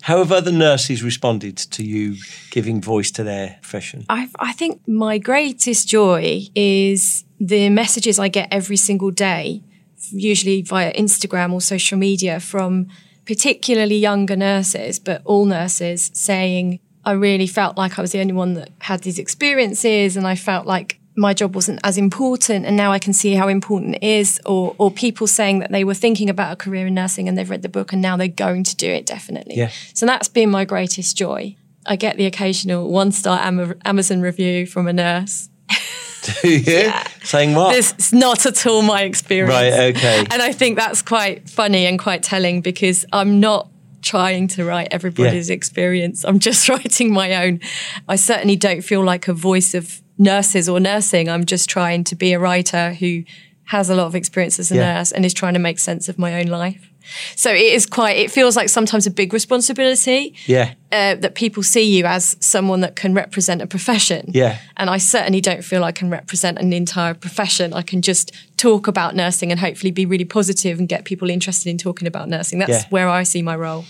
How 0.03 0.18
have 0.18 0.33
other 0.33 0.51
nurses 0.51 1.03
responded 1.05 1.57
to 1.57 1.85
you 1.85 2.16
giving 2.51 2.81
voice 2.81 3.12
to 3.12 3.22
their 3.22 3.59
profession? 3.62 4.05
I, 4.09 4.29
I 4.38 4.53
think 4.53 4.81
my 4.88 5.18
greatest 5.18 5.87
joy 5.87 6.46
is 6.57 7.25
the 7.38 7.68
messages 7.68 8.18
I 8.18 8.27
get 8.27 8.48
every 8.51 8.77
single 8.77 9.12
day, 9.12 9.62
usually 10.11 10.62
via 10.62 10.92
Instagram 10.92 11.53
or 11.53 11.61
social 11.61 11.98
media, 11.98 12.40
from 12.40 12.88
particularly 13.27 13.96
younger 13.96 14.35
nurses, 14.35 14.98
but 14.98 15.22
all 15.25 15.44
nurses 15.44 16.11
saying, 16.14 16.81
I 17.05 17.12
really 17.12 17.46
felt 17.46 17.77
like 17.77 17.96
I 17.96 18.03
was 18.03 18.11
the 18.11 18.20
only 18.20 18.33
one 18.33 18.55
that 18.55 18.70
had 18.81 19.03
these 19.03 19.20
experiences, 19.20 20.16
and 20.16 20.27
I 20.27 20.35
felt 20.35 20.66
like 20.66 20.98
my 21.14 21.35
job 21.35 21.55
wasn't 21.55 21.79
as 21.85 21.98
important 21.98 22.64
and 22.64 22.77
now 22.77 22.90
I 22.90 22.98
can 22.98 23.12
see 23.12 23.35
how 23.35 23.48
important 23.48 23.96
it 23.96 24.03
is 24.03 24.40
or 24.46 24.75
or 24.79 24.90
people 24.90 25.27
saying 25.27 25.59
that 25.59 25.70
they 25.70 25.85
were 25.85 25.94
thinking 25.94 26.31
about 26.31 26.53
a 26.53 26.57
career 26.57 26.87
in 26.87 26.94
nursing 26.94 27.29
and 27.29 27.37
they've 27.37 27.48
read 27.48 27.62
the 27.62 27.68
book 27.68 27.92
and 27.92 28.01
now 28.01 28.16
they're 28.16 28.29
going 28.29 28.64
to 28.64 28.77
do 28.77 28.90
it 28.90 29.07
definitely. 29.07 29.57
Yeah. 29.57 29.70
So 29.94 30.07
that's 30.07 30.29
been 30.29 30.51
my 30.51 30.64
greatest 30.64 31.16
joy. 31.16 31.57
I 31.85 31.96
get 31.96 32.16
the 32.16 32.27
occasional 32.27 32.88
one 32.90 33.12
star 33.12 33.40
Amazon 33.85 34.20
review 34.20 34.66
from 34.66 34.87
a 34.87 34.92
nurse. 34.92 35.48
Do 36.22 36.48
you? 36.48 36.59
Yeah. 36.59 37.07
Saying 37.25 37.55
what? 37.55 37.72
This 37.72 37.94
is 37.98 38.12
not 38.12 38.46
at 38.46 38.64
all 38.66 38.83
my 38.83 39.03
experience. 39.03 39.51
Right, 39.51 39.96
okay. 39.96 40.25
And 40.31 40.40
I 40.40 40.53
think 40.53 40.79
that's 40.79 41.03
quite 41.03 41.51
funny 41.51 41.87
and 41.87 41.98
quite 41.98 42.22
telling 42.22 42.61
because 42.61 43.05
I'm 43.12 43.40
not 43.40 43.68
trying 44.03 44.48
to 44.48 44.64
write 44.64 44.88
everybody's 44.90 45.48
yeah. 45.48 45.55
experience. 45.55 46.25
I'm 46.25 46.38
just 46.38 46.68
writing 46.68 47.12
my 47.12 47.46
own. 47.46 47.61
I 48.09 48.16
certainly 48.16 48.57
don't 48.57 48.83
feel 48.83 49.03
like 49.03 49.29
a 49.29 49.33
voice 49.33 49.75
of 49.75 50.02
nurses 50.23 50.69
or 50.69 50.81
nursing. 50.81 51.29
I'm 51.29 51.45
just 51.45 51.69
trying 51.69 52.05
to 52.05 52.15
be 52.15 52.33
a 52.33 52.39
writer 52.39 52.95
who 52.95 53.25
has 53.65 53.91
a 53.91 53.95
lot 53.95 54.07
of 54.07 54.15
experience 54.15 54.59
as 54.59 54.71
a 54.71 54.77
yeah. 54.77 54.95
nurse 54.95 55.13
and 55.13 55.25
is 55.25 55.35
trying 55.35 55.55
to 55.55 55.61
make 55.61 55.79
sense 55.79 56.09
of 56.09 56.19
my 56.19 56.41
own 56.41 56.47
life. 56.47 56.89
So 57.35 57.51
it 57.51 57.73
is 57.73 57.85
quite, 57.85 58.17
it 58.17 58.31
feels 58.31 58.55
like 58.55 58.69
sometimes 58.69 59.07
a 59.07 59.11
big 59.11 59.33
responsibility. 59.33 60.35
Yeah. 60.47 60.75
Uh, 60.93 61.15
that 61.17 61.35
people 61.35 61.63
see 61.63 61.83
you 61.83 62.05
as 62.05 62.37
someone 62.41 62.81
that 62.83 62.97
can 62.97 63.15
represent 63.15 63.63
a 63.63 63.67
profession. 63.67 64.27
Yeah. 64.29 64.59
And 64.77 64.91
I 64.91 64.99
certainly 64.99 65.41
don't 65.41 65.65
feel 65.65 65.85
I 65.85 65.93
can 65.93 66.11
represent 66.11 66.59
an 66.59 66.73
entire 66.73 67.15
profession. 67.15 67.73
I 67.73 67.83
can 67.83 68.03
just 68.03 68.33
talk 68.57 68.87
about 68.87 69.17
nursing 69.17 69.51
and 69.51 69.59
hopefully 69.59 69.91
be 69.91 70.07
really 70.07 70.27
positive 70.27 70.79
and 70.79 70.89
get 70.89 71.05
people 71.05 71.31
interested 71.31 71.71
in 71.71 71.79
talking 71.79 72.07
about 72.07 72.29
nursing. 72.29 72.59
That's 72.59 72.85
yeah. 72.85 72.89
where 72.91 73.09
I 73.09 73.23
see 73.23 73.43
my 73.43 73.57
role 73.57 73.85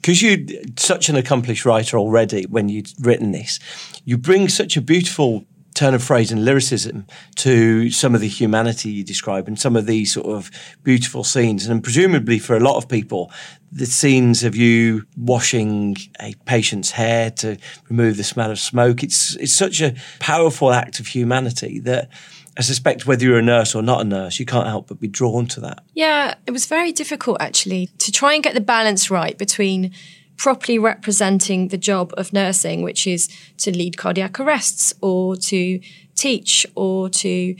because 0.00 0.22
you're 0.22 0.38
such 0.76 1.08
an 1.08 1.16
accomplished 1.16 1.66
writer 1.66 1.98
already 1.98 2.44
when 2.44 2.68
you'd 2.68 2.88
written 3.00 3.32
this, 3.32 3.58
you 4.04 4.16
bring 4.16 4.48
such 4.48 4.76
a 4.76 4.80
beautiful 4.80 5.44
turn 5.78 5.94
of 5.94 6.02
phrase 6.02 6.32
and 6.32 6.44
lyricism 6.44 7.06
to 7.36 7.88
some 7.90 8.12
of 8.12 8.20
the 8.20 8.26
humanity 8.26 8.90
you 8.90 9.04
describe 9.04 9.46
and 9.46 9.58
some 9.60 9.76
of 9.76 9.86
these 9.86 10.12
sort 10.12 10.26
of 10.26 10.50
beautiful 10.82 11.22
scenes. 11.22 11.68
And 11.68 11.84
presumably 11.84 12.40
for 12.40 12.56
a 12.56 12.60
lot 12.60 12.76
of 12.76 12.88
people, 12.88 13.30
the 13.70 13.86
scenes 13.86 14.42
of 14.42 14.56
you 14.56 15.06
washing 15.16 15.96
a 16.20 16.34
patient's 16.46 16.90
hair 16.90 17.30
to 17.30 17.58
remove 17.88 18.16
the 18.16 18.24
smell 18.24 18.50
of 18.50 18.58
smoke, 18.58 19.04
it's, 19.04 19.36
it's 19.36 19.52
such 19.52 19.80
a 19.80 19.94
powerful 20.18 20.72
act 20.72 20.98
of 20.98 21.06
humanity 21.06 21.78
that 21.80 22.08
I 22.56 22.62
suspect 22.62 23.06
whether 23.06 23.24
you're 23.24 23.38
a 23.38 23.42
nurse 23.42 23.76
or 23.76 23.82
not 23.82 24.00
a 24.00 24.04
nurse, 24.04 24.40
you 24.40 24.46
can't 24.46 24.66
help 24.66 24.88
but 24.88 24.98
be 24.98 25.06
drawn 25.06 25.46
to 25.46 25.60
that. 25.60 25.84
Yeah, 25.94 26.34
it 26.44 26.50
was 26.50 26.66
very 26.66 26.90
difficult 26.90 27.36
actually 27.40 27.86
to 27.98 28.10
try 28.10 28.34
and 28.34 28.42
get 28.42 28.54
the 28.54 28.60
balance 28.60 29.12
right 29.12 29.38
between 29.38 29.92
properly 30.38 30.78
representing 30.78 31.68
the 31.68 31.76
job 31.76 32.14
of 32.16 32.32
nursing, 32.32 32.82
which 32.82 33.06
is 33.06 33.28
to 33.58 33.70
lead 33.70 33.96
cardiac 33.98 34.40
arrests 34.40 34.94
or 35.02 35.36
to 35.36 35.80
teach 36.14 36.66
or 36.74 37.10
to 37.10 37.54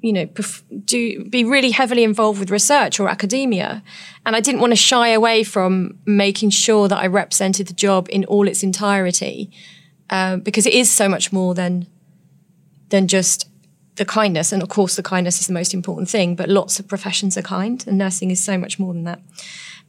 you 0.00 0.12
know, 0.12 0.26
do 0.84 1.24
be 1.24 1.44
really 1.44 1.70
heavily 1.70 2.04
involved 2.04 2.38
with 2.38 2.50
research 2.50 3.00
or 3.00 3.08
academia, 3.08 3.82
and 4.24 4.36
I 4.36 4.40
didn't 4.40 4.60
want 4.60 4.70
to 4.70 4.76
shy 4.76 5.08
away 5.08 5.42
from 5.44 5.98
making 6.06 6.50
sure 6.50 6.88
that 6.88 6.98
I 6.98 7.06
represented 7.06 7.66
the 7.66 7.74
job 7.74 8.08
in 8.10 8.24
all 8.26 8.46
its 8.46 8.62
entirety, 8.62 9.50
uh, 10.10 10.36
because 10.36 10.66
it 10.66 10.74
is 10.74 10.90
so 10.90 11.08
much 11.08 11.32
more 11.32 11.54
than 11.54 11.86
than 12.90 13.08
just 13.08 13.48
the 13.96 14.04
kindness. 14.04 14.52
And 14.52 14.62
of 14.62 14.68
course, 14.68 14.94
the 14.94 15.02
kindness 15.02 15.40
is 15.40 15.48
the 15.48 15.52
most 15.52 15.74
important 15.74 16.08
thing. 16.08 16.36
But 16.36 16.48
lots 16.48 16.78
of 16.78 16.86
professions 16.86 17.36
are 17.36 17.42
kind, 17.42 17.84
and 17.86 17.98
nursing 17.98 18.30
is 18.30 18.42
so 18.42 18.56
much 18.56 18.78
more 18.78 18.94
than 18.94 19.04
that. 19.04 19.20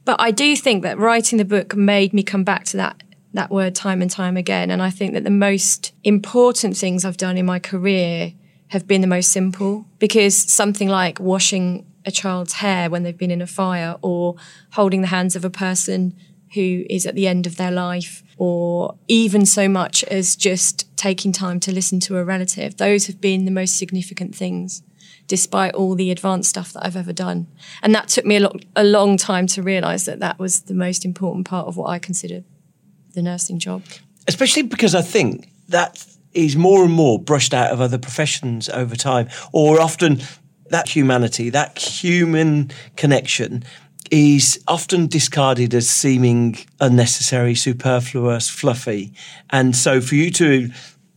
But 0.04 0.20
I 0.20 0.30
do 0.30 0.56
think 0.56 0.82
that 0.82 0.98
writing 0.98 1.38
the 1.38 1.44
book 1.44 1.76
made 1.76 2.12
me 2.12 2.22
come 2.22 2.44
back 2.44 2.64
to 2.66 2.76
that 2.78 3.02
that 3.32 3.50
word 3.50 3.74
time 3.74 4.02
and 4.02 4.10
time 4.10 4.36
again. 4.36 4.70
And 4.70 4.82
I 4.82 4.90
think 4.90 5.12
that 5.12 5.24
the 5.24 5.30
most 5.30 5.92
important 6.02 6.76
things 6.76 7.04
I've 7.04 7.16
done 7.16 7.36
in 7.36 7.46
my 7.46 7.60
career 7.60 8.32
have 8.68 8.86
been 8.86 9.00
the 9.00 9.06
most 9.06 9.30
simple 9.30 9.86
because 9.98 10.36
something 10.36 10.88
like 10.88 11.20
washing 11.20 11.86
a 12.04 12.10
child's 12.10 12.54
hair 12.54 12.90
when 12.90 13.02
they've 13.02 13.16
been 13.16 13.30
in 13.30 13.42
a 13.42 13.46
fire 13.46 13.96
or 14.02 14.36
holding 14.72 15.00
the 15.00 15.08
hands 15.08 15.36
of 15.36 15.44
a 15.44 15.50
person 15.50 16.16
who 16.54 16.84
is 16.90 17.06
at 17.06 17.14
the 17.14 17.28
end 17.28 17.46
of 17.46 17.56
their 17.56 17.70
life 17.70 18.24
or 18.36 18.96
even 19.06 19.46
so 19.46 19.68
much 19.68 20.02
as 20.04 20.34
just 20.34 20.88
taking 20.96 21.30
time 21.30 21.60
to 21.60 21.72
listen 21.72 22.00
to 22.00 22.16
a 22.16 22.24
relative. 22.24 22.76
Those 22.76 23.06
have 23.06 23.20
been 23.20 23.44
the 23.44 23.50
most 23.50 23.76
significant 23.78 24.34
things 24.34 24.82
despite 25.30 25.72
all 25.74 25.94
the 25.94 26.10
advanced 26.10 26.50
stuff 26.50 26.72
that 26.72 26.84
I've 26.84 26.96
ever 26.96 27.12
done. 27.12 27.46
And 27.82 27.94
that 27.94 28.08
took 28.08 28.26
me 28.26 28.36
a, 28.36 28.40
lo- 28.40 28.56
a 28.74 28.82
long 28.82 29.16
time 29.16 29.46
to 29.46 29.62
realize 29.62 30.04
that 30.06 30.18
that 30.18 30.40
was 30.40 30.62
the 30.62 30.74
most 30.74 31.04
important 31.04 31.46
part 31.46 31.68
of 31.68 31.76
what 31.76 31.88
I 31.88 32.00
consider 32.00 32.42
the 33.14 33.22
nursing 33.22 33.60
job. 33.60 33.84
Especially 34.26 34.62
because 34.62 34.92
I 34.92 35.02
think 35.02 35.48
that 35.68 36.04
is 36.32 36.56
more 36.56 36.84
and 36.84 36.92
more 36.92 37.16
brushed 37.16 37.54
out 37.54 37.70
of 37.70 37.80
other 37.80 37.96
professions 37.96 38.68
over 38.70 38.96
time, 38.96 39.28
or 39.52 39.80
often 39.80 40.20
that 40.70 40.88
humanity, 40.88 41.48
that 41.50 41.78
human 41.78 42.72
connection 42.96 43.62
is 44.10 44.60
often 44.66 45.06
discarded 45.06 45.72
as 45.74 45.88
seeming 45.88 46.58
unnecessary, 46.80 47.54
superfluous, 47.54 48.48
fluffy. 48.48 49.12
And 49.50 49.76
so 49.76 50.00
for 50.00 50.16
you 50.16 50.32
to 50.32 50.70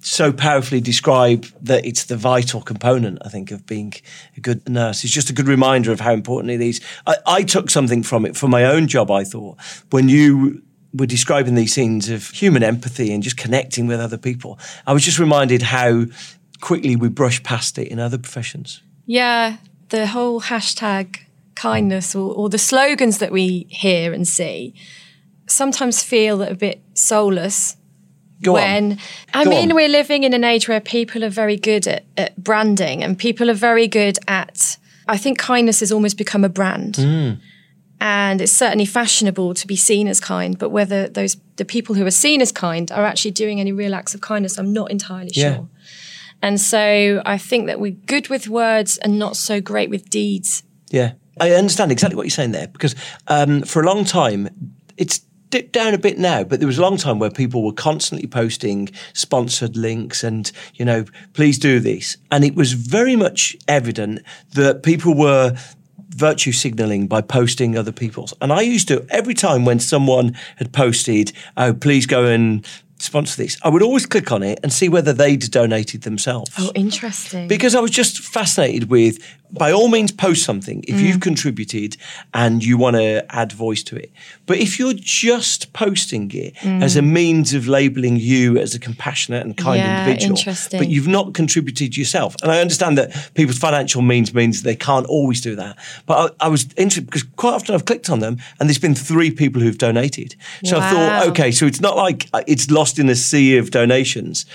so 0.03 0.33
powerfully 0.33 0.81
describe 0.81 1.45
that 1.61 1.85
it's 1.85 2.05
the 2.05 2.17
vital 2.17 2.61
component, 2.61 3.19
I 3.25 3.29
think, 3.29 3.51
of 3.51 3.65
being 3.65 3.93
a 4.35 4.41
good 4.41 4.67
nurse. 4.67 5.03
It's 5.03 5.13
just 5.13 5.29
a 5.29 5.33
good 5.33 5.47
reminder 5.47 5.91
of 5.91 5.99
how 6.01 6.13
important 6.13 6.51
it 6.51 6.61
is. 6.61 6.81
I, 7.07 7.15
I 7.25 7.43
took 7.43 7.69
something 7.69 8.03
from 8.03 8.25
it 8.25 8.35
for 8.35 8.47
my 8.47 8.65
own 8.65 8.87
job, 8.87 9.09
I 9.09 9.23
thought. 9.23 9.57
When 9.91 10.09
you 10.09 10.61
were 10.93 11.05
describing 11.05 11.55
these 11.55 11.73
scenes 11.73 12.09
of 12.09 12.29
human 12.29 12.63
empathy 12.63 13.13
and 13.13 13.23
just 13.23 13.37
connecting 13.37 13.87
with 13.87 13.99
other 13.99 14.17
people, 14.17 14.59
I 14.85 14.93
was 14.93 15.03
just 15.03 15.19
reminded 15.19 15.61
how 15.61 16.05
quickly 16.59 16.95
we 16.95 17.09
brush 17.09 17.41
past 17.43 17.77
it 17.77 17.87
in 17.87 17.99
other 17.99 18.17
professions. 18.17 18.81
Yeah, 19.05 19.57
the 19.89 20.07
whole 20.07 20.41
hashtag 20.41 21.19
kindness 21.55 22.15
or, 22.15 22.33
or 22.33 22.49
the 22.49 22.57
slogans 22.57 23.19
that 23.19 23.31
we 23.31 23.67
hear 23.69 24.13
and 24.13 24.27
see 24.27 24.73
sometimes 25.47 26.03
feel 26.03 26.41
a 26.41 26.55
bit 26.55 26.81
soulless. 26.93 27.77
Go 28.43 28.53
when 28.53 28.93
on. 28.93 28.97
I 29.33 29.43
Go 29.43 29.49
mean, 29.49 29.69
on. 29.71 29.75
we're 29.75 29.89
living 29.89 30.23
in 30.23 30.33
an 30.33 30.43
age 30.43 30.67
where 30.67 30.79
people 30.81 31.23
are 31.23 31.29
very 31.29 31.57
good 31.57 31.87
at, 31.87 32.03
at 32.17 32.35
branding 32.43 33.03
and 33.03 33.17
people 33.17 33.49
are 33.49 33.55
very 33.55 33.87
good 33.87 34.17
at. 34.27 34.77
I 35.07 35.17
think 35.17 35.37
kindness 35.37 35.79
has 35.79 35.91
almost 35.91 36.17
become 36.17 36.43
a 36.43 36.49
brand. 36.49 36.95
Mm. 36.95 37.39
And 37.99 38.41
it's 38.41 38.51
certainly 38.51 38.85
fashionable 38.85 39.53
to 39.53 39.67
be 39.67 39.75
seen 39.77 40.07
as 40.07 40.19
kind, 40.19 40.57
but 40.59 40.69
whether 40.69 41.07
those 41.07 41.37
the 41.55 41.65
people 41.65 41.95
who 41.95 42.05
are 42.05 42.11
seen 42.11 42.41
as 42.41 42.51
kind 42.51 42.91
are 42.91 43.05
actually 43.05 43.31
doing 43.31 43.59
any 43.59 43.71
real 43.71 43.93
acts 43.95 44.13
of 44.13 44.21
kindness, 44.21 44.57
I'm 44.57 44.73
not 44.73 44.91
entirely 44.91 45.31
Yeah. 45.33 45.55
sure. 45.55 45.69
And 46.41 46.59
so 46.59 47.21
I 47.25 47.37
think 47.37 47.67
that 47.67 47.79
we're 47.79 47.95
good 48.05 48.27
with 48.27 48.49
words 48.49 48.97
and 48.97 49.17
not 49.17 49.37
so 49.37 49.61
great 49.61 49.89
with 49.89 50.09
deeds. 50.09 50.63
Yeah, 50.89 51.13
I 51.39 51.51
understand 51.51 51.91
exactly 51.91 52.17
what 52.17 52.23
you're 52.23 52.31
saying 52.31 52.51
there 52.51 52.67
because 52.67 52.95
um, 53.27 53.61
for 53.61 53.81
a 53.81 53.85
long 53.85 54.03
time, 54.03 54.49
it's 54.97 55.21
dipped 55.53 55.71
down 55.71 55.93
a 55.93 55.99
bit 55.99 56.17
now, 56.17 56.43
but 56.43 56.59
there 56.59 56.65
was 56.65 56.79
a 56.79 56.81
long 56.81 56.97
time 56.97 57.19
where 57.19 57.29
people 57.29 57.61
were 57.61 57.73
constantly 57.73 58.27
posting 58.27 58.89
sponsored 59.13 59.77
links 59.77 60.23
and, 60.23 60.51
you 60.73 60.83
know, 60.83 61.05
please 61.33 61.59
do 61.59 61.79
this. 61.79 62.17
And 62.31 62.43
it 62.43 62.55
was 62.55 62.73
very 62.73 63.15
much 63.15 63.55
evident 63.67 64.23
that 64.53 64.81
people 64.81 65.13
were 65.13 65.55
virtue 66.09 66.51
signaling 66.51 67.05
by 67.05 67.21
posting 67.21 67.77
other 67.77 67.91
people's. 67.91 68.33
And 68.41 68.51
I 68.51 68.61
used 68.61 68.87
to, 68.87 69.05
every 69.11 69.35
time 69.35 69.63
when 69.63 69.77
someone 69.77 70.35
had 70.55 70.73
posted, 70.73 71.31
oh, 71.55 71.75
please 71.75 72.07
go 72.07 72.25
and 72.25 72.65
sponsor 72.97 73.37
this, 73.37 73.55
I 73.61 73.69
would 73.69 73.83
always 73.83 74.07
click 74.07 74.31
on 74.31 74.41
it 74.41 74.59
and 74.63 74.73
see 74.73 74.89
whether 74.89 75.13
they'd 75.13 75.51
donated 75.51 76.01
themselves. 76.01 76.49
Oh, 76.57 76.71
interesting. 76.73 77.47
Because 77.47 77.75
I 77.75 77.79
was 77.79 77.91
just 77.91 78.17
fascinated 78.17 78.89
with, 78.89 79.19
by 79.53 79.71
all 79.71 79.87
means, 79.87 80.11
post 80.11 80.43
something 80.43 80.83
if 80.87 80.99
you've 80.99 81.19
contributed 81.19 81.95
and 82.33 82.63
you 82.63 82.75
want 82.77 82.95
to 82.95 83.23
add 83.29 83.51
voice 83.51 83.83
to 83.83 83.95
it. 83.95 84.11
But 84.45 84.57
if 84.57 84.79
you're 84.79 84.93
just 84.93 85.71
posting 85.73 86.29
it 86.33 86.53
as 86.65 86.95
a 86.95 87.01
means 87.01 87.53
of 87.53 87.67
labeling 87.67 88.17
you 88.17 88.57
as 88.57 88.73
a 88.73 88.79
compassionate 88.79 89.45
and 89.45 89.55
kind 89.55 89.81
Yeah, 89.83 89.99
individual, 89.99 90.35
but 90.79 90.87
you've 90.89 91.07
not 91.07 91.33
contributed 91.33 91.95
yourself, 91.95 92.35
and 92.41 92.51
I 92.51 92.59
understand 92.61 92.97
that 92.97 93.31
people's 93.35 93.59
financial 93.59 94.01
means 94.01 94.33
means 94.33 94.63
they 94.63 94.75
can't 94.75 95.05
always 95.05 95.39
do 95.39 95.55
that. 95.55 95.77
But 96.05 96.35
I, 96.41 96.45
I 96.47 96.49
was 96.49 96.65
interested 96.75 97.05
because 97.05 97.23
quite 97.35 97.53
often 97.53 97.75
I've 97.75 97.85
clicked 97.85 98.09
on 98.09 98.19
them 98.19 98.37
and 98.59 98.67
there's 98.67 98.79
been 98.79 98.95
three 98.95 99.31
people 99.31 99.61
who've 99.61 99.77
donated. 99.77 100.35
So 100.65 100.77
I 100.77 100.89
thought, 100.89 101.27
okay, 101.29 101.51
so 101.51 101.65
it's 101.65 101.79
not 101.81 101.95
like 101.95 102.27
uh, 102.33 102.41
it's 102.47 102.71
lost 102.71 102.97
in 102.99 103.07
a 103.09 103.15
sea 103.15 103.57
of 103.57 103.69
donations, 103.71 104.45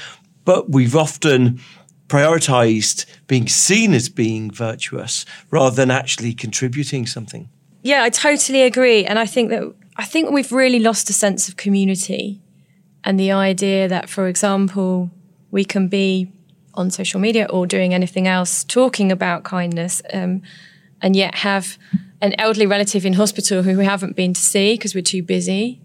but 0.44 0.70
we've 0.70 0.96
often 0.96 1.60
prioritized 2.08 3.06
being 3.26 3.46
seen 3.46 3.94
as 3.94 4.08
being 4.08 4.50
virtuous 4.50 5.24
rather 5.50 5.76
than 5.76 5.90
actually 5.90 6.32
contributing 6.32 7.06
something. 7.06 7.48
yeah, 7.82 8.02
I 8.02 8.10
totally 8.10 8.62
agree. 8.62 9.04
And 9.04 9.18
I 9.18 9.26
think 9.26 9.50
that 9.50 9.62
I 9.96 10.04
think 10.04 10.30
we've 10.30 10.52
really 10.52 10.78
lost 10.78 11.10
a 11.10 11.12
sense 11.12 11.48
of 11.48 11.56
community 11.56 12.40
and 13.04 13.18
the 13.18 13.32
idea 13.32 13.88
that, 13.88 14.08
for 14.08 14.28
example, 14.28 15.10
we 15.50 15.64
can 15.64 15.88
be 15.88 16.30
on 16.74 16.90
social 16.90 17.18
media 17.18 17.46
or 17.50 17.66
doing 17.66 17.92
anything 17.92 18.28
else 18.28 18.62
talking 18.62 19.10
about 19.10 19.42
kindness 19.42 20.00
um, 20.12 20.42
and 21.02 21.16
yet 21.16 21.34
have 21.36 21.78
an 22.20 22.34
elderly 22.38 22.66
relative 22.66 23.04
in 23.04 23.14
hospital 23.14 23.62
who 23.62 23.76
we 23.76 23.84
haven't 23.84 24.14
been 24.14 24.32
to 24.32 24.40
see 24.40 24.74
because 24.74 24.94
we're 24.94 25.02
too 25.02 25.22
busy. 25.22 25.80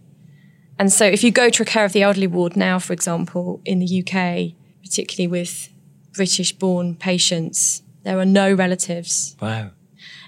And 0.78 0.92
so 0.92 1.06
if 1.06 1.24
you 1.24 1.32
go 1.32 1.50
to 1.50 1.64
a 1.64 1.66
care 1.66 1.86
of 1.86 1.94
the 1.94 2.04
elderly 2.04 2.28
ward 2.28 2.56
now, 2.56 2.78
for 2.78 2.94
example, 2.94 3.62
in 3.66 3.80
the 3.80 4.00
UK, 4.02 4.54
particularly 4.84 5.28
with 5.28 5.70
British 6.14 6.54
born 6.54 6.96
patients, 6.96 7.84
there 8.04 8.20
are 8.20 8.26
no 8.26 8.54
relatives. 8.54 9.36
Wow. 9.42 9.72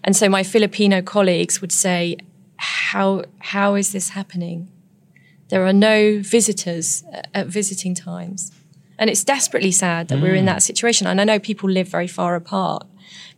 And 0.04 0.16
so 0.16 0.30
my 0.30 0.44
Filipino 0.44 1.02
colleagues 1.02 1.62
would 1.62 1.72
say, 1.72 2.18
how, 2.58 3.24
how 3.40 3.76
is 3.76 3.92
this 3.92 4.10
happening? 4.10 4.70
There 5.50 5.66
are 5.66 5.74
no 5.74 6.20
visitors 6.20 7.04
at- 7.12 7.30
at 7.34 7.48
visiting 7.48 7.96
times. 7.96 8.52
And 8.98 9.10
it's 9.10 9.24
desperately 9.24 9.72
sad 9.72 10.08
that 10.08 10.22
we're 10.22 10.36
in 10.36 10.44
mm. 10.44 10.54
that 10.54 10.64
situation. 10.64 11.06
And 11.06 11.20
I 11.20 11.26
know 11.26 11.40
people 11.40 11.70
live 11.70 11.88
very 11.88 12.08
far 12.08 12.36
apart, 12.36 12.88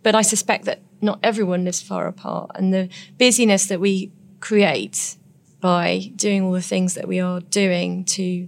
but 0.03 0.13
I 0.13 0.21
suspect 0.21 0.65
that 0.65 0.81
not 1.01 1.19
everyone 1.23 1.65
lives 1.65 1.81
far 1.81 2.07
apart. 2.07 2.51
And 2.55 2.73
the 2.73 2.89
busyness 3.17 3.65
that 3.67 3.79
we 3.79 4.11
create 4.39 5.17
by 5.59 6.11
doing 6.15 6.43
all 6.43 6.51
the 6.51 6.61
things 6.61 6.93
that 6.93 7.07
we 7.07 7.19
are 7.19 7.39
doing 7.39 8.05
to, 8.05 8.47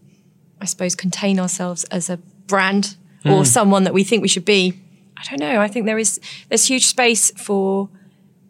I 0.62 0.66
suppose, 0.66 0.96
contain 0.96 1.40
ourselves 1.40 1.84
as 1.86 2.10
a 2.10 2.18
brand 2.46 2.96
or 3.26 3.46
someone 3.46 3.84
that 3.84 3.94
we 3.94 4.04
think 4.04 4.22
we 4.22 4.28
should 4.28 4.46
be. 4.46 4.80
I 5.18 5.24
don't 5.30 5.40
know. 5.40 5.60
I 5.60 5.68
think 5.68 5.86
there 5.86 6.00
is 6.00 6.20
there's 6.48 6.66
huge 6.66 6.86
space 6.86 7.32
for 7.32 7.90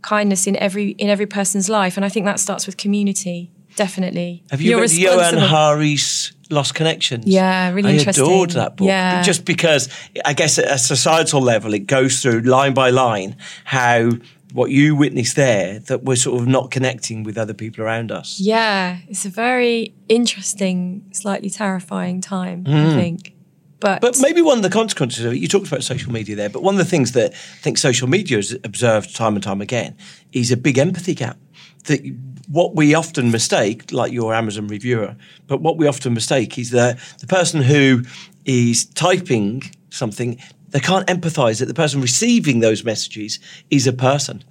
kindness 0.02 0.48
in 0.48 0.56
every 0.58 0.92
in 0.92 1.10
every 1.10 1.26
person's 1.26 1.70
life, 1.70 1.98
and 1.98 2.06
I 2.06 2.10
think 2.10 2.26
that 2.26 2.40
starts 2.40 2.66
with 2.66 2.78
community. 2.78 3.52
Definitely. 3.76 4.44
Have 4.52 4.62
you 4.62 4.72
You're 4.72 4.82
read 4.82 4.92
Johann 4.92 5.38
Hari's 5.38 6.34
Lost 6.50 6.76
Connections? 6.76 7.26
Yeah, 7.26 7.72
really 7.72 7.92
I 7.92 7.94
interesting. 7.94 8.26
adored 8.26 8.52
that 8.52 8.76
book. 8.76 8.88
Yeah. 8.88 9.22
Just 9.22 9.46
because 9.46 9.88
I 10.26 10.34
guess 10.34 10.60
at 10.60 10.70
a 10.70 10.78
societal 10.78 11.42
level, 11.42 11.74
it 11.74 11.88
goes 11.88 12.22
through 12.22 12.42
line 12.42 12.74
by 12.74 12.90
line 12.90 13.38
how 13.64 14.12
what 14.52 14.72
you 14.72 14.96
witnessed 14.96 15.36
there 15.36 15.80
that 15.80 16.04
we're 16.04 16.16
sort 16.16 16.42
of 16.42 16.48
not 16.48 16.72
connecting 16.72 17.24
with 17.24 17.38
other 17.38 17.54
people 17.54 17.84
around 17.84 18.12
us. 18.12 18.40
Yeah, 18.40 18.98
it's 19.08 19.26
a 19.26 19.30
very 19.30 19.94
interesting, 20.08 21.04
slightly 21.12 21.50
terrifying 21.50 22.20
time. 22.20 22.66
Hmm. 22.66 22.74
I 22.74 22.94
think. 22.96 23.34
But, 23.80 24.02
But 24.02 24.18
maybe 24.20 24.42
one 24.42 24.58
of 24.58 24.64
the 24.64 24.70
consequences 24.70 25.24
of 25.24 25.34
it, 25.34 25.38
you 25.38 25.48
talked 25.48 25.68
about 25.68 25.84
social 25.84 26.12
media 26.12 26.36
there, 26.36 26.50
but 26.50 26.64
one 26.64 26.76
of 26.76 26.80
the 26.80 26.90
things 26.90 27.14
that 27.14 27.32
I 27.32 27.62
think 27.62 27.78
social 27.78 28.10
media 28.10 28.38
has 28.38 28.52
observed 28.64 29.16
time 29.16 29.36
and 29.36 29.44
time 29.44 29.62
again 29.62 29.96
is 30.34 30.52
a 30.52 30.58
big 30.58 30.78
empathy 30.78 31.16
gap. 31.16 31.38
That 31.86 32.02
what 32.50 32.76
we 32.76 32.94
often 32.94 33.32
mistake, 33.32 33.92
like 33.92 34.12
your 34.12 34.34
Amazon 34.34 34.68
reviewer, 34.68 35.16
but 35.48 35.62
what 35.62 35.78
we 35.78 35.88
often 35.88 36.14
mistake 36.14 36.58
is 36.58 36.72
that 36.72 37.00
the 37.20 37.28
person 37.28 37.62
who 37.62 38.04
is 38.46 38.86
typing 38.86 39.64
something 39.92 40.42
They 40.72 40.80
can't 40.80 41.08
empathize 41.08 41.60
that 41.60 41.66
the 41.66 41.74
person 41.74 42.02
receiving 42.02 42.60
those 42.60 42.84
messages 42.84 43.40
is 43.70 43.88
a 43.88 43.94
person. 43.94 44.44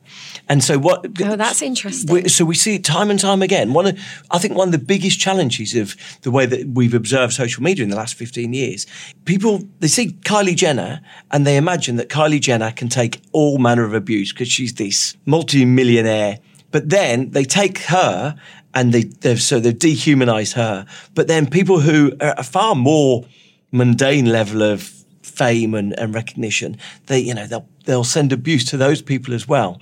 And 0.49 0.65
so 0.65 0.79
what? 0.79 1.07
Oh, 1.23 1.37
that's 1.37 1.63
interesting. 1.63 2.13
We, 2.13 2.29
so 2.29 2.45
we 2.45 2.55
see 2.55 2.77
it 2.77 2.85
time 2.85 3.11
and 3.11 3.21
time 3.21 3.43
again. 3.43 3.73
One, 3.73 3.87
of, 3.87 3.99
I 4.31 4.39
think 4.39 4.55
one 4.55 4.69
of 4.69 4.73
the 4.73 4.79
biggest 4.79 5.21
challenges 5.21 5.75
of 5.75 5.95
the 6.23 6.31
way 6.31 6.47
that 6.47 6.69
we've 6.69 6.95
observed 6.95 7.33
social 7.33 7.63
media 7.63 7.85
in 7.85 7.91
the 7.91 7.97
last 7.97 8.15
15 8.15 8.53
years, 8.53 8.87
people, 9.27 9.63
they 9.81 9.89
see 9.89 10.09
Kylie 10.09 10.57
Jenner 10.57 11.01
and 11.31 11.47
they 11.47 11.57
imagine 11.57 11.97
that 11.97 12.09
Kylie 12.09 12.41
Jenner 12.41 12.73
can 12.73 12.89
take 12.89 13.21
all 13.33 13.59
manner 13.59 13.85
of 13.85 13.95
abuse 13.95 14.33
because 14.33 14.49
she's 14.49 14.75
this 14.75 15.17
multi-millionaire. 15.27 16.39
But 16.71 16.91
then 16.91 17.31
they 17.31 17.45
take 17.45 17.79
her 17.85 18.37
and 18.75 18.93
they, 18.93 19.05
they've, 19.05 19.41
so 19.41 19.61
they've 19.61 19.79
dehumanized 19.79 20.55
her. 20.55 20.87
But 21.15 21.29
then 21.29 21.49
people 21.49 21.81
who 21.81 22.13
are 22.21 22.29
at 22.29 22.41
a 22.41 22.43
far 22.43 22.75
more 22.75 23.25
mundane 23.73 24.27
level 24.27 24.63
of 24.63 24.98
fame 25.29 25.75
and, 25.75 25.99
and 25.99 26.14
recognition, 26.14 26.77
they, 27.07 27.21
you 27.21 27.35
know, 27.35 27.47
they'll, 27.47 27.69
they'll 27.85 28.05
send 28.05 28.33
abuse 28.33 28.64
to 28.67 28.77
those 28.77 29.03
people 29.03 29.35
as 29.35 29.47
well 29.47 29.81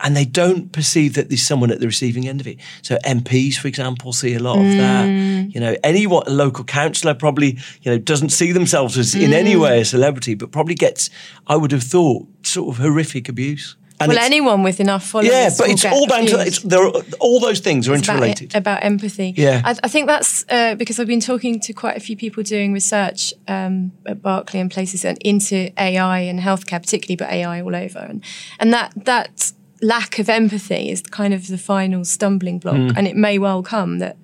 and 0.00 0.16
they 0.16 0.24
don't 0.24 0.72
perceive 0.72 1.14
that 1.14 1.28
there's 1.28 1.42
someone 1.42 1.70
at 1.70 1.80
the 1.80 1.86
receiving 1.86 2.28
end 2.28 2.40
of 2.40 2.46
it. 2.46 2.58
So 2.82 2.96
MPs, 3.04 3.54
for 3.54 3.68
example, 3.68 4.12
see 4.12 4.34
a 4.34 4.38
lot 4.38 4.58
of 4.58 4.64
mm. 4.64 4.78
that. 4.78 5.54
You 5.54 5.60
know, 5.60 5.76
any 5.82 6.06
what 6.06 6.30
local 6.30 6.64
councillor 6.64 7.14
probably 7.14 7.58
you 7.82 7.90
know 7.90 7.98
doesn't 7.98 8.30
see 8.30 8.52
themselves 8.52 8.98
as 8.98 9.14
mm. 9.14 9.22
in 9.22 9.32
any 9.32 9.54
mm. 9.54 9.62
way 9.62 9.80
a 9.80 9.84
celebrity, 9.84 10.34
but 10.34 10.52
probably 10.52 10.74
gets, 10.74 11.10
I 11.46 11.56
would 11.56 11.72
have 11.72 11.82
thought, 11.82 12.26
sort 12.42 12.74
of 12.74 12.82
horrific 12.82 13.28
abuse. 13.28 13.76
And 13.98 14.10
well, 14.10 14.18
anyone 14.18 14.62
with 14.62 14.78
enough 14.78 15.06
followers. 15.06 15.32
Yeah, 15.32 15.50
but 15.56 15.70
it's 15.70 15.84
all 15.84 16.06
down 16.06 16.26
to 16.26 16.40
it's, 16.40 16.60
there. 16.60 16.86
Are, 16.86 16.92
all 17.18 17.40
those 17.40 17.60
things 17.60 17.88
are 17.88 17.94
it's 17.94 18.06
interrelated. 18.06 18.50
About, 18.54 18.78
about 18.78 18.84
empathy. 18.84 19.32
Yeah, 19.36 19.62
I, 19.64 19.74
I 19.82 19.88
think 19.88 20.06
that's 20.06 20.44
uh, 20.50 20.74
because 20.74 21.00
I've 21.00 21.06
been 21.06 21.20
talking 21.20 21.60
to 21.60 21.72
quite 21.72 21.96
a 21.96 22.00
few 22.00 22.16
people 22.16 22.42
doing 22.42 22.74
research 22.74 23.32
um, 23.48 23.92
at 24.04 24.20
Berkeley 24.20 24.60
and 24.60 24.70
places 24.70 25.04
and 25.04 25.16
into 25.22 25.72
AI 25.80 26.20
and 26.20 26.40
healthcare, 26.40 26.80
particularly, 26.80 27.16
but 27.16 27.30
AI 27.30 27.62
all 27.62 27.74
over, 27.74 28.00
and 28.00 28.22
and 28.60 28.72
that 28.72 28.92
that 29.06 29.52
lack 29.80 30.18
of 30.18 30.28
empathy 30.28 30.90
is 30.90 31.00
kind 31.02 31.32
of 31.32 31.46
the 31.48 31.58
final 31.58 32.04
stumbling 32.04 32.58
block, 32.58 32.76
mm. 32.76 32.92
and 32.96 33.08
it 33.08 33.16
may 33.16 33.38
well 33.38 33.62
come 33.62 33.98
that 33.98 34.18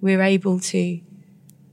we're 0.00 0.22
able 0.22 0.58
to 0.58 1.00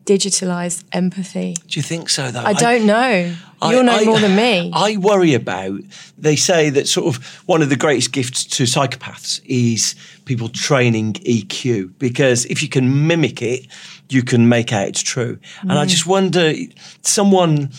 digitalize 0.09 0.83
empathy. 0.91 1.55
Do 1.67 1.79
you 1.79 1.83
think 1.83 2.09
so, 2.09 2.31
though? 2.31 2.41
I, 2.41 2.53
don't 2.53 2.87
know. 2.87 3.35
You'll 3.61 3.83
know 3.83 3.97
I, 3.97 4.05
more 4.05 4.19
than 4.19 4.35
me. 4.35 4.71
I 4.75 4.97
worry 4.97 5.35
about, 5.35 5.81
they 6.17 6.35
say 6.35 6.71
that 6.71 6.87
sort 6.87 7.15
of 7.15 7.23
one 7.47 7.61
of 7.61 7.69
the 7.69 7.75
greatest 7.75 8.11
gifts 8.11 8.43
to 8.45 8.63
psychopaths 8.63 9.39
is 9.45 9.93
people 10.25 10.49
training 10.49 11.13
EQ, 11.13 11.93
because 11.99 12.45
if 12.45 12.63
you 12.63 12.69
can 12.69 13.05
mimic 13.05 13.43
it, 13.43 13.67
you 14.09 14.23
can 14.23 14.49
make 14.49 14.73
out 14.73 14.87
it's 14.87 15.03
true. 15.03 15.35
Mm. 15.35 15.61
And 15.69 15.73
I 15.73 15.85
mm. 15.85 15.89
just 15.89 16.07
wonder, 16.07 16.53
someone 17.03 17.69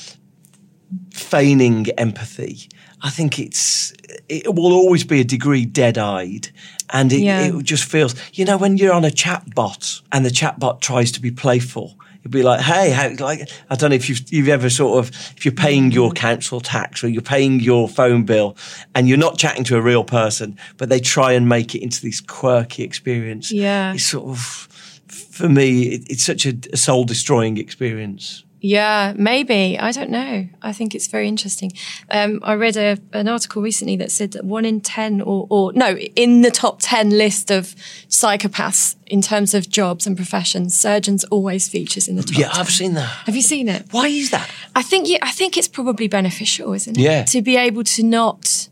feigning 1.13 1.89
empathy, 1.99 2.69
I 3.03 3.11
think 3.11 3.41
it's 3.41 3.93
it 4.29 4.55
will 4.55 4.73
always 4.73 5.05
be 5.05 5.21
a 5.21 5.25
degree 5.25 5.65
dead-eyed 5.65 6.49
and 6.91 7.13
it, 7.13 7.21
yeah. 7.21 7.47
it 7.47 7.63
just 7.63 7.85
feels 7.85 8.15
you 8.33 8.45
know 8.45 8.57
when 8.57 8.77
you're 8.77 8.93
on 8.93 9.05
a 9.05 9.11
chat 9.11 9.55
bot 9.55 10.01
and 10.13 10.25
the 10.25 10.31
chat 10.31 10.59
bot 10.59 10.83
tries 10.83 11.11
to 11.13 11.21
be 11.21 11.31
playful 11.31 11.99
You'd 12.23 12.31
be 12.31 12.43
like, 12.43 12.61
hey, 12.61 12.91
how, 12.91 13.15
like 13.25 13.49
I 13.71 13.77
don't 13.77 13.91
know 13.91 13.97
if 13.97 14.09
you've, 14.09 14.31
you've 14.33 14.49
ever 14.49 14.69
sort 14.69 14.99
of 14.99 15.11
if 15.37 15.45
you're 15.45 15.55
paying 15.55 15.91
your 15.91 16.13
council 16.13 16.61
tax 16.61 17.03
or 17.03 17.09
you're 17.09 17.23
paying 17.23 17.61
your 17.61 17.89
phone 17.89 18.25
bill 18.25 18.57
and 18.95 19.09
you're 19.09 19.19
not 19.19 19.39
chatting 19.39 19.65
to 19.65 19.77
a 19.77 19.81
real 19.81 20.05
person, 20.05 20.59
but 20.77 20.89
they 20.89 21.01
try 21.01 21.33
and 21.33 21.49
make 21.49 21.75
it 21.75 21.83
into 21.83 22.03
this 22.03 22.21
quirky 22.21 22.83
experience. 22.83 23.51
Yeah, 23.51 23.95
it's 23.95 24.05
sort 24.05 24.27
of 24.27 24.69
for 25.09 25.49
me, 25.49 25.95
it, 25.95 26.11
it's 26.11 26.23
such 26.23 26.47
a, 26.47 26.55
a 26.73 26.77
soul 26.77 27.05
destroying 27.05 27.57
experience. 27.57 28.45
Yeah, 28.63 29.15
maybe. 29.17 29.79
I 29.79 29.91
don't 29.91 30.11
know. 30.11 30.47
I 30.61 30.73
think 30.73 30.95
it's 30.95 31.07
very 31.07 31.27
interesting. 31.27 31.73
Um, 32.11 32.41
I 32.43 32.55
read 32.55 32.77
a, 32.77 32.99
an 33.13 33.27
article 33.27 33.63
recently 33.63 33.97
that 33.97 34.13
said 34.13 34.33
that 34.33 34.45
one 34.45 34.67
in 34.67 34.83
10, 34.83 35.23
or, 35.23 35.47
or 35.49 35.73
no, 35.73 35.97
in 35.97 36.43
the 36.43 36.51
top 36.51 36.79
10 36.81 37.11
list 37.11 37.51
of 37.51 37.75
psychopaths 38.09 38.97
in 39.07 39.23
terms 39.23 39.55
of 39.55 39.71
jobs 39.71 40.07
and 40.07 40.15
professions, 40.15 40.77
surgeons 40.77 41.25
always 41.25 41.69
features 41.69 42.07
in 42.07 42.17
the 42.17 42.23
top. 42.23 42.39
Yeah, 42.39 42.51
i 42.53 42.61
I've 42.61 42.69
seen 42.69 42.95
that. 42.95 43.09
Have 43.25 43.35
you 43.35 43.43
seen 43.43 43.69
it? 43.69 43.87
Why 43.93 44.09
is 44.09 44.31
that? 44.31 44.51
I 44.75 44.83
think, 44.83 45.09
yeah, 45.09 45.19
I 45.23 45.31
think 45.31 45.57
it's 45.57 45.69
probably 45.69 46.07
beneficial, 46.07 46.75
isn't 46.75 46.99
it? 46.99 47.03
Yeah. 47.03 47.25
To 47.25 47.41
be 47.41 47.57
able 47.57 47.85
to 47.85 48.03
not 48.03 48.69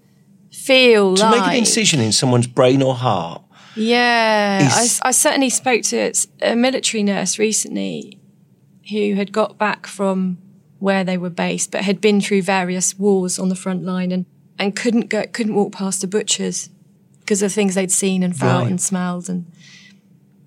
feel 0.51 1.14
to 1.16 1.22
like. 1.22 1.40
make 1.40 1.48
an 1.48 1.57
incision 1.57 2.01
in 2.01 2.12
someone's 2.12 2.46
brain 2.46 2.83
or 2.83 2.94
heart. 2.94 3.42
Yeah, 3.74 4.68
I, 4.70 4.88
I 5.03 5.11
certainly 5.12 5.51
spoke 5.51 5.83
to 5.85 6.12
a 6.42 6.57
military 6.57 7.05
nurse 7.05 7.38
recently 7.38 8.17
who 8.90 9.14
had 9.14 9.33
got 9.33 9.59
back 9.59 9.87
from 9.87 10.38
where 10.79 11.05
they 11.05 11.18
were 11.18 11.31
based, 11.31 11.70
but 11.70 11.83
had 11.83 12.01
been 12.01 12.20
through 12.20 12.42
various 12.42 12.98
wars 12.98 13.38
on 13.38 13.48
the 13.48 13.57
front 13.57 13.85
line 13.85 14.12
and, 14.12 14.27
and 14.59 14.77
couldn't 14.77 15.09
go, 15.09 15.27
couldn't 15.27 15.55
walk 15.55 15.72
past 15.72 16.05
a 16.05 16.07
butcher's 16.07 16.70
because 17.20 17.42
of 17.42 17.53
things 17.53 17.74
they'd 17.74 17.90
seen 17.90 18.22
and 18.22 18.37
felt 18.37 18.62
right. 18.62 18.70
and 18.70 18.81
smelled. 18.81 19.29
And 19.29 19.51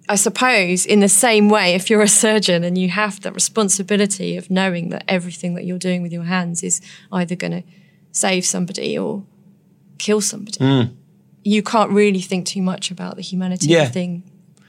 I 0.09 0.15
suppose 0.15 0.85
in 0.85 0.99
the 0.99 1.09
same 1.09 1.49
way, 1.49 1.75
if 1.75 1.89
you're 1.89 2.01
a 2.01 2.07
surgeon 2.07 2.63
and 2.63 2.77
you 2.77 2.89
have 2.89 3.21
that 3.21 3.33
responsibility 3.33 4.37
of 4.37 4.49
knowing 4.49 4.89
that 4.89 5.03
everything 5.07 5.53
that 5.55 5.65
you're 5.65 5.77
doing 5.77 6.01
with 6.01 6.11
your 6.11 6.23
hands 6.23 6.63
is 6.63 6.81
either 7.11 7.35
going 7.35 7.51
to 7.51 7.63
save 8.11 8.45
somebody 8.45 8.97
or 8.97 9.23
kill 9.99 10.21
somebody, 10.21 10.57
mm. 10.59 10.95
you 11.43 11.61
can't 11.61 11.91
really 11.91 12.21
think 12.21 12.45
too 12.47 12.61
much 12.61 12.89
about 12.89 13.15
the 13.15 13.21
humanity 13.21 13.67
yeah. 13.67 13.83
of 13.83 13.89
the 13.89 13.93
thing. 13.93 14.23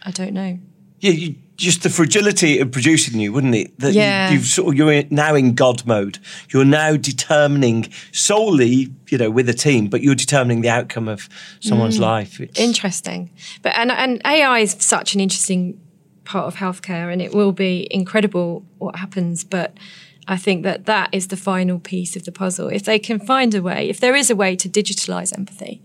I 0.05 0.11
don't 0.11 0.35
know. 0.35 0.59
Yeah, 1.01 1.13
you 1.13 1.37
just 1.63 1.83
the 1.83 1.91
fragility 1.91 2.59
of 2.59 2.73
producing 2.73 3.21
you, 3.21 3.33
wouldn't 3.33 3.55
it? 3.55 3.79
That 3.79 3.93
yeah. 3.93 4.31
you, 4.31 4.39
have 4.39 4.47
sort 4.47 4.69
of, 4.69 4.75
you're 4.75 5.05
now 5.11 5.35
in 5.35 5.55
God 5.55 5.87
mode. 5.87 6.19
You're 6.51 6.65
now 6.65 6.97
determining 6.97 7.91
solely, 8.11 8.93
you 9.09 9.19
know, 9.19 9.31
with 9.31 9.49
a 9.49 9.55
team, 9.55 9.89
but 9.89 10.03
you're 10.03 10.17
determining 10.17 10.63
the 10.63 10.69
outcome 10.69 11.09
of 11.09 11.29
someone's 11.61 11.99
mm. 11.99 12.03
life. 12.03 12.41
It's 12.41 12.59
interesting, 12.59 13.31
but 13.63 13.73
and 13.77 13.93
and 13.93 14.21
AI 14.25 14.59
is 14.59 14.77
such 14.79 15.15
an 15.15 15.21
interesting 15.21 15.81
part 16.25 16.47
of 16.47 16.57
healthcare, 16.57 17.13
and 17.13 17.23
it 17.23 17.33
will 17.33 17.53
be 17.53 17.87
incredible 17.91 18.65
what 18.79 18.97
happens, 18.97 19.45
but. 19.45 19.77
I 20.29 20.37
think 20.37 20.63
that 20.63 20.87
that 20.87 21.09
is 21.11 21.27
the 21.27 21.37
final 21.37 21.81
piece 21.81 22.15
of 22.15 22.25
the 22.25 22.31
puzzle. 22.31 22.69
If 22.69 22.85
they 22.85 23.01
can 23.01 23.19
find 23.19 23.53
a 23.57 23.61
way, 23.61 23.91
if 23.91 23.99
there 23.99 24.15
is 24.15 24.31
a 24.31 24.37
way 24.37 24.55
to 24.55 24.69
digitalize 24.69 25.37
empathy, 25.37 25.83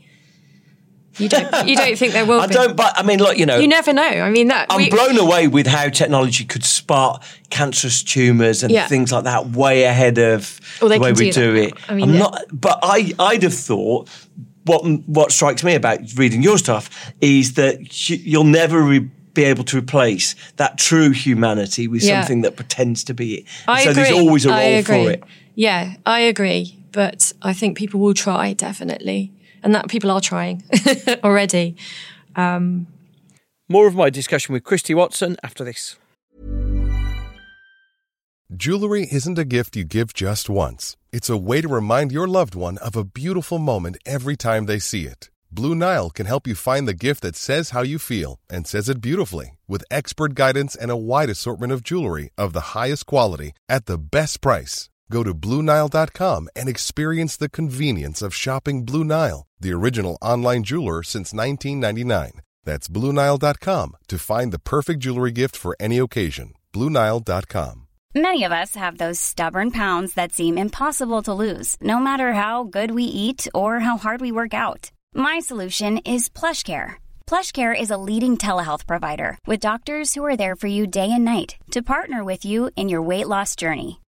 you 1.17 1.30
don't. 1.30 1.67
You 1.67 1.75
don't 1.75 1.97
think 1.97 2.13
there 2.13 2.25
will? 2.25 2.39
I 2.39 2.47
be? 2.47 2.53
don't. 2.53 2.75
But 2.75 2.97
I 2.97 3.03
mean, 3.03 3.19
look, 3.19 3.38
you 3.38 3.45
know, 3.45 3.58
you 3.58 3.67
never 3.67 3.93
know. 3.93 4.03
I 4.03 4.30
mean, 4.30 4.47
that 4.47 4.67
I'm 4.69 4.77
we, 4.77 4.89
blown 4.89 5.17
away 5.17 5.47
with 5.47 5.67
how 5.67 5.89
technology 5.89 6.45
could 6.45 6.63
spot 6.63 7.23
cancerous 7.49 8.03
tumours 8.03 8.63
and 8.63 8.71
yeah. 8.71 8.88
things 8.88 9.12
like 9.12 9.23
that 9.23 9.47
way 9.47 9.84
ahead 9.84 10.17
of 10.17 10.60
well, 10.82 10.89
the 10.89 10.99
way 10.99 11.13
we 11.13 11.32
do, 11.32 11.53
do 11.53 11.56
it. 11.56 11.73
I 11.89 11.95
mean, 11.95 12.10
I'm 12.10 12.13
yeah. 12.13 12.19
not. 12.19 12.43
But 12.51 12.80
I, 12.84 13.13
I'd 13.19 13.43
have 13.43 13.53
thought 13.53 14.10
what 14.65 14.82
what 15.08 15.32
strikes 15.32 15.63
me 15.63 15.75
about 15.75 15.99
reading 16.15 16.43
your 16.43 16.58
stuff 16.58 17.13
is 17.21 17.53
that 17.56 18.10
you'll 18.10 18.43
never. 18.43 18.82
Re- 18.82 19.10
be 19.34 19.43
able 19.43 19.63
to 19.63 19.77
replace 19.77 20.34
that 20.56 20.80
true 20.80 21.12
humanity 21.12 21.88
with 21.88 22.01
yeah. 22.01 22.19
something 22.19 22.41
that 22.41 22.56
pretends 22.56 23.03
to 23.03 23.13
be 23.13 23.36
it. 23.36 23.45
I 23.67 23.84
so 23.84 23.91
agree. 23.91 24.01
there's 24.01 24.15
always 24.15 24.45
a 24.47 24.49
role 24.49 24.82
for 24.82 25.12
it. 25.12 25.23
Yeah, 25.53 25.93
I 26.08 26.21
agree. 26.21 26.75
But 26.91 27.34
I 27.43 27.53
think 27.53 27.77
people 27.77 27.99
will 27.99 28.15
try, 28.15 28.53
definitely 28.53 29.32
and 29.63 29.73
that 29.75 29.87
people 29.87 30.11
are 30.11 30.21
trying 30.21 30.63
already. 31.23 31.75
Um, 32.35 32.87
More 33.69 33.87
of 33.87 33.95
my 33.95 34.09
discussion 34.09 34.53
with 34.53 34.63
Christie 34.63 34.93
Watson 34.93 35.37
after 35.43 35.63
this. 35.63 35.97
Jewelry 38.55 39.05
isn't 39.11 39.37
a 39.37 39.43
gift 39.43 39.75
you 39.75 39.83
give 39.83 40.13
just 40.13 40.49
once. 40.49 40.95
It's 41.11 41.29
a 41.29 41.35
way 41.35 41.59
to 41.59 41.67
remind 41.67 42.13
your 42.13 42.27
loved 42.27 42.55
one 42.55 42.77
of 42.77 42.95
a 42.95 43.03
beautiful 43.03 43.59
moment 43.59 43.97
every 44.05 44.37
time 44.37 44.65
they 44.67 44.79
see 44.79 45.03
it. 45.03 45.29
Blue 45.51 45.75
Nile 45.75 46.09
can 46.09 46.25
help 46.25 46.47
you 46.47 46.55
find 46.55 46.87
the 46.87 46.93
gift 46.93 47.21
that 47.23 47.35
says 47.35 47.71
how 47.71 47.81
you 47.81 47.99
feel 47.99 48.39
and 48.49 48.65
says 48.65 48.87
it 48.87 49.01
beautifully 49.01 49.57
with 49.67 49.83
expert 49.91 50.33
guidance 50.33 50.75
and 50.75 50.91
a 50.91 50.97
wide 50.97 51.29
assortment 51.29 51.73
of 51.73 51.83
jewelry 51.83 52.29
of 52.37 52.53
the 52.53 52.73
highest 52.77 53.05
quality 53.05 53.51
at 53.67 53.85
the 53.85 53.97
best 53.97 54.39
price. 54.39 54.89
Go 55.11 55.23
to 55.23 55.33
BlueNile.com 55.33 56.49
and 56.55 56.69
experience 56.69 57.37
the 57.37 57.49
convenience 57.49 58.21
of 58.21 58.35
shopping 58.35 58.85
Blue 58.85 59.03
Nile, 59.03 59.47
the 59.59 59.73
original 59.73 60.17
online 60.21 60.63
jeweler 60.63 61.03
since 61.03 61.33
1999. 61.33 62.41
That's 62.65 62.87
BlueNile.com 62.89 63.95
to 64.07 64.17
find 64.17 64.51
the 64.51 64.59
perfect 64.59 64.99
jewelry 64.99 65.31
gift 65.31 65.55
for 65.55 65.75
any 65.79 65.97
occasion. 65.97 66.53
BlueNile.com. 66.73 67.87
Many 68.15 68.43
of 68.45 68.51
us 68.51 68.75
have 68.75 68.97
those 68.97 69.19
stubborn 69.19 69.69
pounds 69.71 70.15
that 70.15 70.33
seem 70.33 70.57
impossible 70.57 71.21
to 71.23 71.33
lose, 71.33 71.77
no 71.81 71.99
matter 71.99 72.33
how 72.33 72.63
good 72.63 72.91
we 72.91 73.03
eat 73.03 73.47
or 73.53 73.79
how 73.79 73.97
hard 73.97 74.21
we 74.21 74.31
work 74.31 74.53
out. 74.53 74.91
My 75.13 75.39
solution 75.39 75.99
is 75.99 76.27
PlushCare. 76.27 76.95
PlushCare 77.27 77.79
is 77.79 77.91
a 77.91 77.97
leading 78.09 78.37
telehealth 78.37 78.87
provider 78.87 79.37
with 79.45 79.59
doctors 79.59 80.13
who 80.13 80.25
are 80.25 80.37
there 80.37 80.55
for 80.55 80.67
you 80.67 80.87
day 80.87 81.12
and 81.12 81.25
night 81.25 81.58
to 81.71 81.81
partner 81.93 82.23
with 82.23 82.43
you 82.43 82.71
in 82.75 82.89
your 82.89 83.01
weight 83.01 83.27
loss 83.27 83.55
journey. 83.55 83.99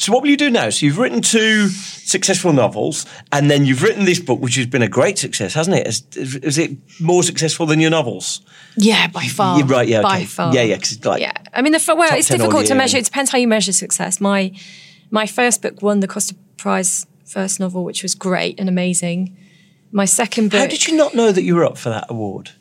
So 0.00 0.14
what 0.14 0.22
will 0.22 0.30
you 0.30 0.38
do 0.38 0.48
now? 0.48 0.70
So 0.70 0.86
you've 0.86 0.96
written 0.96 1.20
two 1.20 1.68
successful 1.68 2.54
novels, 2.54 3.04
and 3.32 3.50
then 3.50 3.66
you've 3.66 3.82
written 3.82 4.06
this 4.06 4.18
book, 4.18 4.40
which 4.40 4.54
has 4.54 4.64
been 4.64 4.80
a 4.80 4.88
great 4.88 5.18
success, 5.18 5.52
hasn't 5.52 5.76
it? 5.76 5.86
Is, 5.86 6.36
is 6.36 6.56
it 6.56 6.70
more 6.98 7.22
successful 7.22 7.66
than 7.66 7.80
your 7.80 7.90
novels? 7.90 8.40
Yeah, 8.78 9.08
by 9.08 9.26
far. 9.26 9.58
You're 9.58 9.66
right. 9.66 9.86
Yeah, 9.86 10.00
by 10.00 10.16
okay. 10.16 10.24
far. 10.24 10.54
Yeah, 10.54 10.62
yeah. 10.62 10.76
Because 10.76 11.04
like, 11.04 11.20
yeah. 11.20 11.34
I 11.52 11.60
mean, 11.60 11.74
the 11.74 11.94
well, 11.94 12.16
it's 12.16 12.28
difficult 12.28 12.64
to 12.66 12.74
measure. 12.74 12.96
It 12.96 13.04
depends 13.04 13.30
how 13.30 13.36
you 13.36 13.46
measure 13.46 13.74
success. 13.74 14.22
My 14.22 14.52
my 15.10 15.26
first 15.26 15.60
book 15.60 15.82
won 15.82 16.00
the 16.00 16.08
Costa 16.08 16.34
Prize 16.56 17.06
first 17.26 17.60
novel, 17.60 17.84
which 17.84 18.02
was 18.02 18.14
great 18.14 18.58
and 18.58 18.70
amazing. 18.70 19.36
My 19.92 20.06
second 20.06 20.50
book. 20.50 20.60
how 20.60 20.66
did 20.66 20.86
you 20.86 20.96
not 20.96 21.14
know 21.14 21.30
that 21.30 21.42
you 21.42 21.54
were 21.56 21.64
up 21.66 21.76
for 21.76 21.90
that 21.90 22.06
award? 22.08 22.52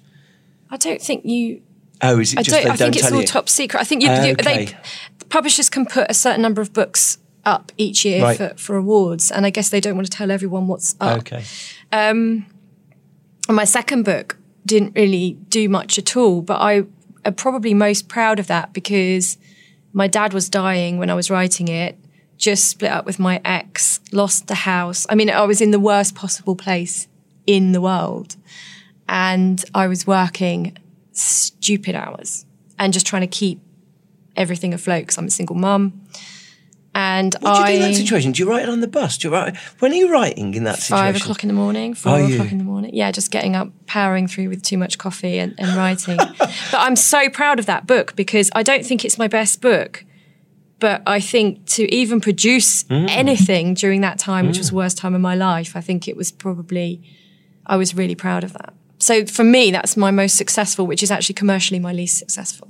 I 0.70 0.76
don't 0.76 1.02
think 1.02 1.24
you. 1.24 1.62
Oh, 2.02 2.20
is 2.20 2.34
it 2.34 2.40
I 2.40 2.44
just 2.44 2.54
don't. 2.54 2.66
I 2.66 2.76
think 2.76 2.80
don't 2.80 2.96
it's 2.96 3.02
tell 3.08 3.14
all 3.14 3.22
you? 3.22 3.28
top 3.28 3.48
secret. 3.48 3.80
I 3.80 3.86
think 3.86 4.04
you, 4.04 4.10
you- 4.10 4.34
okay. 4.34 4.66
they 4.66 4.76
publishers 5.30 5.70
can 5.70 5.86
put 5.86 6.10
a 6.10 6.14
certain 6.14 6.42
number 6.42 6.62
of 6.62 6.74
books 6.74 7.18
up 7.46 7.72
each 7.78 8.06
year 8.06 8.24
Right. 8.24 8.38
for, 8.38 8.54
for 8.58 8.76
awards, 8.76 9.32
and 9.32 9.46
I 9.46 9.50
guess 9.50 9.70
they 9.70 9.80
don't 9.80 9.96
want 9.96 10.06
to 10.10 10.16
tell 10.18 10.32
everyone 10.32 10.68
what's 10.68 10.96
up. 11.00 11.20
Okay. 11.20 11.44
Um, 11.92 12.46
and 13.48 13.56
my 13.56 13.66
second 13.66 14.04
book 14.04 14.38
didn't 14.66 14.96
really 14.96 15.34
do 15.50 15.68
much 15.70 15.98
at 15.98 16.16
all, 16.16 16.42
but 16.42 16.60
I 16.62 16.84
am 17.26 17.34
probably 17.36 17.74
most 17.74 18.08
proud 18.08 18.40
of 18.40 18.48
that 18.48 18.74
because 18.74 19.38
my 19.94 20.08
dad 20.08 20.34
was 20.34 20.50
dying 20.50 20.98
when 21.00 21.10
I 21.10 21.16
was 21.16 21.32
writing 21.32 21.68
it, 21.68 21.98
just 22.38 22.66
split 22.68 22.92
up 22.92 23.06
with 23.06 23.18
my 23.20 23.42
ex, 23.44 24.00
lost 24.12 24.48
the 24.48 24.56
house. 24.56 25.08
I 25.10 25.16
mean, 25.16 25.30
I 25.30 25.44
was 25.46 25.62
in 25.62 25.72
the 25.72 25.80
worst 25.80 26.14
possible 26.16 26.56
place 26.56 27.08
in 27.48 27.72
the 27.72 27.82
world. 27.82 28.36
And 29.08 29.64
I 29.74 29.88
was 29.88 30.06
working 30.06 30.78
stupid 31.14 31.96
hours 31.96 32.46
and 32.78 32.94
just 32.94 33.08
trying 33.08 33.22
to 33.24 33.28
keep 33.28 33.60
everything 34.36 34.74
afloat 34.74 35.02
because 35.02 35.18
I'm 35.18 35.26
a 35.26 35.32
single 35.32 35.56
mum. 35.56 36.00
And 36.96 37.36
What 37.42 37.54
do 37.54 37.60
you 37.60 37.66
I 37.66 37.72
do 37.72 37.76
in 37.76 37.82
that 37.92 37.96
situation? 37.96 38.32
Do 38.32 38.44
you 38.44 38.50
write 38.50 38.64
it 38.64 38.70
on 38.70 38.80
the 38.82 38.88
bus? 38.88 39.18
Do 39.18 39.28
you 39.28 39.34
write? 39.34 39.56
When 39.80 39.92
are 39.92 39.96
you 39.96 40.12
writing 40.12 40.54
in 40.56 40.64
that 40.64 40.78
situation? 40.80 40.98
five 41.06 41.16
o'clock 41.16 41.44
in 41.44 41.48
the 41.48 41.54
morning, 41.54 41.94
four 41.94 42.14
Are 42.14 42.24
o'clock 42.24 42.48
you? 42.48 42.52
in 42.52 42.58
the 42.58 42.64
morning. 42.64 42.92
Yeah, 42.94 43.12
just 43.12 43.30
getting 43.32 43.56
up, 43.56 43.70
powering 43.86 44.28
through 44.28 44.50
with 44.50 44.64
too 44.64 44.78
much 44.78 44.98
coffee 44.98 45.38
and, 45.38 45.54
and 45.60 45.76
writing. 45.78 46.18
but 46.40 46.50
I'm 46.74 46.96
so 46.96 47.30
proud 47.30 47.60
of 47.60 47.68
that 47.68 47.86
book 47.86 48.16
because 48.16 48.50
I 48.56 48.64
don't 48.64 48.86
think 48.86 49.06
it's 49.06 49.18
my 49.20 49.28
best 49.28 49.62
book. 49.62 50.04
But 50.80 51.04
I 51.06 51.20
think 51.20 51.66
to 51.76 51.94
even 51.94 52.22
produce 52.22 52.84
Mm. 52.86 53.10
anything 53.10 53.74
during 53.76 54.02
that 54.02 54.18
time, 54.18 54.48
which 54.48 54.58
was 54.58 54.70
the 54.70 54.76
worst 54.76 54.98
time 54.98 55.14
of 55.14 55.22
my 55.22 55.36
life, 55.36 55.76
I 55.76 55.82
think 55.82 56.08
it 56.08 56.16
was 56.18 56.32
probably, 56.32 57.02
I 57.66 57.76
was 57.78 57.94
really 57.96 58.16
proud 58.16 58.44
of 58.44 58.54
that. 58.54 58.74
So 58.98 59.26
for 59.26 59.44
me, 59.44 59.72
that's 59.72 59.96
my 59.96 60.10
most 60.12 60.38
successful, 60.38 60.88
which 60.88 61.04
is 61.04 61.12
actually 61.12 61.36
commercially 61.36 61.80
my 61.80 61.92
least 61.94 62.18
successful. 62.18 62.70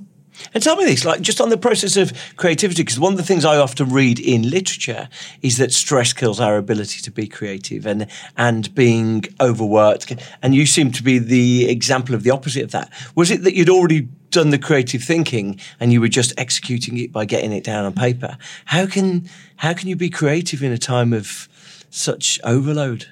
And 0.54 0.62
tell 0.62 0.76
me 0.76 0.84
this, 0.84 1.04
like 1.04 1.20
just 1.20 1.40
on 1.40 1.48
the 1.48 1.58
process 1.58 1.96
of 1.96 2.12
creativity, 2.36 2.82
because 2.82 2.98
one 2.98 3.12
of 3.12 3.18
the 3.18 3.24
things 3.24 3.44
I 3.44 3.56
often 3.56 3.90
read 3.90 4.18
in 4.18 4.48
literature 4.48 5.08
is 5.42 5.58
that 5.58 5.72
stress 5.72 6.12
kills 6.12 6.40
our 6.40 6.56
ability 6.56 7.00
to 7.02 7.10
be 7.10 7.26
creative 7.26 7.86
and 7.86 8.06
and 8.36 8.74
being 8.74 9.24
overworked. 9.40 10.12
And 10.42 10.54
you 10.54 10.66
seem 10.66 10.92
to 10.92 11.02
be 11.02 11.18
the 11.18 11.68
example 11.68 12.14
of 12.14 12.22
the 12.22 12.30
opposite 12.30 12.64
of 12.64 12.70
that. 12.72 12.92
Was 13.14 13.30
it 13.30 13.42
that 13.44 13.54
you'd 13.54 13.68
already 13.68 14.08
done 14.30 14.50
the 14.50 14.58
creative 14.58 15.02
thinking 15.02 15.60
and 15.78 15.92
you 15.92 16.00
were 16.00 16.08
just 16.08 16.32
executing 16.38 16.96
it 16.98 17.12
by 17.12 17.24
getting 17.24 17.52
it 17.52 17.64
down 17.64 17.84
on 17.84 17.92
paper? 17.92 18.36
How 18.66 18.86
can 18.86 19.28
how 19.56 19.74
can 19.74 19.88
you 19.88 19.96
be 19.96 20.10
creative 20.10 20.62
in 20.62 20.72
a 20.72 20.78
time 20.78 21.12
of 21.12 21.48
such 21.90 22.40
overload? 22.44 23.06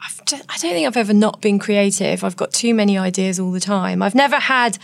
I've 0.00 0.20
I 0.48 0.56
don't 0.58 0.72
think 0.72 0.86
I've 0.86 0.96
ever 0.96 1.14
not 1.14 1.40
been 1.40 1.58
creative. 1.58 2.24
I've 2.24 2.36
got 2.36 2.52
too 2.52 2.74
many 2.74 2.96
ideas 2.96 3.38
all 3.38 3.52
the 3.52 3.60
time. 3.60 4.02
I've 4.02 4.14
never 4.14 4.36
had 4.36 4.78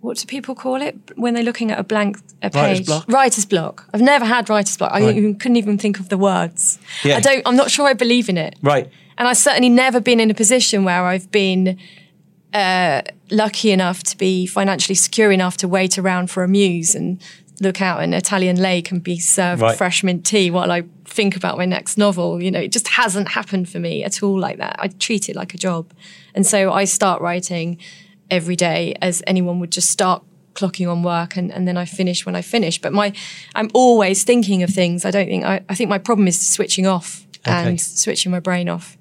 what 0.00 0.16
do 0.18 0.26
people 0.26 0.54
call 0.54 0.80
it 0.80 0.96
when 1.16 1.34
they're 1.34 1.42
looking 1.42 1.70
at 1.70 1.78
a 1.78 1.82
blank 1.84 2.18
a 2.42 2.50
Writer's 2.54 2.78
page? 2.80 2.86
block? 2.86 3.04
Writer's 3.08 3.44
block. 3.44 3.86
I've 3.92 4.00
never 4.00 4.24
had 4.24 4.48
writer's 4.48 4.76
block. 4.76 4.92
I 4.92 5.00
Right. 5.02 5.16
even, 5.16 5.34
couldn't 5.36 5.56
even 5.56 5.76
think 5.78 6.00
of 6.00 6.08
the 6.08 6.16
words. 6.18 6.78
Yeah. 7.04 7.16
I 7.16 7.20
don't. 7.20 7.42
I'm 7.46 7.56
not 7.56 7.70
sure 7.70 7.86
I 7.86 7.92
believe 7.92 8.28
in 8.28 8.38
it. 8.38 8.56
Right. 8.62 8.88
And 9.18 9.28
I've 9.28 9.36
certainly 9.36 9.68
never 9.68 10.00
been 10.00 10.18
in 10.20 10.30
a 10.30 10.34
position 10.34 10.84
where 10.84 11.04
I've 11.04 11.30
been 11.30 11.78
uh, 12.54 13.02
lucky 13.30 13.70
enough 13.70 14.02
to 14.04 14.16
be 14.16 14.46
financially 14.46 14.94
secure 14.94 15.30
enough 15.30 15.56
to 15.58 15.68
wait 15.68 15.98
around 15.98 16.30
for 16.30 16.42
a 16.42 16.48
muse 16.48 16.94
and 16.94 17.20
look 17.60 17.82
out 17.82 18.02
an 18.02 18.14
Italian 18.14 18.56
lake 18.56 18.90
and 18.90 19.02
be 19.02 19.18
served 19.18 19.60
Right. 19.60 19.76
fresh 19.76 20.02
mint 20.02 20.24
tea 20.24 20.50
while 20.50 20.72
I 20.72 20.84
think 21.04 21.36
about 21.36 21.58
my 21.58 21.66
next 21.66 21.98
novel. 21.98 22.42
You 22.42 22.50
know, 22.50 22.58
it 22.60 22.72
just 22.72 22.88
hasn't 22.88 23.28
happened 23.28 23.68
for 23.68 23.78
me 23.78 24.02
at 24.02 24.22
all 24.22 24.38
like 24.38 24.56
that. 24.56 24.76
I 24.78 24.88
treat 24.88 25.28
it 25.28 25.36
like 25.36 25.52
a 25.52 25.58
job. 25.58 25.92
And 26.34 26.46
so 26.46 26.72
I 26.72 26.84
start 26.86 27.20
writing 27.20 27.76
every 28.30 28.56
day 28.56 28.94
as 29.00 29.22
anyone 29.26 29.60
would 29.60 29.72
just 29.72 29.90
start 29.90 30.22
clocking 30.54 30.90
on 30.90 31.02
work 31.02 31.36
and, 31.36 31.52
and 31.52 31.66
then 31.66 31.76
I 31.76 31.84
finish 31.84 32.26
when 32.26 32.34
I 32.34 32.42
finish. 32.42 32.80
But 32.80 32.92
my 32.92 33.12
I'm 33.54 33.70
always 33.74 34.24
thinking 34.24 34.62
of 34.62 34.70
things. 34.70 35.04
I 35.04 35.10
don't 35.10 35.26
think 35.26 35.44
I, 35.44 35.62
I 35.68 35.74
think 35.74 35.90
my 35.90 35.98
problem 35.98 36.28
is 36.28 36.38
switching 36.46 36.86
off 36.86 37.26
Okay. 37.46 37.68
and 37.68 37.80
switching 37.80 38.30
my 38.30 38.40
brain 38.40 38.68
off. 38.68 38.98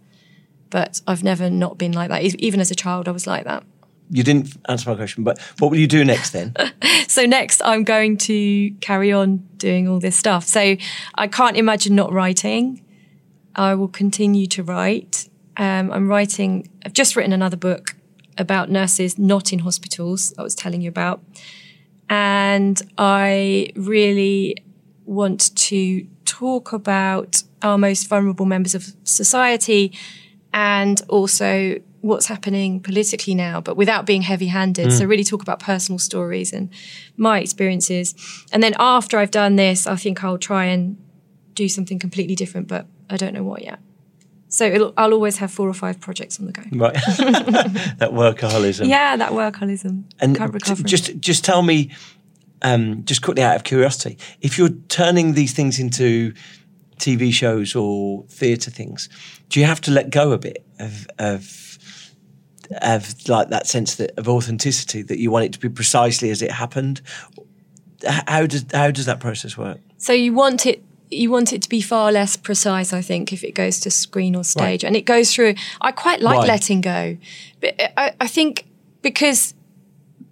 But 0.69 1.01
I've 1.07 1.23
never 1.23 1.49
not 1.49 1.77
been 1.77 1.91
like 1.91 2.09
that. 2.09 2.23
Even 2.23 2.59
as 2.59 2.71
a 2.71 2.75
child, 2.75 3.07
I 3.07 3.11
was 3.11 3.25
like 3.27 3.43
that. 3.45 3.63
You 4.11 4.23
didn't 4.23 4.55
answer 4.69 4.89
my 4.89 4.95
question, 4.95 5.23
but 5.23 5.39
what 5.59 5.69
will 5.71 5.77
you 5.77 5.87
do 5.87 6.03
next 6.05 6.31
then? 6.31 6.53
So 7.07 7.25
next, 7.25 7.59
I'm 7.65 7.83
going 7.83 8.17
to 8.17 8.69
carry 8.81 9.11
on 9.11 9.37
doing 9.57 9.87
all 9.87 9.99
this 9.99 10.15
stuff. 10.15 10.45
So 10.45 10.75
I 11.15 11.27
can't 11.27 11.57
imagine 11.57 11.95
not 11.95 12.13
writing. 12.13 12.85
I 13.55 13.73
will 13.73 13.87
continue 13.87 14.45
to 14.47 14.61
write. 14.61 15.27
Um, 15.57 15.91
I'm 15.91 16.07
writing. 16.07 16.69
I've 16.85 16.93
just 16.93 17.15
written 17.15 17.33
another 17.33 17.57
book 17.57 17.95
about 18.39 18.71
nurses 18.71 19.19
not 19.19 19.53
in 19.53 19.59
hospitals. 19.59 20.33
I 20.37 20.41
was 20.41 20.55
telling 20.55 20.81
you 20.81 20.89
about, 20.89 21.21
and 22.09 22.81
I 22.97 23.69
really 23.75 24.55
want 25.05 25.55
to 25.55 26.07
talk 26.25 26.73
about 26.73 27.43
our 27.61 27.77
most 27.77 28.07
vulnerable 28.07 28.45
members 28.45 28.73
of 28.73 28.93
society 29.03 29.93
and 30.53 31.01
also 31.09 31.79
what's 32.01 32.27
happening 32.27 32.79
politically 32.79 33.35
now, 33.35 33.59
but 33.59 33.75
without 33.75 34.05
being 34.05 34.21
heavy 34.21 34.47
handed. 34.47 34.87
Mm. 34.87 34.97
So, 34.97 35.05
really 35.05 35.23
talk 35.23 35.41
about 35.41 35.59
personal 35.59 35.99
stories 35.99 36.53
and 36.53 36.69
my 37.17 37.39
experiences. 37.39 38.15
And 38.51 38.63
then 38.63 38.73
after 38.79 39.17
I've 39.17 39.31
done 39.31 39.57
this, 39.57 39.85
I 39.85 39.95
think 39.95 40.23
I'll 40.23 40.37
try 40.37 40.65
and 40.65 40.97
do 41.53 41.67
something 41.67 41.99
completely 41.99 42.35
different, 42.35 42.67
but 42.67 42.87
I 43.09 43.17
don't 43.17 43.33
know 43.33 43.43
what 43.43 43.63
yet. 43.63 43.79
So, 44.49 44.65
it'll, 44.65 44.93
I'll 44.97 45.13
always 45.13 45.37
have 45.37 45.51
four 45.51 45.69
or 45.69 45.73
five 45.73 45.99
projects 45.99 46.39
on 46.39 46.47
the 46.47 46.51
go. 46.51 46.63
Right. 46.71 46.93
that 47.97 48.09
workaholism. 48.11 48.87
Yeah, 48.87 49.15
that 49.15 49.31
workaholism. 49.31 50.03
And 50.19 50.35
t- 50.35 50.83
just 50.83 51.19
just 51.19 51.45
tell 51.45 51.61
me, 51.61 51.91
um, 52.63 53.05
just 53.05 53.21
quickly 53.21 53.43
out 53.43 53.55
of 53.55 53.63
curiosity, 53.63 54.17
if 54.41 54.57
you're 54.57 54.69
turning 54.89 55.33
these 55.33 55.53
things 55.53 55.79
into 55.79 56.33
TV 56.97 57.31
shows 57.31 57.75
or 57.75 58.23
theatre 58.27 58.71
things, 58.71 59.07
do 59.49 59.59
you 59.59 59.65
have 59.65 59.81
to 59.81 59.91
let 59.91 60.09
go 60.09 60.31
a 60.31 60.37
bit 60.37 60.65
of 60.79 61.07
of 61.17 61.77
of 62.81 63.27
like 63.27 63.49
that 63.49 63.67
sense 63.67 63.95
that 63.95 64.11
of 64.17 64.29
authenticity 64.29 65.01
that 65.01 65.19
you 65.19 65.31
want 65.31 65.45
it 65.45 65.53
to 65.53 65.59
be 65.59 65.69
precisely 65.69 66.29
as 66.29 66.41
it 66.41 66.51
happened? 66.51 67.01
How 68.05 68.45
does 68.45 68.65
how 68.73 68.91
does 68.91 69.05
that 69.05 69.19
process 69.19 69.57
work? 69.57 69.79
So 69.97 70.13
you 70.13 70.33
want 70.33 70.65
it 70.65 70.83
you 71.11 71.31
want 71.31 71.53
it 71.53 71.61
to 71.63 71.69
be 71.69 71.81
far 71.81 72.11
less 72.11 72.35
precise, 72.35 72.93
I 72.93 73.01
think, 73.01 73.33
if 73.33 73.43
it 73.43 73.53
goes 73.53 73.79
to 73.81 73.91
screen 73.91 74.35
or 74.35 74.43
stage. 74.43 74.83
Right. 74.83 74.83
And 74.83 74.95
it 74.95 75.05
goes 75.05 75.33
through 75.33 75.55
I 75.81 75.91
quite 75.91 76.21
like 76.21 76.39
Why? 76.39 76.45
letting 76.45 76.81
go. 76.81 77.17
But 77.61 77.79
uh, 77.79 77.87
I, 77.97 78.13
I 78.21 78.27
think 78.27 78.65
because 79.01 79.53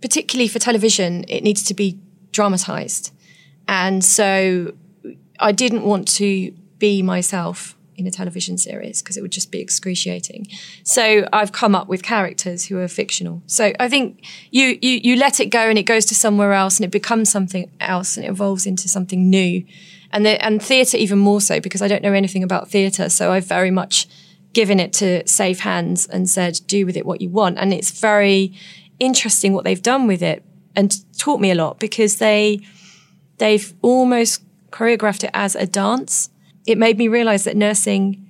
particularly 0.02 0.48
for 0.48 0.60
television, 0.60 1.26
it 1.28 1.44
needs 1.44 1.64
to 1.64 1.74
be 1.74 2.00
dramatized. 2.32 3.14
And 3.68 4.04
so 4.04 4.74
I 5.40 5.52
didn't 5.52 5.84
want 5.84 6.08
to 6.10 6.52
be 6.78 7.02
myself 7.02 7.76
in 7.96 8.06
a 8.06 8.12
television 8.12 8.58
series 8.58 9.02
because 9.02 9.18
it 9.18 9.22
would 9.22 9.32
just 9.32 9.52
be 9.52 9.60
excruciating. 9.60 10.48
So 10.84 11.28
I've 11.34 11.52
come 11.52 11.74
up 11.74 11.88
with 11.88 12.04
characters 12.04 12.66
who 12.66 12.78
are 12.78 12.88
fictional. 12.88 13.42
So 13.48 13.74
I 13.80 13.90
think 13.90 14.24
you 14.52 14.78
you 14.82 15.00
you 15.04 15.16
let 15.16 15.40
it 15.40 15.48
go 15.48 15.68
and 15.68 15.80
it 15.80 15.84
goes 15.84 16.06
to 16.06 16.16
somewhere 16.16 16.54
else 16.54 16.78
and 16.78 16.86
it 16.86 16.92
becomes 16.92 17.30
something 17.32 17.72
else 17.80 18.16
and 18.16 18.26
it 18.26 18.30
evolves 18.30 18.68
into 18.68 18.88
something 18.88 19.30
new. 19.30 19.66
And 20.12 20.26
the, 20.26 20.44
and 20.44 20.62
theatre 20.62 20.98
even 20.98 21.20
more 21.20 21.42
so 21.42 21.60
because 21.60 21.82
I 21.82 21.88
don't 21.88 22.04
know 22.04 22.14
anything 22.14 22.44
about 22.44 22.70
theatre. 22.70 23.10
So 23.10 23.32
I've 23.32 23.46
very 23.46 23.72
much 23.72 24.08
given 24.54 24.80
it 24.80 24.94
to 24.94 25.28
safe 25.28 25.60
hands 25.60 26.08
and 26.08 26.30
said, 26.30 26.60
do 26.68 26.86
with 26.86 26.98
it 26.98 27.06
what 27.06 27.22
you 27.22 27.30
want. 27.30 27.58
And 27.58 27.74
it's 27.74 28.00
very 28.00 28.54
interesting 29.00 29.54
what 29.54 29.64
they've 29.64 29.82
done 29.82 30.08
with 30.08 30.24
it 30.24 30.44
and 30.76 30.96
taught 31.18 31.40
me 31.40 31.52
a 31.52 31.56
lot 31.56 31.80
because 31.80 32.18
they 32.18 32.62
they've 33.38 33.74
almost 33.82 34.44
choreographed 34.72 35.24
it 35.24 35.32
as 35.34 35.56
a 35.56 35.66
dance. 35.66 36.30
It 36.66 36.78
made 36.78 36.98
me 36.98 37.08
realize 37.08 37.44
that 37.44 37.56
nursing 37.56 38.30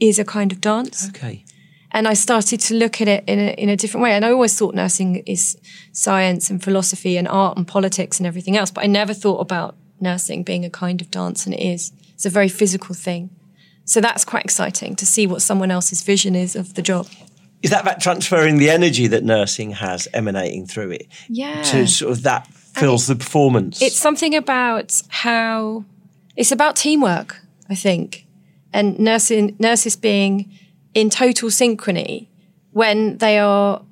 is 0.00 0.18
a 0.18 0.24
kind 0.24 0.52
of 0.52 0.60
dance. 0.60 1.08
Okay. 1.08 1.44
And 1.92 2.06
I 2.06 2.14
started 2.14 2.60
to 2.60 2.74
look 2.74 3.00
at 3.00 3.08
it 3.08 3.24
in 3.26 3.38
a, 3.38 3.52
in 3.52 3.68
a 3.68 3.76
different 3.76 4.02
way. 4.02 4.12
And 4.12 4.24
I 4.24 4.30
always 4.30 4.56
thought 4.58 4.74
nursing 4.74 5.16
is 5.26 5.56
science 5.92 6.50
and 6.50 6.62
philosophy 6.62 7.16
and 7.16 7.26
art 7.26 7.56
and 7.56 7.66
politics 7.66 8.18
and 8.18 8.26
everything 8.26 8.56
else. 8.56 8.70
But 8.70 8.84
I 8.84 8.86
never 8.86 9.14
thought 9.14 9.38
about 9.38 9.76
nursing 10.00 10.42
being 10.42 10.64
a 10.64 10.70
kind 10.70 11.00
of 11.00 11.10
dance, 11.10 11.46
and 11.46 11.54
it 11.54 11.60
is. 11.60 11.92
It's 12.14 12.26
a 12.26 12.30
very 12.30 12.48
physical 12.48 12.94
thing. 12.94 13.30
So 13.84 14.00
that's 14.00 14.24
quite 14.24 14.44
exciting 14.44 14.96
to 14.96 15.06
see 15.06 15.26
what 15.26 15.42
someone 15.42 15.70
else's 15.70 16.02
vision 16.02 16.34
is 16.34 16.56
of 16.56 16.74
the 16.74 16.82
job. 16.82 17.06
Is 17.62 17.70
that 17.70 17.82
about 17.82 18.00
transferring 18.00 18.58
the 18.58 18.70
energy 18.70 19.06
that 19.06 19.24
nursing 19.24 19.72
has 19.72 20.08
emanating 20.12 20.66
through 20.66 20.92
it? 20.92 21.06
Yeah. 21.28 21.62
To 21.62 21.86
sort 21.86 22.12
of 22.12 22.22
that 22.24 22.46
fills 22.48 23.06
the 23.06 23.16
performance. 23.16 23.80
It's 23.80 23.96
something 23.96 24.34
about 24.34 25.02
how 25.08 25.84
it's 26.36 26.52
about 26.52 26.76
teamwork, 26.76 27.40
I 27.70 27.74
think, 27.74 28.26
and 28.72 28.98
nursing 28.98 29.56
nurses 29.58 29.96
being 29.96 30.52
in 30.94 31.10
total 31.10 31.48
synchrony 31.48 32.28
when 32.72 33.18
they 33.18 33.38
are 33.38 33.82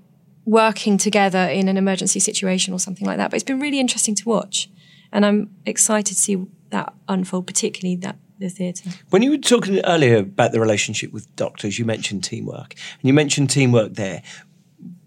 working 0.45 0.99
together 0.99 1.39
in 1.39 1.69
an 1.69 1.77
emergency 1.77 2.21
situation 2.21 2.75
or 2.75 2.79
something 2.79 3.07
like 3.07 3.17
that. 3.17 3.31
But 3.31 3.37
it's 3.37 3.45
been 3.45 3.61
really 3.61 3.81
interesting 3.81 4.15
to 4.17 4.29
watch, 4.29 4.69
and 5.15 5.25
I'm 5.25 5.51
excited 5.65 6.15
to 6.15 6.21
see 6.21 6.45
that 6.71 6.93
unfold, 7.09 7.47
particularly 7.47 7.97
that 7.97 8.19
the 8.39 8.49
theatre. 8.49 8.91
When 9.11 9.23
you 9.23 9.31
were 9.31 9.39
talking 9.39 9.81
earlier 9.85 10.19
about 10.19 10.53
the 10.53 10.61
relationship 10.61 11.13
with 11.13 11.35
doctors, 11.37 11.79
you 11.79 11.85
mentioned 11.85 12.25
teamwork, 12.25 12.75
and 12.75 13.03
you 13.03 13.15
mentioned 13.15 13.49
teamwork 13.49 13.95
there. 13.95 14.23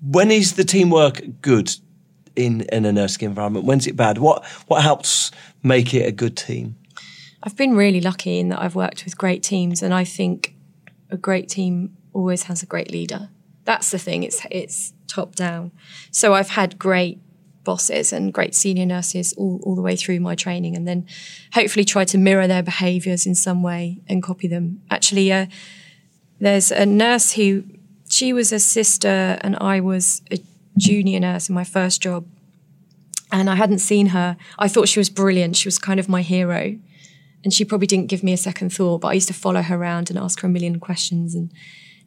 When 0.01 0.31
is 0.31 0.53
the 0.53 0.63
teamwork 0.63 1.21
good 1.41 1.75
in, 2.35 2.61
in 2.71 2.85
a 2.85 2.91
nursing 2.91 3.27
environment? 3.27 3.65
When's 3.65 3.85
it 3.85 3.95
bad? 3.95 4.17
What 4.17 4.45
what 4.67 4.81
helps 4.81 5.31
make 5.61 5.93
it 5.93 6.07
a 6.07 6.11
good 6.11 6.37
team? 6.37 6.77
I've 7.43 7.57
been 7.57 7.75
really 7.75 8.01
lucky 8.01 8.39
in 8.39 8.49
that 8.49 8.61
I've 8.61 8.75
worked 8.75 9.05
with 9.05 9.17
great 9.17 9.43
teams, 9.43 9.83
and 9.83 9.93
I 9.93 10.05
think 10.05 10.55
a 11.09 11.17
great 11.17 11.49
team 11.49 11.97
always 12.13 12.43
has 12.43 12.63
a 12.63 12.65
great 12.65 12.91
leader. 12.91 13.29
That's 13.65 13.91
the 13.91 13.99
thing. 13.99 14.23
It's 14.23 14.45
it's 14.49 14.93
top 15.07 15.35
down. 15.35 15.71
So 16.11 16.33
I've 16.33 16.49
had 16.49 16.79
great 16.79 17.19
bosses 17.67 18.13
and 18.13 18.33
great 18.33 18.55
senior 18.55 18.85
nurses 18.85 19.33
all, 19.33 19.59
all 19.63 19.75
the 19.75 19.81
way 19.81 19.95
through 19.97 20.21
my 20.21 20.35
training, 20.35 20.73
and 20.77 20.87
then 20.87 21.05
hopefully 21.51 21.83
try 21.83 22.05
to 22.05 22.17
mirror 22.17 22.47
their 22.47 22.63
behaviours 22.63 23.25
in 23.25 23.35
some 23.35 23.61
way 23.61 23.99
and 24.07 24.23
copy 24.23 24.47
them. 24.47 24.81
Actually, 24.89 25.31
uh, 25.31 25.45
there's 26.39 26.71
a 26.71 26.85
nurse 26.85 27.33
who 27.33 27.63
she 28.09 28.31
was 28.31 28.53
a 28.53 28.59
sister, 28.59 29.37
and 29.41 29.57
I 29.57 29.81
was 29.81 30.21
a 30.31 30.37
junior 30.77 31.19
nurse 31.19 31.49
in 31.49 31.55
my 31.55 31.65
first 31.65 32.01
job, 32.01 32.25
and 33.31 33.49
I 33.49 33.55
hadn't 33.55 33.79
seen 33.79 34.07
her. 34.07 34.37
I 34.57 34.69
thought 34.69 34.87
she 34.87 34.99
was 34.99 35.09
brilliant. 35.09 35.57
She 35.57 35.67
was 35.67 35.77
kind 35.77 35.99
of 35.99 36.07
my 36.07 36.21
hero. 36.21 36.79
And 37.43 37.53
she 37.53 37.65
probably 37.65 37.87
didn't 37.87 38.07
give 38.07 38.23
me 38.23 38.33
a 38.33 38.37
second 38.37 38.71
thought, 38.73 39.01
but 39.01 39.09
I 39.09 39.13
used 39.13 39.27
to 39.27 39.33
follow 39.33 39.61
her 39.61 39.75
around 39.75 40.09
and 40.09 40.17
ask 40.17 40.39
her 40.41 40.47
a 40.47 40.51
million 40.51 40.79
questions 40.79 41.35
and 41.35 41.51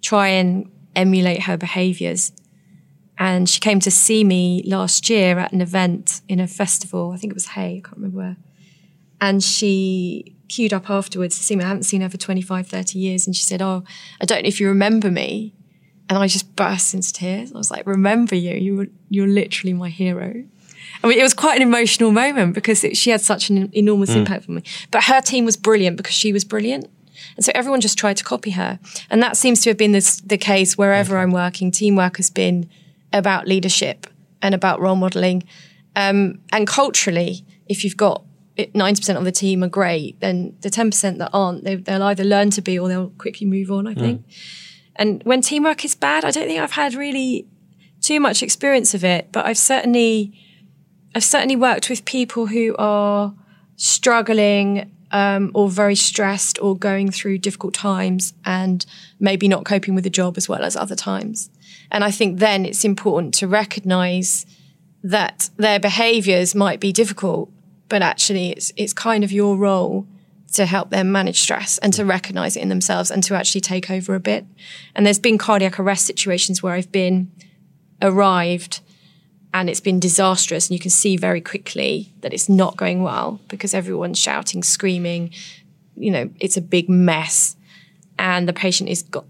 try 0.01 0.29
and 0.29 0.71
emulate 0.97 1.43
her 1.43 1.57
behaviors. 1.57 2.33
And 3.21 3.51
she 3.51 3.61
came 3.61 3.81
to 3.81 3.91
see 3.91 4.25
me 4.25 4.63
last 4.67 5.11
year 5.11 5.39
at 5.39 5.53
an 5.53 5.61
event 5.61 6.23
in 6.27 6.41
a 6.41 6.47
festival. 6.47 7.13
I 7.13 7.19
think 7.19 7.33
it 7.33 7.35
was 7.35 7.49
Hay, 7.49 7.77
I 7.77 7.81
can't 7.87 7.99
remember 7.99 8.17
where. 8.17 8.37
And 9.21 9.45
she 9.45 10.35
queued 10.49 10.73
up 10.73 10.89
afterwards 10.89 11.37
to 11.37 11.45
see 11.45 11.55
me. 11.55 11.63
I 11.63 11.69
haven't 11.69 11.83
seen 11.83 12.01
her 12.01 12.09
for 12.09 12.17
25, 12.17 12.67
30 12.67 12.99
years. 12.99 13.27
And 13.27 13.37
she 13.37 13.43
said, 13.43 13.61
Oh, 13.61 13.85
I 14.23 14.25
don't 14.25 14.43
know 14.43 14.49
if 14.49 14.59
you 14.59 14.69
remember 14.69 15.11
me. 15.11 15.53
And 16.09 16.17
I 16.17 16.29
just 16.29 16.57
burst 16.57 16.95
into 16.95 17.13
tears. 17.13 17.53
I 17.53 17.59
was 17.59 17.71
like, 17.71 17.87
remember 17.87 18.35
you. 18.35 18.55
You 18.55 18.77
were, 18.77 18.87
you're 19.11 19.29
literally 19.29 19.75
my 19.75 19.91
hero. 19.91 20.43
I 21.05 21.07
mean, 21.07 21.19
it 21.19 21.23
was 21.23 21.35
quite 21.35 21.57
an 21.57 21.63
emotional 21.63 22.11
moment 22.11 22.55
because 22.55 22.83
it, 22.83 22.97
she 22.97 23.11
had 23.11 23.21
such 23.21 23.51
an 23.51 23.71
enormous 23.75 24.11
mm. 24.11 24.17
impact 24.17 24.49
on 24.49 24.57
me. 24.57 24.63
But 24.91 25.05
her 25.05 25.21
team 25.21 25.45
was 25.45 25.59
brilliant 25.59 25.99
because 25.99 26.15
she 26.15 26.33
was 26.33 26.43
brilliant. 26.43 26.91
And 27.37 27.45
so 27.45 27.53
everyone 27.55 27.83
just 27.83 27.99
tried 27.99 28.17
to 28.17 28.25
copy 28.25 28.53
her. 28.53 28.81
And 29.11 29.23
that 29.23 29.37
seems 29.37 29.61
to 29.63 29.71
have 29.71 29.77
been 29.77 29.93
this, 29.93 30.21
the 30.23 30.39
case 30.39 30.79
wherever 30.79 31.17
okay. 31.17 31.23
I'm 31.23 31.33
working. 31.33 31.71
Teamwork 31.71 32.17
has 32.17 32.31
been 32.31 32.69
about 33.13 33.47
leadership 33.47 34.07
and 34.43 34.55
about 34.55 34.81
role 34.81 34.97
modeling. 34.97 35.43
Um, 35.97 36.41
and 36.53 36.67
culturally, 36.67 37.45
if 37.69 37.85
you've 37.85 37.97
got 37.97 38.25
90% 38.57 39.17
of 39.17 39.25
the 39.25 39.33
team 39.33 39.63
are 39.63 39.69
great, 39.69 40.21
then 40.21 40.57
the 40.61 40.71
10% 40.71 41.19
that 41.19 41.31
aren't, 41.33 41.65
they, 41.65 41.77
will 41.77 42.03
either 42.03 42.25
learn 42.25 42.51
to 42.51 42.63
be 42.63 42.79
or 42.79 42.89
they'll 42.89 43.11
quickly 43.11 43.47
move 43.47 43.71
on, 43.71 43.87
I 43.87 43.95
think. 43.95 44.27
Mm. 44.27 44.33
And 44.97 45.23
when 45.25 45.41
teamwork 45.41 45.85
is 45.85 45.95
bad, 45.95 46.25
I 46.25 46.31
don't 46.31 46.47
think 46.47 46.61
I've 46.61 46.73
had 46.73 46.95
really 46.95 47.47
too 48.01 48.21
much 48.21 48.43
experience 48.43 48.95
of 48.95 49.05
it, 49.05 49.31
but 49.33 49.47
I've 49.47 49.59
certainly, 49.59 50.33
I've 51.15 51.25
certainly 51.25 51.57
worked 51.57 51.89
with 51.89 52.05
people 52.05 52.47
who 52.47 52.75
are 52.79 53.35
struggling 53.77 54.95
um, 55.11 55.51
or 55.55 55.69
very 55.69 55.97
stressed 55.97 56.59
or 56.61 56.77
going 56.77 57.11
through 57.11 57.39
difficult 57.39 57.75
times 57.75 58.35
and 58.45 58.85
maybe 59.19 59.49
not 59.49 59.65
coping 59.65 59.95
with 59.95 60.05
the 60.05 60.11
job 60.11 60.37
as 60.37 60.49
well 60.49 60.63
as 60.63 60.77
other 60.77 60.95
times. 60.95 61.51
And 61.91 62.05
I 62.05 62.11
think 62.11 62.39
then 62.39 62.65
it's 62.65 62.85
important 62.85 63.35
to 63.35 63.49
recognize 63.49 64.47
that 65.03 65.51
their 65.57 65.81
behaviors 65.81 66.55
might 66.55 66.81
be 66.81 66.93
difficult, 66.93 67.51
but 67.89 68.03
actually 68.03 68.51
it's, 68.51 68.73
it's 68.77 68.93
kind 68.93 69.25
of 69.25 69.33
your 69.33 69.57
role 69.57 70.07
to 70.53 70.67
help 70.67 70.91
them 70.91 71.13
manage 71.13 71.41
stress 71.41 71.79
and 71.79 71.93
to 71.95 72.05
recognize 72.05 72.57
it 72.57 72.61
in 72.61 72.69
themselves 72.69 73.11
and 73.11 73.23
to 73.25 73.35
actually 73.35 73.61
take 73.61 73.91
over 73.91 74.15
a 74.15 74.21
bit. 74.21 74.45
And 74.95 75.07
there's 75.07 75.19
been 75.19 75.39
cardiac 75.39 75.79
arrest 75.79 76.07
situations 76.07 76.63
where 76.63 76.75
I've 76.75 76.91
been 76.91 77.31
arrived 78.03 78.81
and 79.53 79.69
it's 79.69 79.81
been 79.81 80.01
disastrous 80.01 80.69
and 80.69 80.75
you 80.75 80.81
can 80.81 80.91
see 80.91 81.17
very 81.17 81.41
quickly 81.41 82.13
that 82.21 82.33
it's 82.33 82.49
not 82.49 82.77
going 82.77 83.03
well 83.03 83.41
because 83.49 83.75
everyone's 83.75 84.19
shouting, 84.19 84.63
screaming, 84.63 85.33
you 85.97 86.11
know, 86.11 86.31
it's 86.41 86.57
a 86.57 86.61
big 86.61 86.89
mess 86.89 87.57
and 88.19 88.49
the 88.49 88.53
patient 88.53 88.89
is 88.89 89.03
got 89.03 89.25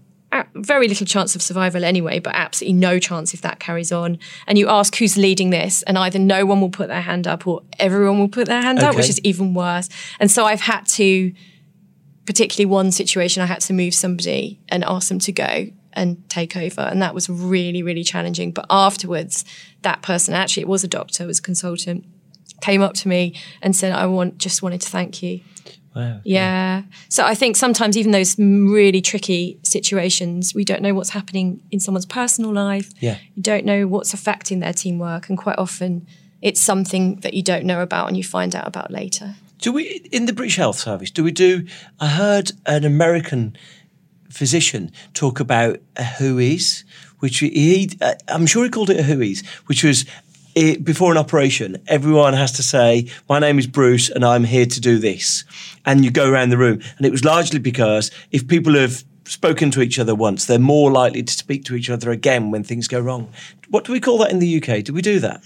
very 0.55 0.87
little 0.87 1.05
chance 1.05 1.35
of 1.35 1.41
survival 1.41 1.83
anyway, 1.83 2.19
but 2.19 2.33
absolutely 2.35 2.73
no 2.73 2.99
chance 2.99 3.33
if 3.33 3.41
that 3.41 3.59
carries 3.59 3.91
on. 3.91 4.17
And 4.47 4.57
you 4.57 4.69
ask 4.69 4.95
who's 4.95 5.17
leading 5.17 5.49
this, 5.49 5.83
and 5.83 5.97
either 5.97 6.19
no 6.19 6.45
one 6.45 6.61
will 6.61 6.69
put 6.69 6.87
their 6.87 7.01
hand 7.01 7.27
up 7.27 7.47
or 7.47 7.63
everyone 7.79 8.19
will 8.19 8.29
put 8.29 8.47
their 8.47 8.61
hand 8.61 8.79
okay. 8.79 8.87
up, 8.87 8.95
which 8.95 9.09
is 9.09 9.19
even 9.23 9.53
worse. 9.53 9.89
And 10.19 10.31
so 10.31 10.45
I've 10.45 10.61
had 10.61 10.85
to, 10.87 11.33
particularly 12.25 12.65
one 12.65 12.91
situation, 12.91 13.43
I 13.43 13.45
had 13.45 13.61
to 13.61 13.73
move 13.73 13.93
somebody 13.93 14.59
and 14.69 14.83
ask 14.83 15.09
them 15.09 15.19
to 15.19 15.31
go 15.31 15.67
and 15.93 16.29
take 16.29 16.55
over. 16.55 16.81
And 16.81 17.01
that 17.01 17.13
was 17.13 17.29
really, 17.29 17.83
really 17.83 18.03
challenging. 18.03 18.51
But 18.51 18.65
afterwards, 18.69 19.43
that 19.81 20.01
person, 20.01 20.33
actually, 20.33 20.61
it 20.61 20.69
was 20.69 20.83
a 20.83 20.87
doctor, 20.87 21.23
it 21.23 21.27
was 21.27 21.39
a 21.39 21.43
consultant, 21.43 22.05
came 22.61 22.81
up 22.81 22.93
to 22.93 23.07
me 23.07 23.35
and 23.61 23.75
said, 23.75 23.91
I 23.91 24.05
want 24.05 24.37
just 24.37 24.61
wanted 24.61 24.81
to 24.81 24.89
thank 24.89 25.21
you 25.21 25.41
Wow. 25.95 26.21
Yeah. 26.23 26.83
So 27.09 27.25
I 27.25 27.35
think 27.35 27.57
sometimes 27.57 27.97
even 27.97 28.11
those 28.11 28.37
really 28.39 29.01
tricky 29.01 29.59
situations, 29.63 30.55
we 30.55 30.63
don't 30.63 30.81
know 30.81 30.93
what's 30.93 31.09
happening 31.09 31.61
in 31.69 31.79
someone's 31.79 32.05
personal 32.05 32.53
life. 32.53 32.91
Yeah. 33.01 33.17
You 33.35 33.43
don't 33.43 33.65
know 33.65 33.87
what's 33.87 34.13
affecting 34.13 34.59
their 34.59 34.73
teamwork, 34.73 35.27
and 35.29 35.37
quite 35.37 35.57
often 35.57 36.07
it's 36.41 36.61
something 36.61 37.17
that 37.17 37.33
you 37.33 37.43
don't 37.43 37.65
know 37.65 37.81
about 37.81 38.07
and 38.07 38.17
you 38.17 38.23
find 38.23 38.55
out 38.55 38.67
about 38.67 38.89
later. 38.91 39.35
Do 39.59 39.71
we 39.71 40.01
in 40.11 40.25
the 40.25 40.33
British 40.33 40.55
Health 40.55 40.79
Service? 40.79 41.11
Do 41.11 41.23
we 41.23 41.31
do? 41.31 41.67
I 41.99 42.07
heard 42.07 42.51
an 42.65 42.83
American 42.83 43.55
physician 44.29 44.91
talk 45.13 45.39
about 45.39 45.79
a 45.97 46.03
WHOIS, 46.03 46.83
which 47.19 47.39
he, 47.39 47.91
uh, 48.01 48.15
I'm 48.27 48.47
sure 48.47 48.63
he 48.63 48.69
called 48.69 48.89
it 48.89 48.99
a 48.99 49.03
WHOIS, 49.03 49.45
which 49.65 49.83
was 49.83 50.05
it, 50.55 50.83
before 50.83 51.11
an 51.11 51.17
operation, 51.17 51.77
everyone 51.87 52.33
has 52.33 52.51
to 52.53 52.63
say, 52.63 53.09
My 53.29 53.39
name 53.39 53.59
is 53.59 53.67
Bruce 53.67 54.09
and 54.09 54.25
I'm 54.25 54.43
here 54.43 54.65
to 54.65 54.81
do 54.81 54.99
this. 54.99 55.43
And 55.85 56.03
you 56.03 56.11
go 56.11 56.29
around 56.29 56.49
the 56.49 56.57
room. 56.57 56.81
And 56.97 57.05
it 57.05 57.11
was 57.11 57.23
largely 57.23 57.59
because 57.59 58.11
if 58.31 58.47
people 58.47 58.75
have 58.75 59.03
spoken 59.25 59.71
to 59.71 59.81
each 59.81 59.97
other 59.97 60.13
once, 60.13 60.45
they're 60.45 60.59
more 60.59 60.91
likely 60.91 61.23
to 61.23 61.33
speak 61.33 61.63
to 61.65 61.75
each 61.75 61.89
other 61.89 62.11
again 62.11 62.51
when 62.51 62.63
things 62.63 62.87
go 62.87 62.99
wrong. 62.99 63.31
What 63.69 63.85
do 63.85 63.91
we 63.91 63.99
call 63.99 64.17
that 64.19 64.31
in 64.31 64.39
the 64.39 64.61
UK? 64.61 64.83
Do 64.83 64.93
we 64.93 65.01
do 65.01 65.19
that? 65.19 65.41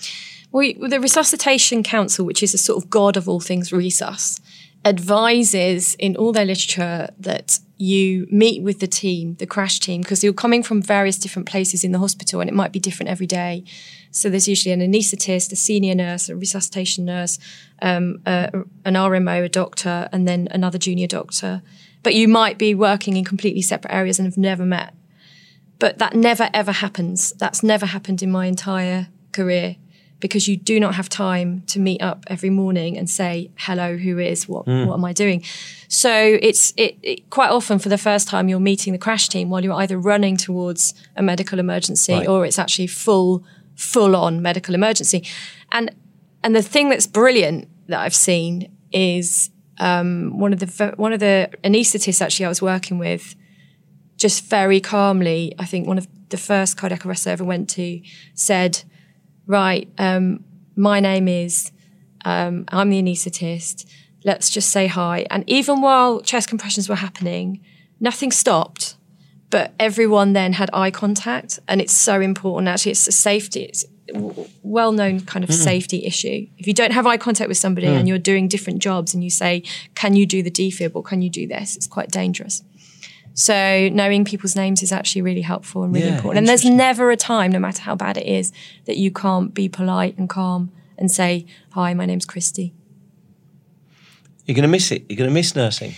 Well, 0.51 0.73
the 0.87 0.99
Resuscitation 0.99 1.83
Council, 1.83 2.25
which 2.25 2.41
is 2.41 2.53
a 2.53 2.57
sort 2.57 2.83
of 2.83 2.89
god 2.89 3.17
of 3.17 3.27
all 3.27 3.39
things 3.39 3.71
resus, 3.71 4.39
advises 4.85 5.95
in 5.95 6.15
all 6.15 6.31
their 6.31 6.45
literature 6.45 7.09
that 7.19 7.59
you 7.77 8.27
meet 8.31 8.63
with 8.63 8.79
the 8.79 8.87
team, 8.87 9.35
the 9.35 9.45
crash 9.45 9.79
team, 9.79 10.01
because 10.01 10.23
you're 10.23 10.33
coming 10.33 10.63
from 10.63 10.81
various 10.81 11.17
different 11.17 11.47
places 11.47 11.83
in 11.83 11.91
the 11.91 11.99
hospital 11.99 12.39
and 12.39 12.49
it 12.49 12.53
might 12.53 12.71
be 12.71 12.79
different 12.79 13.09
every 13.09 13.27
day. 13.27 13.63
So 14.11 14.29
there's 14.29 14.47
usually 14.47 14.71
an 14.71 14.79
anaesthetist, 14.79 15.51
a 15.51 15.55
senior 15.57 15.93
nurse, 15.93 16.29
a 16.29 16.35
resuscitation 16.35 17.03
nurse, 17.03 17.37
um, 17.81 18.21
an 18.25 18.65
RMO, 18.85 19.43
a 19.43 19.49
doctor, 19.49 20.07
and 20.13 20.27
then 20.27 20.47
another 20.51 20.77
junior 20.77 21.07
doctor. 21.07 21.61
but 22.01 22.13
you 22.13 22.27
might 22.27 22.59
be 22.59 22.75
working 22.75 23.17
in 23.17 23.25
completely 23.25 23.63
separate 23.63 23.91
areas 23.91 24.19
and 24.19 24.27
have 24.27 24.37
never 24.37 24.63
met. 24.63 24.93
But 25.79 25.97
that 25.97 26.13
never 26.13 26.49
ever 26.53 26.71
happens. 26.71 27.33
That's 27.33 27.63
never 27.63 27.87
happened 27.87 28.21
in 28.21 28.31
my 28.31 28.45
entire 28.45 29.07
career 29.31 29.77
because 30.19 30.47
you 30.47 30.57
do 30.57 30.79
not 30.79 30.95
have 30.95 31.09
time 31.09 31.61
to 31.67 31.79
meet 31.79 32.01
up 32.01 32.23
every 32.27 32.49
morning 32.49 32.97
and 32.97 33.09
say 33.09 33.51
hello 33.57 33.97
who 33.97 34.17
is 34.19 34.47
what 34.47 34.65
mm. 34.65 34.87
what 34.87 34.95
am 34.95 35.05
i 35.05 35.13
doing 35.13 35.43
so 35.87 36.37
it's 36.41 36.73
it, 36.77 36.97
it, 37.03 37.29
quite 37.29 37.49
often 37.49 37.79
for 37.79 37.89
the 37.89 37.97
first 37.97 38.27
time 38.27 38.47
you're 38.47 38.59
meeting 38.59 38.93
the 38.93 38.99
crash 38.99 39.27
team 39.29 39.49
while 39.49 39.63
you're 39.63 39.73
either 39.73 39.97
running 39.97 40.37
towards 40.37 40.93
a 41.15 41.23
medical 41.23 41.59
emergency 41.59 42.13
right. 42.13 42.27
or 42.27 42.45
it's 42.45 42.59
actually 42.59 42.87
full 42.87 43.43
full 43.75 44.15
on 44.15 44.41
medical 44.41 44.73
emergency 44.73 45.25
and 45.71 45.93
and 46.43 46.55
the 46.55 46.61
thing 46.61 46.89
that's 46.89 47.07
brilliant 47.07 47.67
that 47.87 47.99
i've 47.99 48.15
seen 48.15 48.71
is 48.91 49.49
um, 49.77 50.39
one 50.39 50.53
of 50.53 50.59
the 50.59 50.93
one 50.95 51.11
of 51.11 51.19
the 51.19 51.49
anaesthetists 51.65 52.21
actually 52.21 52.45
i 52.45 52.49
was 52.49 52.61
working 52.61 52.97
with 52.97 53.35
just 54.15 54.45
very 54.45 54.79
calmly 54.79 55.53
i 55.59 55.65
think 55.65 55.85
one 55.85 55.97
of 55.97 56.07
the 56.29 56.37
first 56.37 56.77
cardiac 56.77 57.05
arrests 57.05 57.27
i 57.27 57.31
ever 57.31 57.43
went 57.43 57.69
to 57.69 58.01
said 58.33 58.83
right, 59.47 59.89
um, 59.97 60.43
my 60.75 60.99
name 60.99 61.27
is, 61.27 61.71
um, 62.23 62.65
I'm 62.69 62.89
the 62.89 63.01
anaesthetist. 63.01 63.85
Let's 64.23 64.49
just 64.49 64.69
say 64.69 64.87
hi. 64.87 65.25
And 65.29 65.43
even 65.47 65.81
while 65.81 66.21
chest 66.21 66.49
compressions 66.49 66.89
were 66.89 66.95
happening, 66.95 67.61
nothing 67.99 68.31
stopped, 68.31 68.95
but 69.49 69.73
everyone 69.79 70.33
then 70.33 70.53
had 70.53 70.69
eye 70.73 70.91
contact. 70.91 71.59
And 71.67 71.79
it's 71.79 71.93
so 71.93 72.19
important. 72.21 72.67
Actually, 72.67 72.93
it's 72.93 73.07
a 73.07 73.11
safety, 73.11 73.63
it's 73.63 73.85
well 74.63 74.91
known 74.91 75.19
kind 75.21 75.43
of 75.43 75.49
mm. 75.49 75.53
safety 75.53 76.05
issue. 76.05 76.47
If 76.57 76.67
you 76.67 76.73
don't 76.73 76.91
have 76.91 77.07
eye 77.07 77.17
contact 77.17 77.47
with 77.47 77.57
somebody 77.57 77.87
mm. 77.87 77.97
and 77.97 78.07
you're 78.07 78.17
doing 78.17 78.47
different 78.47 78.79
jobs 78.79 79.13
and 79.13 79.23
you 79.23 79.29
say, 79.29 79.63
can 79.95 80.15
you 80.15 80.25
do 80.25 80.43
the 80.43 80.51
defib 80.51 80.91
or 80.93 81.03
can 81.03 81.21
you 81.21 81.29
do 81.29 81.47
this? 81.47 81.75
It's 81.75 81.87
quite 81.87 82.09
dangerous. 82.11 82.63
So 83.35 83.89
knowing 83.89 84.23
people's 84.23 84.55
names 84.55 84.81
is 84.81 84.93
actually 84.93 85.21
really 85.21 85.41
helpful 85.41 85.83
and 85.83 85.93
really 85.93 86.07
yeah, 86.07 86.15
important. 86.15 86.39
And 86.39 86.47
there's 86.47 86.63
never 86.63 87.11
a 87.11 87.17
time, 87.17 87.51
no 87.51 87.59
matter 87.59 87.81
how 87.81 87.93
bad 87.93 88.17
it 88.17 88.25
is, 88.25 88.53
that 88.85 88.95
you 88.95 89.11
can't 89.11 89.53
be 89.53 89.67
polite 89.67 90.17
and 90.17 90.29
calm 90.29 90.71
and 90.97 91.11
say, 91.11 91.45
"Hi, 91.71 91.93
my 91.93 92.05
name's 92.05 92.25
Christie." 92.25 92.73
You're 94.45 94.55
going 94.55 94.63
to 94.63 94.69
miss 94.69 94.89
it. 94.91 95.05
You're 95.09 95.17
going 95.17 95.29
to 95.29 95.33
miss 95.33 95.53
nursing. 95.53 95.95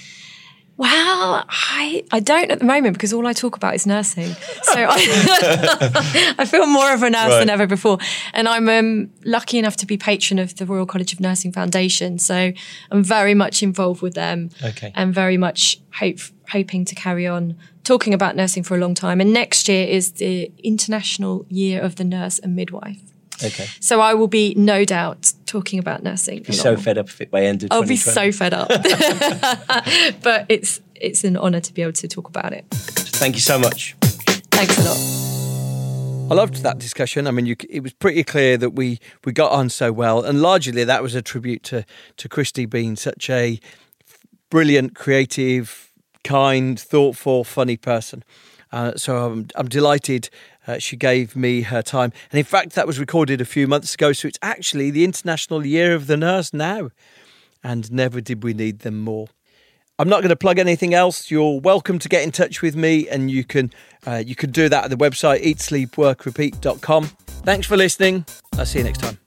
Well, 0.78 1.44
I 1.48 2.04
I 2.12 2.20
don't 2.20 2.52
at 2.52 2.60
the 2.60 2.66
moment 2.66 2.94
because 2.94 3.12
all 3.12 3.26
I 3.26 3.34
talk 3.34 3.56
about 3.56 3.76
is 3.76 3.86
nursing. 3.86 4.34
So 4.64 4.74
I, 4.76 6.36
I 6.40 6.46
feel 6.46 6.66
more 6.68 6.94
of 6.94 7.02
a 7.02 7.10
nurse 7.10 7.30
right. 7.30 7.40
than 7.40 7.50
ever 7.50 7.68
before, 7.68 7.98
and 8.34 8.48
I'm 8.48 8.70
um, 8.70 9.10
lucky 9.26 9.60
enough 9.60 9.76
to 9.78 9.86
be 9.86 9.98
patron 9.98 10.40
of 10.40 10.56
the 10.56 10.66
Royal 10.66 10.86
College 10.86 11.14
of 11.14 11.20
Nursing 11.20 11.52
Foundation. 11.52 12.20
So 12.20 12.52
I'm 12.92 13.04
very 13.04 13.34
much 13.34 13.64
involved 13.64 14.02
with 14.04 14.14
them, 14.14 14.50
okay. 14.64 14.92
and 14.94 15.14
very 15.14 15.38
much 15.38 15.80
hope 15.94 16.20
hoping 16.52 16.86
to 16.86 16.96
carry 16.96 17.28
on 17.28 17.56
talking 17.84 18.14
about 18.14 18.36
nursing 18.36 18.64
for 18.64 18.76
a 18.76 18.80
long 18.80 18.94
time. 18.94 19.22
And 19.22 19.34
next 19.34 19.68
year 19.68 19.88
is 19.88 20.14
the 20.14 20.52
International 20.64 21.46
Year 21.50 21.82
of 21.82 21.96
the 21.96 22.04
Nurse 22.04 22.40
and 22.40 22.56
Midwife. 22.56 23.02
Okay. 23.44 23.68
So 23.80 24.02
I 24.02 24.14
will 24.14 24.28
be 24.28 24.56
no 24.56 24.84
doubt 24.84 25.34
talking 25.46 25.80
about 25.80 26.04
nursing. 26.04 26.44
Be 26.44 26.54
so 26.54 26.76
fed 26.76 26.98
up 26.98 27.08
if 27.08 27.22
it 27.22 27.30
by 27.30 27.44
end 27.44 27.64
of 27.64 27.72
I'll 27.72 27.86
be 27.86 27.96
so 27.96 28.32
fed 28.32 28.54
up. 28.54 28.68
but 30.24 30.46
it's 30.50 30.82
it's 30.96 31.24
an 31.24 31.38
honour 31.38 31.60
to 31.60 31.74
be 31.74 31.84
able 31.84 31.94
to 31.94 32.08
talk 32.08 32.28
about 32.28 32.54
it. 32.54 32.66
Thank 32.72 33.36
you 33.36 33.42
so 33.42 33.60
much. 33.60 33.96
Thanks 34.52 34.78
a 34.80 34.90
lot. 34.90 35.28
I 36.30 36.34
loved 36.34 36.64
that 36.64 36.78
discussion. 36.78 37.26
I 37.26 37.32
mean, 37.32 37.46
you, 37.46 37.56
it 37.70 37.82
was 37.82 37.94
pretty 37.94 38.24
clear 38.26 38.58
that 38.58 38.72
we, 38.72 39.00
we 39.24 39.32
got 39.32 39.54
on 39.54 39.70
so 39.70 39.94
well, 39.94 40.26
and 40.26 40.42
largely 40.42 40.84
that 40.84 41.02
was 41.02 41.16
a 41.16 41.22
tribute 41.22 41.64
to 41.64 41.86
to 42.18 42.28
Christie 42.28 42.66
being 42.66 42.98
such 42.98 43.30
a 43.30 43.62
brilliant, 44.50 44.94
creative, 44.94 45.87
kind, 46.28 46.78
thoughtful, 46.78 47.44
funny 47.46 47.78
person. 47.78 48.24
Uh, 48.72 48.92
so 48.98 49.26
I'm, 49.26 49.48
I'm 49.56 49.70
delighted 49.70 50.30
uh, 50.68 50.78
she 50.78 50.98
gave 50.98 51.36
me 51.36 51.62
her 51.62 51.82
time. 51.82 52.12
And 52.32 52.38
in 52.38 52.44
fact, 52.44 52.74
that 52.74 52.86
was 52.86 53.00
recorded 53.00 53.40
a 53.40 53.46
few 53.46 53.66
months 53.66 53.94
ago. 53.94 54.12
So 54.12 54.28
it's 54.28 54.40
actually 54.42 54.92
the 54.92 55.06
International 55.06 55.66
Year 55.66 55.96
of 55.96 56.08
the 56.08 56.18
Nurse 56.18 56.54
now. 56.54 56.90
And 57.64 57.90
never 57.92 58.20
did 58.20 58.44
we 58.44 58.54
need 58.54 58.80
them 58.80 59.00
more. 59.00 59.28
I'm 60.00 60.10
not 60.10 60.18
going 60.18 60.30
to 60.30 60.36
plug 60.36 60.60
anything 60.60 60.94
else. 60.94 61.32
You're 61.32 61.60
welcome 61.60 61.98
to 62.00 62.10
get 62.10 62.24
in 62.24 62.32
touch 62.32 62.62
with 62.62 62.76
me, 62.76 63.10
and 63.10 63.32
you 63.32 63.44
can 63.44 63.72
uh, 64.06 64.22
you 64.24 64.36
can 64.36 64.52
do 64.52 64.70
that 64.70 64.84
at 64.84 64.90
the 64.92 64.96
website 64.96 65.44
eatsleepworkrepeat.com. 65.44 67.06
Thanks 67.06 67.66
for 67.66 67.78
listening. 67.78 68.24
I'll 68.60 68.68
see 68.68 68.78
you 68.78 68.86
next 68.86 69.00
time. 69.00 69.27